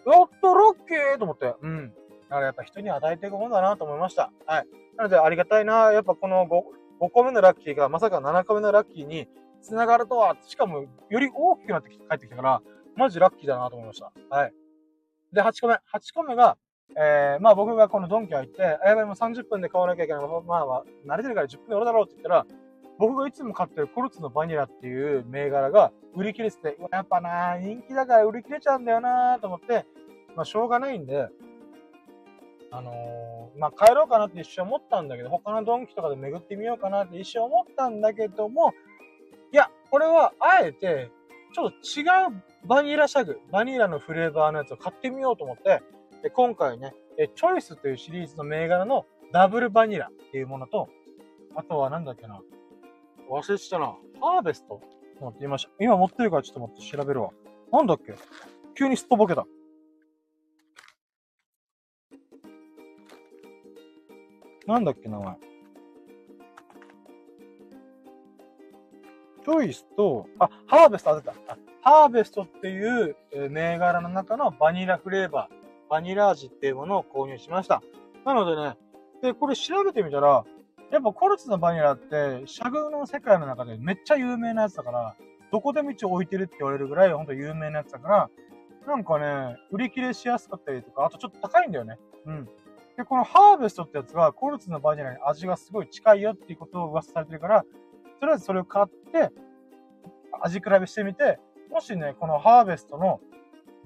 [0.06, 1.54] やったラッキーと思って。
[1.60, 1.92] うん。
[2.28, 4.32] だからやっぱ人に与えていくもんだなと思いました。
[4.46, 4.66] はい。
[4.96, 5.92] なのでありがたいな。
[5.92, 9.28] やっぱこの 5, 5個目のラッキーがまさか7個目のラッキーに
[9.66, 12.62] 繋がるとは、しかもより大きくなって帰ってきたから、
[12.96, 14.12] マジラッキーだなと思いました。
[14.30, 14.52] はい。
[15.32, 15.74] で、8個目。
[15.74, 15.80] 8
[16.14, 16.56] 個目が、
[16.96, 20.22] えー、まあ僕がこのドンキ入って、あやばいもう30分で買わなきゃいけない。
[20.22, 22.46] まあまあ、慣れてるから10分で終わるだろうって言ったら、
[22.98, 29.84] 僕がいつも買ってるコルツのバニラっていう銘柄が売り切れてて、やっぱな人気だから売り切れちゃうんだよなと思って、
[30.34, 31.28] まあしょうがないんで、
[32.70, 38.72] あのー、まあ帰ろうかなって一瞬思ったんだけど、他のドンキとかで巡ってみようかなって一瞬思ったんだけども、
[39.90, 41.10] これはあえて、
[41.54, 45.82] ちょっと違うバニラシャグ、バニラのフレーバーのやつを買ってみようと思って、
[46.22, 50.88] で今回ね、チョイスというシリーズの銘柄のダブルバニラっていうものと、
[51.54, 52.40] あとはなんだっけな。
[53.30, 53.96] 忘れてたな。
[54.20, 54.80] ハーベスト
[55.20, 55.70] 持ってみました。
[55.80, 57.30] 今持ってるからちょっと待って調べるわ。
[57.72, 58.14] なんだっけ？
[58.76, 59.46] 急にすっとぼけた。
[64.66, 65.36] なんだっけ名前？
[69.46, 71.56] チョイスと、あ、ハーベスト当てた。
[71.82, 73.16] ハーベストっていう、
[73.48, 77.80] 銘柄の中のバニラフレーバー、バニラ味っていうものを購入しました。
[78.24, 78.76] なのでね、
[79.22, 80.44] で、これ調べてみたら、
[80.90, 85.14] やっぱコルツのバニラって、シャグの世界の中でめっちゃ有名なやつだから、
[85.52, 88.30] どこでも一応置いてるって言われるぐらい、ほんと有名なやつだから、
[88.88, 92.00] なんかね、売り切れしやすかったりとか、あとちょっと高いんだよね。
[92.24, 92.48] うん。
[92.96, 97.64] で、このハーベストってやつが、コルツのバニラに味がすごい近いよっていうことを噂されてるから、
[98.20, 99.30] とりあえずそれを買って、
[100.42, 101.38] 味比べしてみて、
[101.70, 103.20] もしね、このハーベストの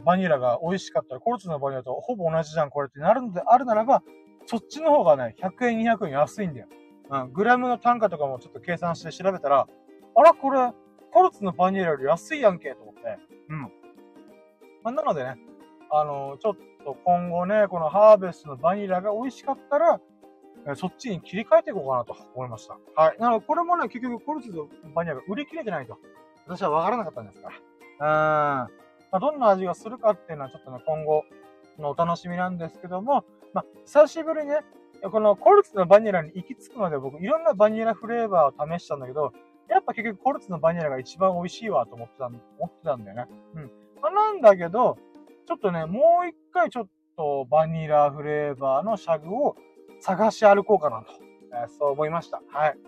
[0.04, 4.02] バニラが美味しかったら、コルツのバニラとほぼ同じじゃん、これってなるのであるならば、
[4.46, 6.66] そっちの方がね、100円、200円安いんだよ。
[7.10, 9.66] うん、グラムの単価とかもちょっと計算して調べたら、
[10.16, 10.72] あら、これ、
[11.12, 13.18] コルツのバニラより安いやんけ、と思って。
[13.48, 13.60] うん。
[13.62, 13.70] ま
[14.84, 15.36] あ、なのでね、
[15.90, 20.00] あの、ちょっと今後ね、このハーベストのバニラが美味しかったら、
[20.66, 22.78] えそっちに切り替えていこうかなと思いました。
[22.94, 23.18] はい。
[23.18, 25.98] なので、これもね、結局コルツのバニラが売り切れてないと。
[26.46, 27.50] 私はわからなかったんですか
[27.98, 28.66] ら。
[28.66, 28.80] うん。
[29.10, 31.24] まあ、どんな味がするかっていうのはちょっとね、今後
[31.78, 33.24] のお楽しみなんですけども、
[33.54, 34.60] まあ、久しぶりにね、
[35.02, 39.32] このコルツのバニラに行き着くまで僕いろんなバニラフレーバーを試したんだけど、
[39.68, 43.26] やっぱ結局コルツのバニラが一番美味しいわと思ってた、思ってたんだよね。
[43.54, 43.70] うん。
[44.02, 44.98] まあ、なんだけど、
[45.46, 49.56] ちょっとね、もう一回ちょっとバニラフレーバーのシャグを
[50.00, 51.12] 探し歩こうかなと、
[51.52, 52.42] えー、そう思いました。
[52.48, 52.78] はい。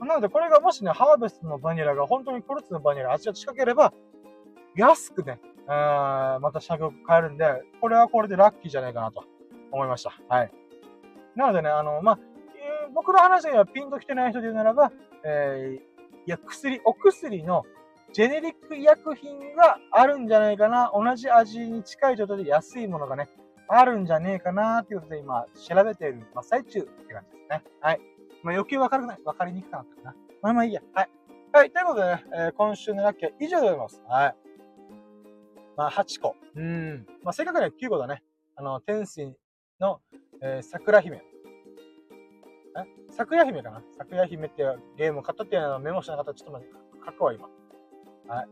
[0.00, 3.92] なのでこれがもしね、ハーベストのバニラが本当にコルツのバニラ味が近ければ、
[4.76, 9.24] 安くね、えーまた車両買えるんで、これはこれでラッキーじゃないかなと
[9.70, 10.12] 思いました。
[10.28, 10.52] はい。
[11.36, 12.18] なのでね、あの、まあ、
[12.86, 14.92] えー、僕の話にはピンと来てない人で言うならば、
[15.24, 15.80] えー、い
[16.26, 17.64] や、薬、お薬の
[18.12, 20.92] ジェネリック医薬品があるんじゃないかな。
[20.94, 23.28] 同じ味に近い状態で安いものがね、
[23.68, 27.64] あるんじゃねえかなっていうことで今調べている真っ最中って感じですね。
[27.80, 28.00] はい。
[28.42, 29.18] まあ余計わかるない。
[29.24, 30.16] わかりにくくなったかな。
[30.42, 30.82] まあまあいいや。
[30.92, 31.10] はい。
[31.52, 31.70] はい。
[31.70, 34.02] ということでね、えー、今週のラッキーは以上でございます。
[34.08, 34.36] はい。
[35.76, 36.36] まあ、8個。
[36.54, 37.06] うん。
[37.22, 38.22] まあ、正確には9個だね。
[38.56, 39.32] あの、天使
[39.80, 40.00] の、
[40.42, 41.16] えー、桜姫。
[41.16, 41.22] え？
[43.10, 43.82] 桜姫かな？
[43.96, 46.74] 桜姫っていうゲームを買ったっていうのをメモしなかったらちょっと待って、
[47.06, 47.48] 書くわ、今。
[48.28, 48.48] はい。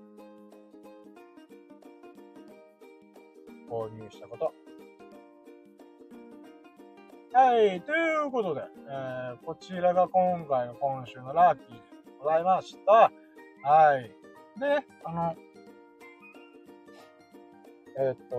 [3.69, 4.53] 購入したこと。
[7.35, 7.81] はい。
[7.81, 11.81] ということで、えー、こちらが今回の今週のラッキーで
[12.23, 13.11] ございました。
[13.67, 14.11] はい。
[14.61, 15.35] で、あの、
[17.99, 18.37] え、っと、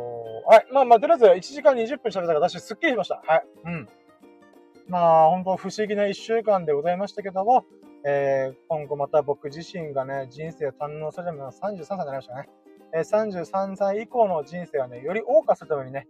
[0.47, 0.67] はい。
[0.71, 3.23] まあまあ、とりあえず1時間20分喋ったから私すっきりしました。
[3.25, 3.45] はい。
[3.65, 3.89] うん。
[4.87, 7.65] まあ、本当不思議な1週間でございましたけども、
[8.05, 12.47] えー、今後また僕自身がね、人生を堪能するための33歳になりましたね。
[12.93, 16.07] えー、33歳以降の人生はね、より謳歌するためにね、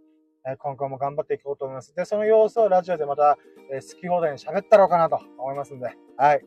[0.58, 1.94] 今後も頑張っていこうと思います。
[1.94, 3.38] で、その様子をラジオでまた、
[3.72, 6.44] え好き放題に喋ったろうかなと思いますんで、はい。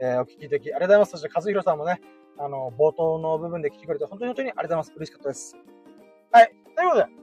[0.00, 1.10] えお聞き的ありがとうございます。
[1.12, 2.00] そして、和弘さんもね、
[2.38, 4.92] あの、冒頭の部分で聞きくれて本当に本当にありがとうございます。
[4.96, 5.56] 嬉しかったです。
[6.32, 6.52] はい。
[6.74, 7.20] ということで、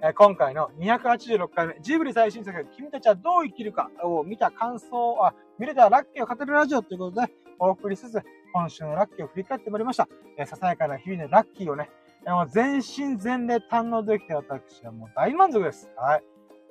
[0.00, 8.22] えー、今回の286回目、ジブリ最新作、君たちはどう生きるかを見た感想、あ、見れたらラッキーを語るラジオということで、お送りしつつ、
[8.52, 10.08] 今週のラッキーを振り返ってまいりました。
[10.36, 11.90] えー、ささやかな日々のラッキーをね、
[12.26, 15.90] もう全身全霊堪能できて私はもう大満足です。
[15.96, 16.22] はい。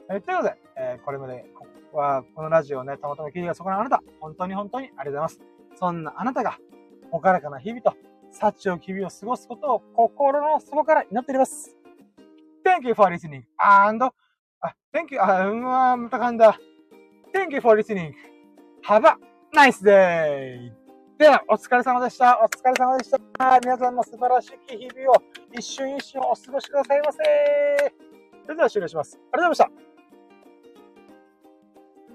[0.10, 5.42] えー、ということで、えー、これまで、ここは、このラジオをね、たまたま聞いてそこのあなた、本当に本当にありがとうございます。
[5.76, 6.58] そんなあなたが、
[7.12, 7.94] ほからかな日々と、
[8.32, 11.76] 幸を日々を過ごすことを心の底から祈っております。
[12.64, 16.60] Thank you for listening and, あ、Thank you, あ、うわ、また噛んだ。
[17.34, 18.14] Thank you for listening.
[18.88, 19.18] Have a
[19.54, 20.87] nice day!
[21.18, 22.40] では、お疲れ様でした。
[22.44, 23.60] お疲れ様でした。
[23.62, 27.18] 皆さんの素晴らしい日々を一瞬一瞬お過ごしくださいませ。
[28.44, 29.20] それでは終了します。
[29.34, 29.87] ありがとうございました。